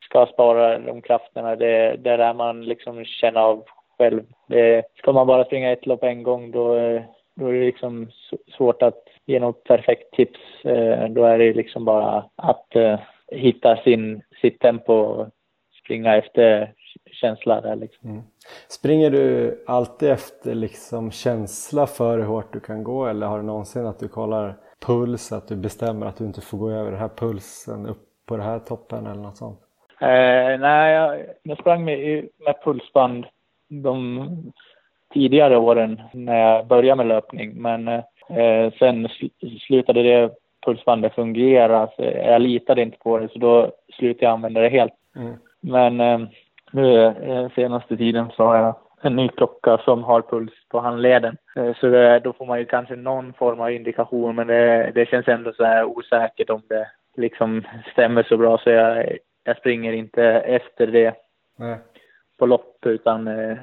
[0.00, 3.64] ska spara de krafterna, det, det där man liksom känner av
[3.98, 4.22] själv.
[4.46, 7.02] Det, ska man bara springa ett lopp en gång då, eh,
[7.34, 8.10] då är det liksom
[8.56, 10.40] svårt att ge något perfekt tips.
[10.64, 12.98] Eh, Då är det liksom bara att eh,
[13.28, 15.28] hitta sin, sitt tempo och
[15.84, 16.72] springa efter
[17.12, 18.10] känsla där liksom.
[18.10, 18.22] Mm.
[18.68, 23.44] Springer du alltid efter liksom känsla för hur hårt du kan gå eller har du
[23.44, 27.00] någonsin att du kollar puls, att du bestämmer att du inte får gå över den
[27.00, 29.60] här pulsen upp på den här toppen eller något sånt?
[30.00, 33.26] Eh, nej, jag, jag sprang med, med pulsband
[33.68, 34.26] de
[35.12, 37.62] tidigare åren när jag började med löpning.
[37.62, 40.30] Men eh, sen sl- slutade det
[40.64, 41.86] pulsbandet fungera.
[41.86, 44.92] Så jag litade inte på det, så då slutade jag använda det helt.
[45.16, 45.34] Mm.
[45.60, 46.28] Men eh,
[46.70, 51.36] nu eh, senaste tiden så har jag en ny klocka som har puls på handleden.
[51.56, 55.06] Eh, så det, då får man ju kanske någon form av indikation, men det, det
[55.08, 57.62] känns ändå så här osäkert om det liksom
[57.92, 58.58] stämmer så bra.
[58.58, 61.14] Så jag, jag springer inte efter det
[61.58, 61.78] Nej.
[62.38, 63.56] på lopp, utan eh,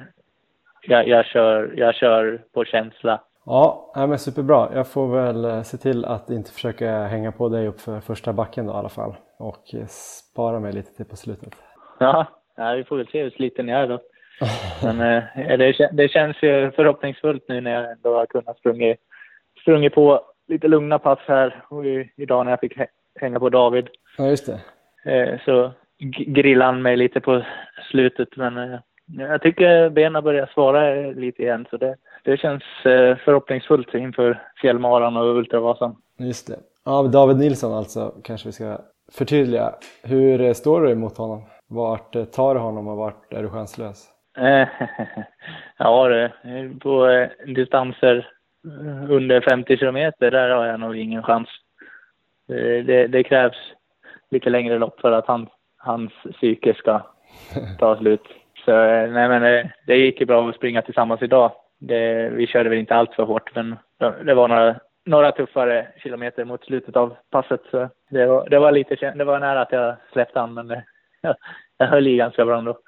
[0.82, 3.20] jag, jag, kör, jag kör på känsla.
[3.44, 4.68] Ja, men superbra.
[4.74, 8.32] Jag får väl eh, se till att inte försöka hänga på dig upp för första
[8.32, 11.54] backen då i alla fall och eh, spara mig lite till på slutet.
[11.98, 12.26] Ja,
[12.58, 13.98] ja vi får väl se hur sliten jag är då.
[14.82, 18.96] Men eh, det, det känns ju förhoppningsfullt nu när jag ändå har kunnat sprungit,
[19.62, 22.86] sprungit på lite lugna pass här och i, idag när jag fick hä-
[23.20, 23.88] hänga på David.
[24.18, 24.60] Ja, just det.
[25.12, 25.70] Eh, så
[26.26, 27.42] grillade han mig lite på
[27.90, 28.78] slutet men eh,
[29.18, 35.16] jag tycker benen börjar svara lite igen så det, det känns eh, förhoppningsfullt inför fjällmaran
[35.16, 35.96] och ultravasan.
[36.18, 36.58] Just det.
[36.84, 38.78] Ja, David Nilsson alltså, kanske vi ska
[39.12, 39.74] förtydliga.
[40.02, 41.42] Hur eh, står du emot honom?
[41.68, 44.08] Vart eh, tar du honom och vart är du chanslös?
[45.80, 46.32] Ja, det,
[46.80, 48.28] på eh, distanser
[48.64, 51.48] eh, under 50 kilometer, där har jag nog ingen chans.
[52.86, 53.56] Det, det krävs
[54.30, 57.00] lite längre lopp för att han, hans psyke ska
[57.78, 58.22] ta slut.
[58.64, 61.52] Så nej, men det, det gick ju bra att springa tillsammans idag.
[61.80, 63.76] Det, vi körde väl inte allt för hårt, men
[64.24, 67.60] det var några, några tuffare kilometer mot slutet av passet.
[67.70, 70.84] Så det, var, det, var lite, det var nära att jag släppte han, men det,
[71.20, 72.78] jag, höll i ganska bra ändå.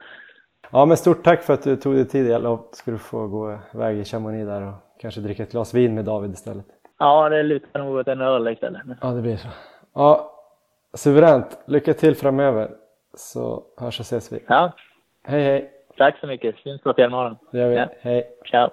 [0.70, 2.26] Ja, men stort tack för att du tog dig tid.
[2.26, 5.94] Jag ska du få gå iväg i Chamonix där och kanske dricka ett glas vin
[5.94, 6.66] med David istället.
[6.98, 8.82] Ja, det lutar nog åt en öl istället.
[9.00, 9.48] Ja, det blir så.
[9.94, 10.32] Ja,
[10.94, 11.58] suveränt.
[11.66, 12.70] Lycka till framöver
[13.14, 14.44] så hörs och ses vi.
[14.48, 14.72] Ja,
[15.22, 15.70] Hej, hej.
[15.96, 16.56] tack så mycket.
[16.56, 17.36] Syns på fjällmorgon.
[17.52, 17.76] Det gör vi.
[17.76, 17.88] Ja.
[18.00, 18.24] Hej.
[18.50, 18.70] Ciao.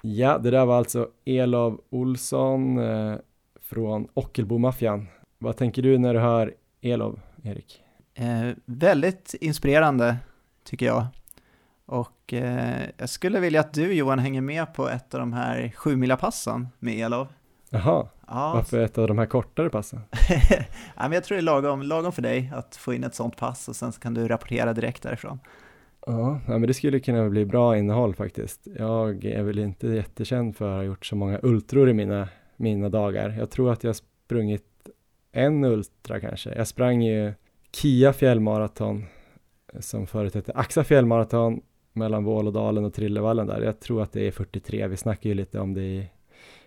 [0.00, 3.16] Ja, det där var alltså Elov Olsson eh,
[3.68, 5.08] från Ockelbomaffian.
[5.38, 7.82] Vad tänker du när du hör Elov, Erik?
[8.14, 10.16] Eh, väldigt inspirerande,
[10.64, 11.06] tycker jag.
[11.86, 15.72] Och eh, jag skulle vilja att du Johan hänger med på ett av de här
[15.76, 17.28] sju passen med Elov.
[17.70, 20.00] Jaha, Ja, varför ett av de här kortare passen?
[20.96, 23.36] ja, men jag tror det är lagom, lagom för dig att få in ett sånt
[23.36, 25.40] pass och sen så kan du rapportera direkt därifrån.
[26.06, 28.68] Ja, men det skulle kunna bli bra innehåll faktiskt.
[28.78, 32.28] Jag är väl inte jättekänd för att ha gjort så många ultror i mina,
[32.58, 33.34] mina dagar.
[33.38, 34.64] Jag tror att jag sprungit
[35.32, 36.54] en ultra kanske.
[36.54, 37.32] Jag sprang ju
[37.72, 39.04] Kia fjällmaraton
[39.80, 41.60] som förut hette Axa fjällmaraton
[41.92, 43.60] mellan Vålådalen och Trillevallen där.
[43.60, 44.86] Jag tror att det är 43.
[44.86, 46.10] Vi snackar ju lite om det i,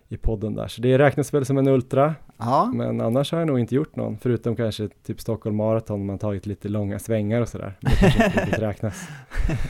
[0.07, 2.15] i podden där, så det räknas väl som en ultra.
[2.38, 2.72] Ja.
[2.73, 6.45] Men annars har jag nog inte gjort någon, förutom kanske typ Stockholm Marathon, man tagit
[6.45, 7.77] lite långa svängar och sådär.
[7.81, 9.09] Det kanske inte räknas.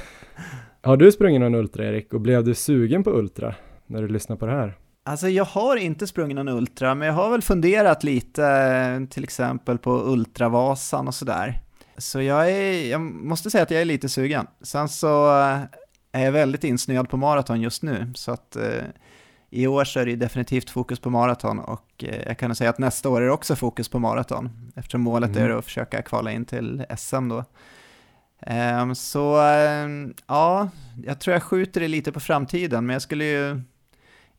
[0.81, 4.35] Har du sprungit någon ultra Erik och blev du sugen på ultra när du lyssnar
[4.35, 4.77] på det här?
[5.03, 9.78] Alltså jag har inte sprungit någon ultra, men jag har väl funderat lite till exempel
[9.78, 11.61] på Ultravasan och sådär.
[11.98, 14.48] Så jag, är, jag måste säga att jag är lite sugen.
[14.61, 15.30] Sen så
[16.11, 18.84] är jag väldigt insnöad på maraton just nu, så att eh,
[19.49, 22.80] i år så är det definitivt fokus på maraton och eh, jag kan säga att
[22.80, 25.44] nästa år är det också fokus på maraton eftersom målet mm.
[25.44, 27.44] är att försöka kvala in till SM då.
[28.48, 29.41] Um, så
[29.84, 30.69] um, ja,
[31.06, 33.61] jag tror jag skjuter det lite på framtiden, men jag skulle ju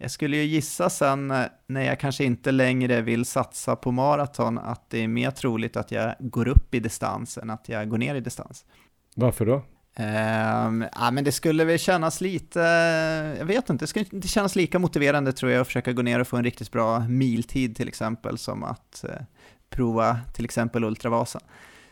[0.02, 4.58] jag skulle ju gissa sen eh, när jag kanske inte längre vill satsa på maraton
[4.58, 7.98] att det är mer troligt att jag går upp i distans än att jag går
[7.98, 8.64] ner i distans.
[9.14, 9.54] Varför då?
[9.54, 12.60] Um, ja, men det skulle väl kännas lite,
[13.38, 16.20] jag vet inte, det skulle inte kännas lika motiverande tror jag att försöka gå ner
[16.20, 19.14] och få en riktigt bra miltid till exempel som att uh,
[19.70, 21.40] prova till exempel Ultravasa.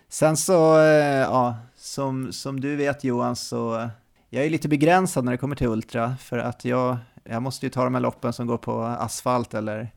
[0.09, 0.85] Sen så, uh,
[1.20, 3.91] ja, som, som du vet Johan så
[4.32, 6.97] jag är lite begränsad när det kommer till Ultra för att jag,
[7.31, 9.90] jag måste ju ta de här loppen som går på asfalt eller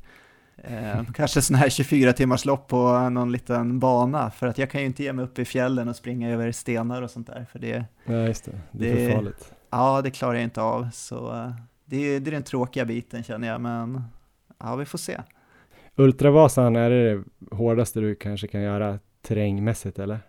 [0.58, 4.82] Eh, kanske sån här 24 timmars lopp på någon liten bana, för att jag kan
[4.82, 7.60] ju inte ge mig upp i fjällen och springa över stenar och sånt där, för
[7.60, 7.86] det...
[8.06, 8.52] Ja, just det.
[8.72, 9.54] Det är det, för farligt.
[9.70, 11.52] Ja, det klarar jag inte av, så eh,
[11.86, 14.04] det, det är den tråkiga biten känner jag, men
[14.60, 15.22] ja, vi får se.
[15.96, 20.20] Ultravasan, är det det hårdaste du kanske kan göra terrängmässigt, eller?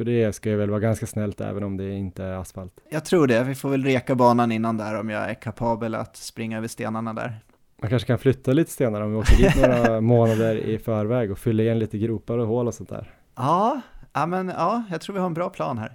[0.00, 2.72] För det ska ju väl vara ganska snällt även om det inte är asfalt.
[2.90, 6.16] Jag tror det, vi får väl reka banan innan där om jag är kapabel att
[6.16, 7.38] springa över stenarna där.
[7.82, 11.38] Man kanske kan flytta lite stenar om vi åker dit några månader i förväg och
[11.38, 13.10] fylla igen lite gropar och hål och sånt där.
[13.36, 13.80] Ja,
[14.12, 15.92] ja, men ja, jag tror vi har en bra plan här.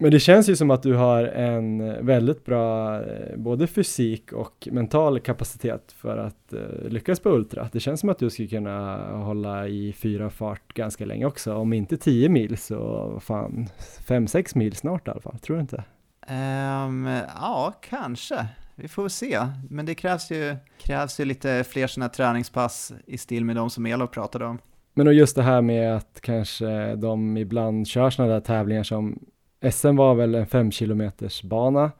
[0.00, 4.68] Men det känns ju som att du har en väldigt bra eh, både fysik och
[4.70, 7.68] mental kapacitet för att uh, lyckas på Ultra.
[7.72, 11.54] Det känns som att du skulle kunna hålla i fyra fart ganska länge också.
[11.54, 13.68] Om inte tio mil så fan
[14.08, 15.38] fem, sex mil snart i alla fall.
[15.38, 15.84] Tror du inte?
[16.30, 17.06] Um,
[17.40, 19.38] ja, kanske vi får se.
[19.70, 23.86] Men det krävs ju, krävs ju lite fler sådana träningspass i stil med de som
[23.86, 24.58] Elof pratade om.
[24.94, 29.18] Men och just det här med att kanske de ibland kör sådana där tävlingar som
[29.60, 31.90] SM var väl en 5 kilometers bana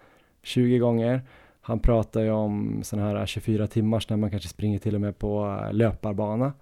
[0.42, 1.22] 20 gånger.
[1.60, 5.18] Han pratar ju om sådana här 24 timmars när man kanske springer till och med
[5.18, 6.52] på eh, löparbana.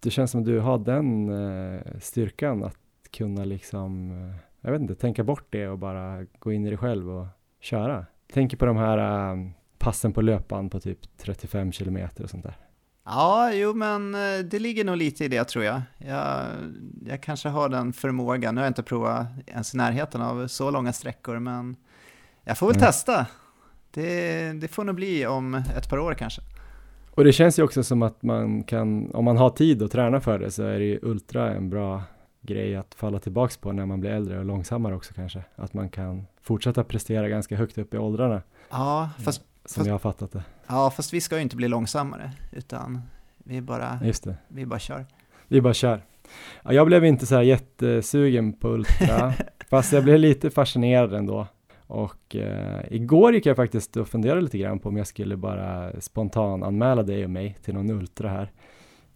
[0.00, 2.78] Det känns som att du har den eh, styrkan att
[3.10, 6.78] kunna liksom, eh, jag vet inte, tänka bort det och bara gå in i dig
[6.78, 7.26] själv och
[7.60, 8.06] köra.
[8.32, 12.67] Tänker på de här passen på löpan på typ 35 kilometer och sånt där.
[13.10, 15.82] Ja, jo men äh, det ligger nog lite i det tror jag.
[15.98, 16.46] jag.
[17.06, 20.70] Jag kanske har den förmågan, nu har jag inte provat ens i närheten av så
[20.70, 21.76] långa sträckor, men
[22.44, 22.86] jag får väl mm.
[22.86, 23.26] testa.
[23.90, 26.42] Det, det får nog bli om ett par år kanske.
[27.14, 30.20] Och det känns ju också som att man kan, om man har tid att träna
[30.20, 32.02] för det så är det ju ultra en bra
[32.40, 35.44] grej att falla tillbaks på när man blir äldre och långsammare också kanske.
[35.56, 38.42] Att man kan fortsätta prestera ganska högt upp i åldrarna.
[38.70, 39.42] Ja, fast...
[39.64, 40.42] Som fast, jag har fattat det.
[40.68, 43.02] Ja, fast vi ska ju inte bli långsammare, utan
[43.38, 44.00] vi bara,
[44.48, 45.06] vi bara kör.
[45.48, 46.02] Vi bara kör.
[46.62, 49.32] Ja, jag blev inte så här jättesugen på Ultra,
[49.70, 51.46] fast jag blev lite fascinerad ändå.
[51.86, 56.00] Och eh, igår gick jag faktiskt och funderade lite grann på om jag skulle bara
[56.00, 58.52] spontan anmäla dig och mig till någon Ultra här.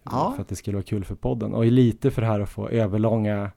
[0.03, 0.33] Ja.
[0.35, 2.69] För att det skulle vara kul för podden och lite för det här att få
[2.69, 3.51] överlånga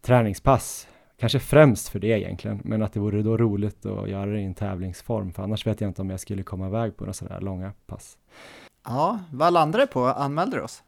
[0.00, 0.88] träningspass.
[1.20, 4.44] Kanske främst för det egentligen, men att det vore då roligt att göra det i
[4.44, 7.40] en tävlingsform, för annars vet jag inte om jag skulle komma iväg på några sådär
[7.40, 8.18] långa pass.
[8.84, 10.06] Ja, vad landade det på?
[10.06, 10.82] Anmälde du oss?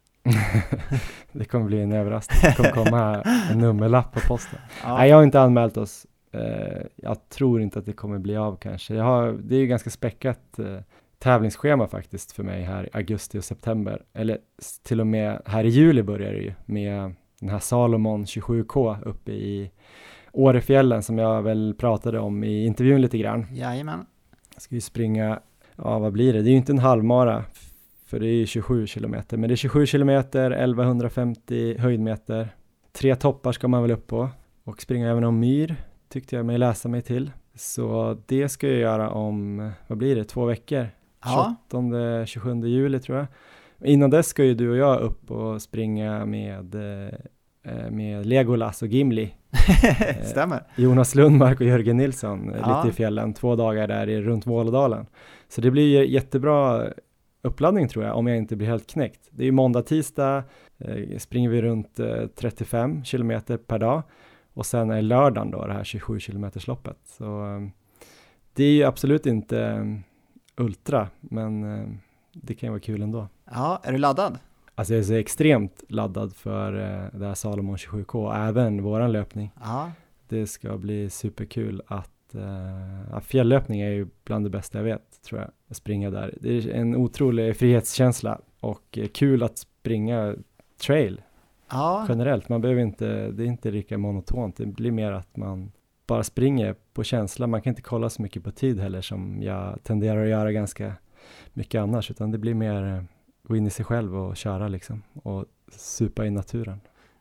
[1.33, 2.41] det kommer bli en överraskning.
[2.43, 4.59] Det kommer komma en nummerlapp på posten.
[4.83, 4.97] Ja.
[4.97, 6.07] Nej, jag har inte anmält oss.
[6.35, 8.95] Uh, jag tror inte att det kommer bli av kanske.
[8.95, 10.79] Jag har, det är ju ganska späckat uh,
[11.19, 14.03] tävlingsschema faktiskt för mig här i augusti och september.
[14.13, 14.39] Eller
[14.83, 19.33] till och med här i juli börjar det ju med den här Salomon 27K uppe
[19.33, 19.71] i
[20.33, 23.47] Årefjällen som jag väl pratade om i intervjun lite grann.
[23.53, 24.07] Jajamän.
[24.55, 25.41] Jag ska ju springa,
[25.77, 26.43] ja vad blir det?
[26.43, 27.45] Det är ju inte en halvmara
[28.07, 32.49] för det är ju 27 kilometer, men det är 27 kilometer, 1150 höjdmeter.
[32.93, 34.29] Tre toppar ska man väl upp på
[34.65, 35.77] och springa över någon myr
[36.09, 37.31] tyckte jag mig läsa mig till.
[37.55, 40.89] Så det ska jag göra om, vad blir det, två veckor?
[41.25, 41.55] Ja.
[41.71, 43.27] 28, 27 juli tror jag.
[43.91, 48.89] Innan dess ska ju du och jag upp och springa med, eh, med Legolas och
[48.89, 49.35] Gimli
[50.23, 50.63] Stämmer.
[50.77, 52.77] Jonas Lundmark och Jörgen Nilsson Ja.
[52.77, 55.07] lite i fjällen, två dagar där i, runt Vålådalen.
[55.49, 56.87] Så det blir jättebra
[57.43, 59.29] uppladdning tror jag, om jag inte blir helt knäckt.
[59.31, 60.43] Det är ju måndag, tisdag,
[60.79, 64.03] eh, springer vi runt eh, 35 kilometer per dag
[64.55, 66.99] och sen är lördagen då det här 27 kilometers loppet.
[67.05, 67.61] Så eh,
[68.55, 69.85] det är ju absolut inte eh,
[70.57, 71.87] ultra, men eh,
[72.33, 73.29] det kan ju vara kul ändå.
[73.53, 74.39] Ja, är du laddad?
[74.83, 79.51] Alltså jag är så extremt laddad för eh, det här Salomon 27K, även våran löpning.
[79.61, 79.93] Ja.
[80.29, 82.43] Det ska bli superkul att uh,
[83.11, 86.35] ja, fjälllöpning är ju bland det bästa jag vet, tror jag, att springa där.
[86.41, 90.35] Det är en otrolig frihetskänsla och eh, kul att springa
[90.81, 91.23] trail
[91.71, 92.49] Ja, generellt.
[92.49, 95.73] Man behöver inte, det är inte lika monotont, det blir mer att man
[96.07, 97.47] bara springer på känsla.
[97.47, 100.93] Man kan inte kolla så mycket på tid heller som jag tenderar att göra ganska
[101.53, 103.03] mycket annars, utan det blir mer eh,
[103.53, 105.45] gå in i sig själv och köra liksom och
[105.77, 106.81] supa i naturen.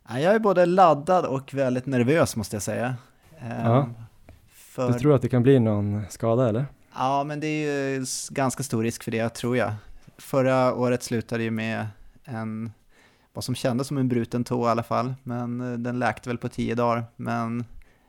[0.09, 2.95] Ja, jag är både laddad och väldigt nervös måste jag säga.
[3.39, 3.89] Ehm, Ja.
[4.49, 4.91] För...
[4.91, 6.65] Du tror att det kan bli någon skada eller?
[6.95, 9.73] Ja, men det är ju ganska stor risk för det, tror jag.
[10.17, 11.87] Förra året slutade ju med
[12.23, 12.71] en,
[13.33, 16.37] vad som kändes som en bruten tå i alla fall, men eh, den läkte väl
[16.37, 17.65] på tio dagar, men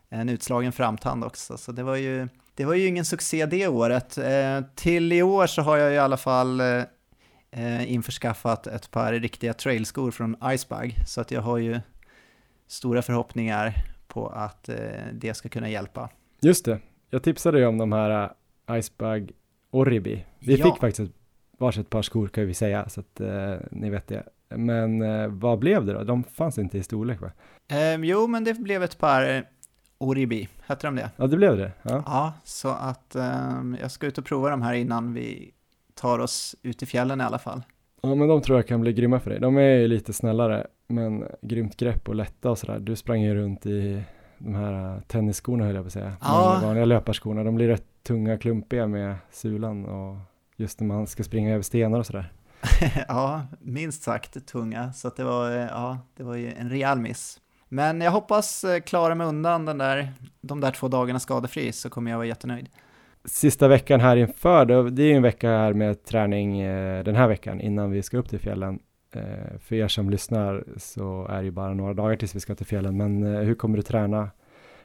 [0.09, 4.19] en utslagen framtand också, så det var ju, det var ju ingen succé det året.
[4.19, 6.61] Eh, till i år så har jag i alla fall
[7.53, 11.81] eh, eh, införskaffat ett par riktiga trailskor från Icebag, så att jag har ju
[12.67, 13.75] stora förhoppningar
[14.09, 14.77] på att eh,
[15.13, 16.11] det ska kunna hjälpa.
[16.41, 16.79] Just det,
[17.11, 18.31] jag tipsade ju om de här
[18.71, 19.33] uh, Icebug
[19.71, 20.25] Oribi.
[20.39, 20.65] Vi Ja.
[20.65, 21.13] fick faktiskt
[21.59, 24.23] varsitt par skor kan vi säga, så att eh, ni vet det.
[24.49, 26.05] Men eh, vad blev det då?
[26.05, 27.31] De fanns inte i storlek va?
[27.69, 29.43] Ehm, jo, men det blev ett par eh,
[29.99, 31.11] Oribi, hette de det?
[31.17, 31.73] Ja, det blev det.
[31.83, 32.03] Ja.
[32.07, 35.53] Ja, så att ehm, jag ska ut och prova de här innan vi
[36.03, 37.63] tar oss ut i fjällen i alla fall.
[38.03, 39.41] ja, men de tror jag kan bli grymma för dig.
[39.41, 42.79] De är ju lite snällare, men grymt grepp och lätta och sådär.
[42.79, 44.03] Du sprang ju runt i
[44.39, 46.17] de här uh, tennisskorna höll jag på att säga.
[46.21, 46.59] Ja.
[46.61, 50.17] De vanliga löparskorna, de blir rätt tunga, klumpiga med sulan och
[50.57, 52.33] just när man ska springa över stenar och sådär.
[53.09, 57.41] ja, minst sagt tunga, så det var, eh, ja, det var ju en rejäl miss.
[57.69, 61.91] Men jag hoppas eh, klara mig undan den där, de där två dagarna skadefri, så
[61.91, 62.69] kommer jag vara jättenöjd.
[63.25, 67.17] Sista veckan här inför, då, det är ju en vecka här med träning eh, den
[67.17, 68.79] här veckan innan vi ska upp till fjällen.
[69.15, 72.55] Eh, för er som lyssnar så är det ju bara några dagar tills vi ska
[72.55, 74.31] till fjällen, men eh, hur kommer du träna?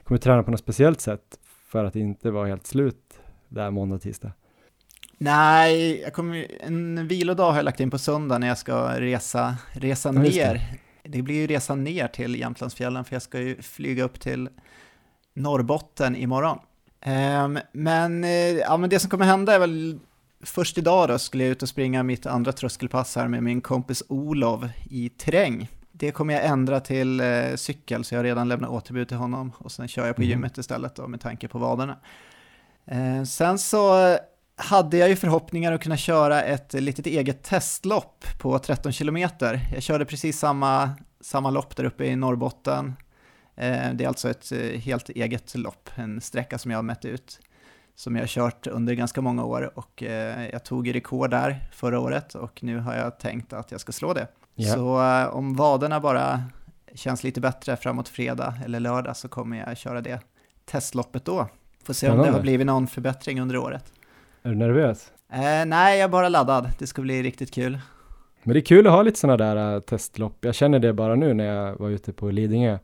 [0.04, 3.20] Kommer du träna på något speciellt sätt för att inte vara helt slut
[3.50, 4.32] där måndag, tisdag?
[5.18, 9.56] Nej, jag kommer, en vilodag har jag lagt in på söndag när jag ska resa,
[9.74, 10.54] resa Ja, just det.
[10.54, 10.62] ner.
[11.04, 11.22] Det.
[11.22, 14.50] blir ju resa ner till Jämtlandsfjällen för jag ska ju flyga upp till
[15.34, 16.60] Norrbotten imorgon.
[17.08, 20.00] Ehm, men, eh, ja, men det som kommer hända är väl
[20.44, 24.04] först idag då skulle jag ut och springa mitt andra tröskelpass här med min kompis
[24.10, 25.68] Olov i terräng.
[25.92, 29.52] Det kommer jag ändra till eh, cykel så jag har redan lämnat återbud till honom
[29.58, 30.30] och sen kör jag på Mhm.
[30.30, 31.98] gymmet istället då med tanke på vaderna.
[32.86, 34.18] Eh, sen så
[34.56, 39.60] hade jag ju förhoppningar att kunna köra ett litet eget testlopp på 13 kilometer.
[39.74, 40.90] Jag körde precis samma,
[41.22, 42.94] samma lopp där uppe i Norrbotten.
[43.58, 47.06] Eh, Det är alltså ett eh, helt eget lopp, en sträcka som jag har mätt
[47.06, 47.40] ut,
[47.96, 52.00] som jag har kört under ganska många år och eh, jag tog rekord där förra
[52.00, 54.28] året och nu har jag tänkt att jag ska slå det.
[54.56, 54.74] Ja.
[54.74, 55.02] Så
[55.32, 56.42] om vaderna bara
[56.94, 60.20] känns lite bättre framåt fredag eller lördag så kommer jag köra det
[60.66, 61.48] testloppet då.
[61.84, 63.94] Får se om det har blivit någon förbättring under året.
[64.44, 65.12] Är du nervös?
[65.32, 66.70] Eh, nej, jag är bara laddad.
[66.80, 67.80] Det ska bli riktigt kul.
[68.44, 70.46] Men det är kul att ha lite sådana där testlopp.
[70.46, 72.78] Jag känner det bara nu när jag var ute på Lidingö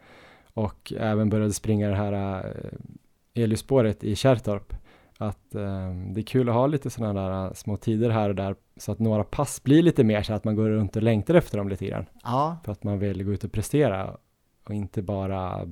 [0.53, 4.73] och även började springa det här äh, Eliusspåret i Kärrtorp.
[5.17, 8.35] Att äh, det är kul att ha lite sådana där äh, små tider här och
[8.35, 11.33] där så att några pass blir lite mer så att man går runt och längtar
[11.33, 12.05] efter dem lite grann.
[12.23, 14.17] Ja, För att man vill gå ut och prestera
[14.63, 15.67] och inte bara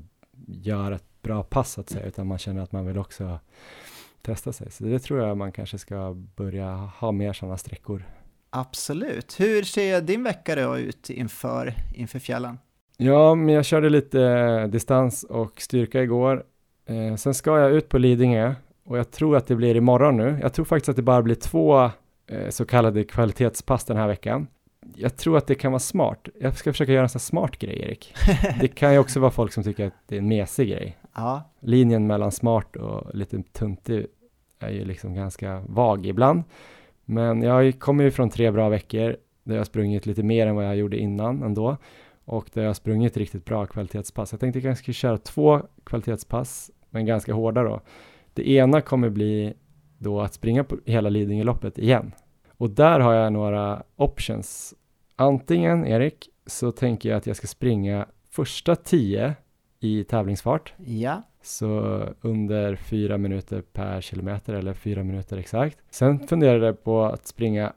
[0.47, 3.39] göra ett bra pass så att säga utan man känner att man vill också
[4.21, 4.71] testa sig.
[4.71, 8.03] Så det tror jag man kanske ska börja ha mer sådana sträckor.
[8.49, 9.39] absolut.
[9.39, 12.57] Hur ser din vecka då ut inför, inför fjällen?
[13.03, 16.43] Ja, men jag körde lite eh, distans och styrka igår.
[16.85, 18.53] Eh, sen ska jag ut på Lidingö
[18.85, 20.39] och jag tror att det blir imorgon nu.
[20.41, 21.83] Jag tror faktiskt att det bara blir två
[22.27, 24.47] eh, så kallade kvalitetspass den här veckan.
[24.95, 26.27] Jag tror att det kan vara smart.
[26.39, 28.13] Jag ska försöka göra en sån smart grej, Erik.
[28.61, 30.97] Det kan ju också vara folk som tycker att det är en mesig grej.
[31.15, 34.05] Ja, Linjen mellan smart och lite tuntig
[34.59, 36.43] är ju liksom ganska vag ibland.
[37.05, 40.55] Men jag kommer ju från tre bra veckor där jag har sprungit lite mer än
[40.55, 41.77] vad jag gjorde innan ändå.
[42.25, 44.31] Och där jag har sprungit riktigt bra kvalitetspass.
[44.31, 47.81] Jag tänkte jag kanske köra två kvalitetspass, men ganska hårda då.
[48.33, 49.53] Det ena kommer bli
[49.97, 52.11] då att springa på hela Lidingöloppet igen.
[52.57, 54.73] Och där har jag några options.
[55.15, 59.35] Antingen, Erik, så tänker jag att jag ska springa första tio
[59.79, 60.73] i tävlingsfart.
[60.77, 65.77] Ja, Så under fyra minuter per kilometer eller fyra minuter exakt.
[65.89, 67.73] Sen funderade jag på att springa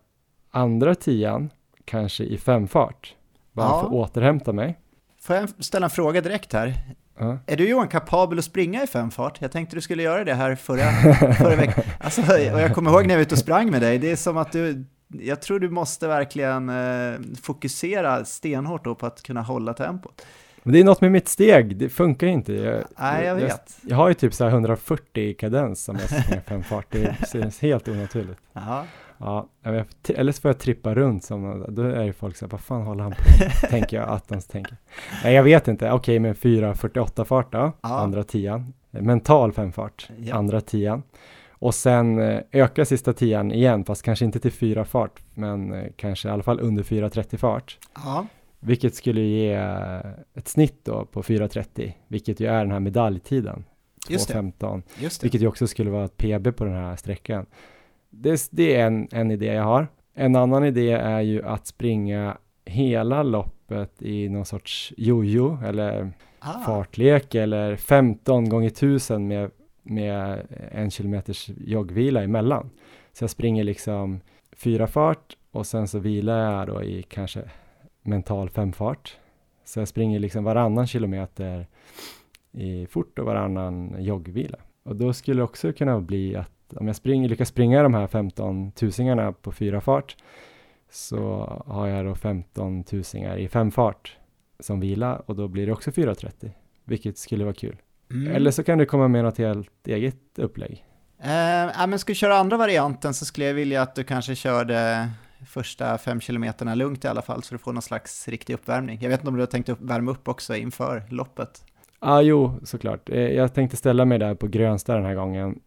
[0.50, 1.50] andra tian,
[1.84, 3.16] kanske i femfart.
[3.54, 3.80] Bara Ja.
[3.80, 4.78] för att återhämta mig.
[5.22, 6.74] får jag ställa en fråga direkt här?
[7.18, 7.38] Ja.
[7.46, 9.38] Är du Johan kapabel att springa i femfart?
[9.40, 10.90] Jag tänkte du skulle göra det här förra,
[11.34, 11.84] förra veckan.
[12.00, 14.16] Alltså, och jag kommer ihåg när jag var ute och sprang med dig, det är
[14.16, 19.42] som att du, jag tror du måste verkligen eh, fokusera stenhårt då på att kunna
[19.42, 20.26] hålla tempot.
[20.62, 22.52] Men det är något med mitt steg, det funkar inte.
[22.52, 23.76] Jag, Nej, jag vet.
[23.82, 26.86] Jag, har ju typ så här 140 i kadens som jag ska springa femfart.
[26.90, 28.40] Det känns helt onaturligt.
[28.52, 28.84] Ja,
[29.18, 29.48] Ja,
[30.08, 32.82] eller så får jag trippa runt som, då är ju folk så här, vad fan
[32.82, 33.52] håller han på med?
[33.70, 34.76] tänker jag att de tänker.
[35.24, 37.98] Nej, jag vet inte, okej, men 4.48 fart då, Ja.
[38.00, 38.72] andra tian.
[38.90, 40.34] Mental femfart, Ja.
[40.36, 41.02] andra tian.
[41.50, 45.84] Och sen eh, öka sista tian igen, fast kanske inte till fyra fart, men eh,
[45.96, 47.78] kanske i alla fall under 4.30 fart.
[47.94, 48.26] ja,
[48.60, 49.52] Vilket skulle ge
[50.34, 53.64] ett snitt då på 4.30, vilket ju är den här medaljtiden.
[54.08, 54.34] Just det.
[54.34, 54.82] 2.15.
[54.98, 55.24] just det.
[55.24, 57.46] Vilket ju också skulle vara ett PB på den här sträckan.
[58.16, 59.88] Det, det är en, en idé jag har.
[60.14, 66.12] En annan idé är ju att springa hela loppet i någon sorts jojo eller
[66.46, 69.50] Ah, fartlek eller 15 gånger 1000 med,
[69.82, 72.70] med en kilometers joggvila emellan.
[73.12, 74.20] Så jag springer liksom
[74.56, 77.42] fyra fart och sen så vilar jag då i kanske
[78.02, 79.16] mental femfart.
[79.64, 81.66] Så jag springer liksom varannan kilometer
[82.52, 84.58] i fort och varannan joggvila.
[84.82, 88.06] Och då skulle det också kunna bli att om jag springer, lyckas springa de här
[88.06, 90.16] 15 tusingarna på fyra fart
[90.90, 91.18] så
[91.66, 94.16] har jag då 15 tusingar i fem fart
[94.60, 96.50] som vila och då blir det också 4.30
[96.84, 97.76] vilket skulle vara kul.
[98.10, 98.34] mm.
[98.36, 100.84] Eller så kan du komma med något helt eget upplägg.
[101.18, 105.08] Eh, men ska du köra andra varianten så skulle jag vilja att du kanske körde
[105.46, 108.98] första fem kilometerna lugnt i alla fall, så du får någon slags riktig uppvärmning.
[109.02, 111.64] Jag vet inte om du har tänkt upp, värma upp också inför loppet?
[112.00, 113.08] Ja, ah, jo, såklart.
[113.08, 115.60] Eh, Jag tänkte ställa mig där på Grönsta den här gången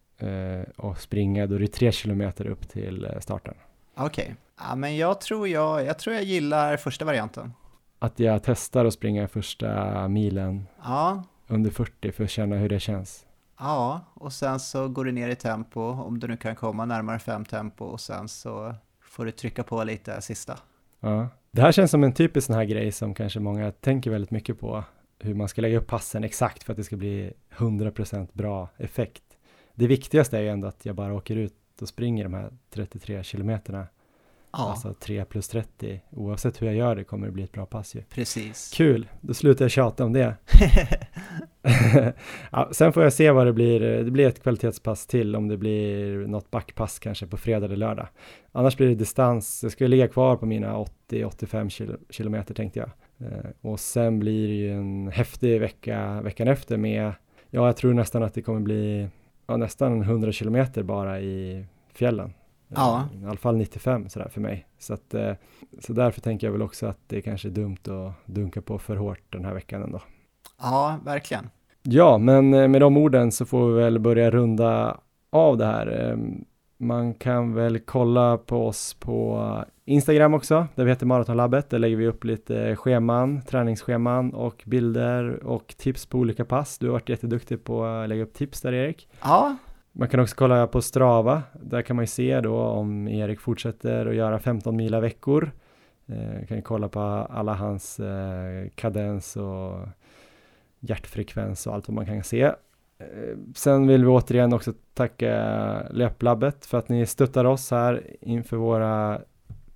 [0.76, 3.54] och springa, då är det tre kilometer upp till eh, starten.
[3.96, 7.52] Okej, ja, men jag tror jag, jag tror jag gillar första varianten.
[7.98, 12.80] Att jag testar att springa första milen Ja, under 40 för att känna hur det
[12.80, 13.26] känns.
[13.58, 17.18] ja, och sen så går du ner i tempo, om du nu kan komma närmare
[17.18, 20.58] fem tempo, och sen så får du trycka på lite sista.
[21.00, 21.28] Ja.
[21.50, 24.60] Det här känns som en typisk sån här grej som kanske många tänker väldigt mycket
[24.60, 24.84] på.
[25.18, 29.22] Hur man ska lägga upp passen exakt för att det ska bli 100% bra effekt.
[29.78, 33.22] Det viktigaste är ju ändå att jag bara åker ut och springer de här 33
[33.22, 33.86] kilometerna.
[34.52, 36.00] Ja, Alltså 3 plus 30.
[36.10, 38.02] Oavsett hur jag gör det kommer det bli ett bra pass ju.
[38.02, 38.72] precis.
[38.74, 40.36] Kul, då slutar jag tjata om det.
[42.52, 43.80] ja, sen får jag se vad det blir.
[43.80, 48.08] Det blir ett kvalitetspass till om det blir något backpass kanske på fredag eller lördag.
[48.52, 49.60] Annars blir det distans.
[49.62, 52.90] Jag ska ligga kvar på mina 80-85 kil kilometer tänkte jag.
[53.28, 57.12] Eh, och sen blir det ju en häftig vecka veckan efter med,
[57.50, 59.08] ja jag tror nästan att det kommer bli
[59.48, 62.32] ja, nästan 100 kilometer bara i fjällen.
[62.68, 63.08] Ja.
[63.22, 64.66] I alla fall 95 sådär för mig.
[64.78, 65.32] Så, att, eh,
[65.80, 68.96] så därför tänker jag väl också att det kanske är dumt att dunka på för
[68.96, 70.02] hårt den här veckan ändå.
[70.60, 71.50] Ja, verkligen.
[71.82, 75.00] Ja, men eh, med de orden så får vi väl börja runda
[75.30, 76.18] av det här.
[76.80, 81.70] Man kan väl kolla på oss på Instagram också, där vi heter Maratonlabbet.
[81.70, 86.78] Där lägger vi upp lite scheman, träningsscheman och bilder och tips på olika pass.
[86.78, 89.08] Du har varit jätteduktig på att lägga upp tips där Erik.
[89.22, 89.56] Ja,
[89.92, 91.42] Man kan också kolla på Strava.
[91.62, 95.50] Där kan man ju se då om Erik fortsätter att göra 15 mila veckor.
[96.06, 99.88] Eh, kan ju kolla på alla hans eh, kadens och
[100.80, 102.52] hjärtfrekvens och allt vad man kan se.
[102.98, 108.56] Eh, sen vill vi återigen också tacka Löplabbet för att ni stöttar oss här inför
[108.56, 109.20] våra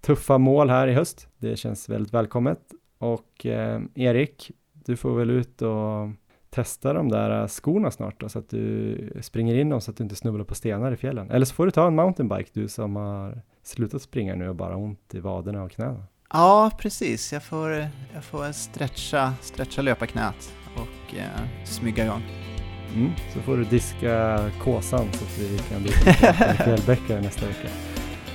[0.00, 1.28] tuffa mål här i höst.
[1.38, 2.58] Det känns väldigt välkommet.
[2.98, 6.08] Och eh, Erik, du får väl ut och
[6.50, 10.02] testa de där skorna snart då, så att du springer in dem så att du
[10.02, 11.30] inte snubblar på stenar i fjällen.
[11.30, 14.74] Eller så får du ta en mountainbike du som har slutat springa nu och bara
[14.74, 16.04] har ont i vaderna och knäna.
[16.32, 17.32] ja precis.
[17.32, 17.70] Jag får,
[18.14, 22.51] jag får stretcha, stretcha löparknät och eh, smyga igång.
[22.94, 25.92] Mm, så får du diska kåsan så att vi kan bli
[26.64, 27.68] fjällbäckare nästa vecka.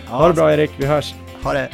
[0.08, 1.14] Ja, Ha det bra Erik, vi hörs!
[1.44, 1.70] Ha det!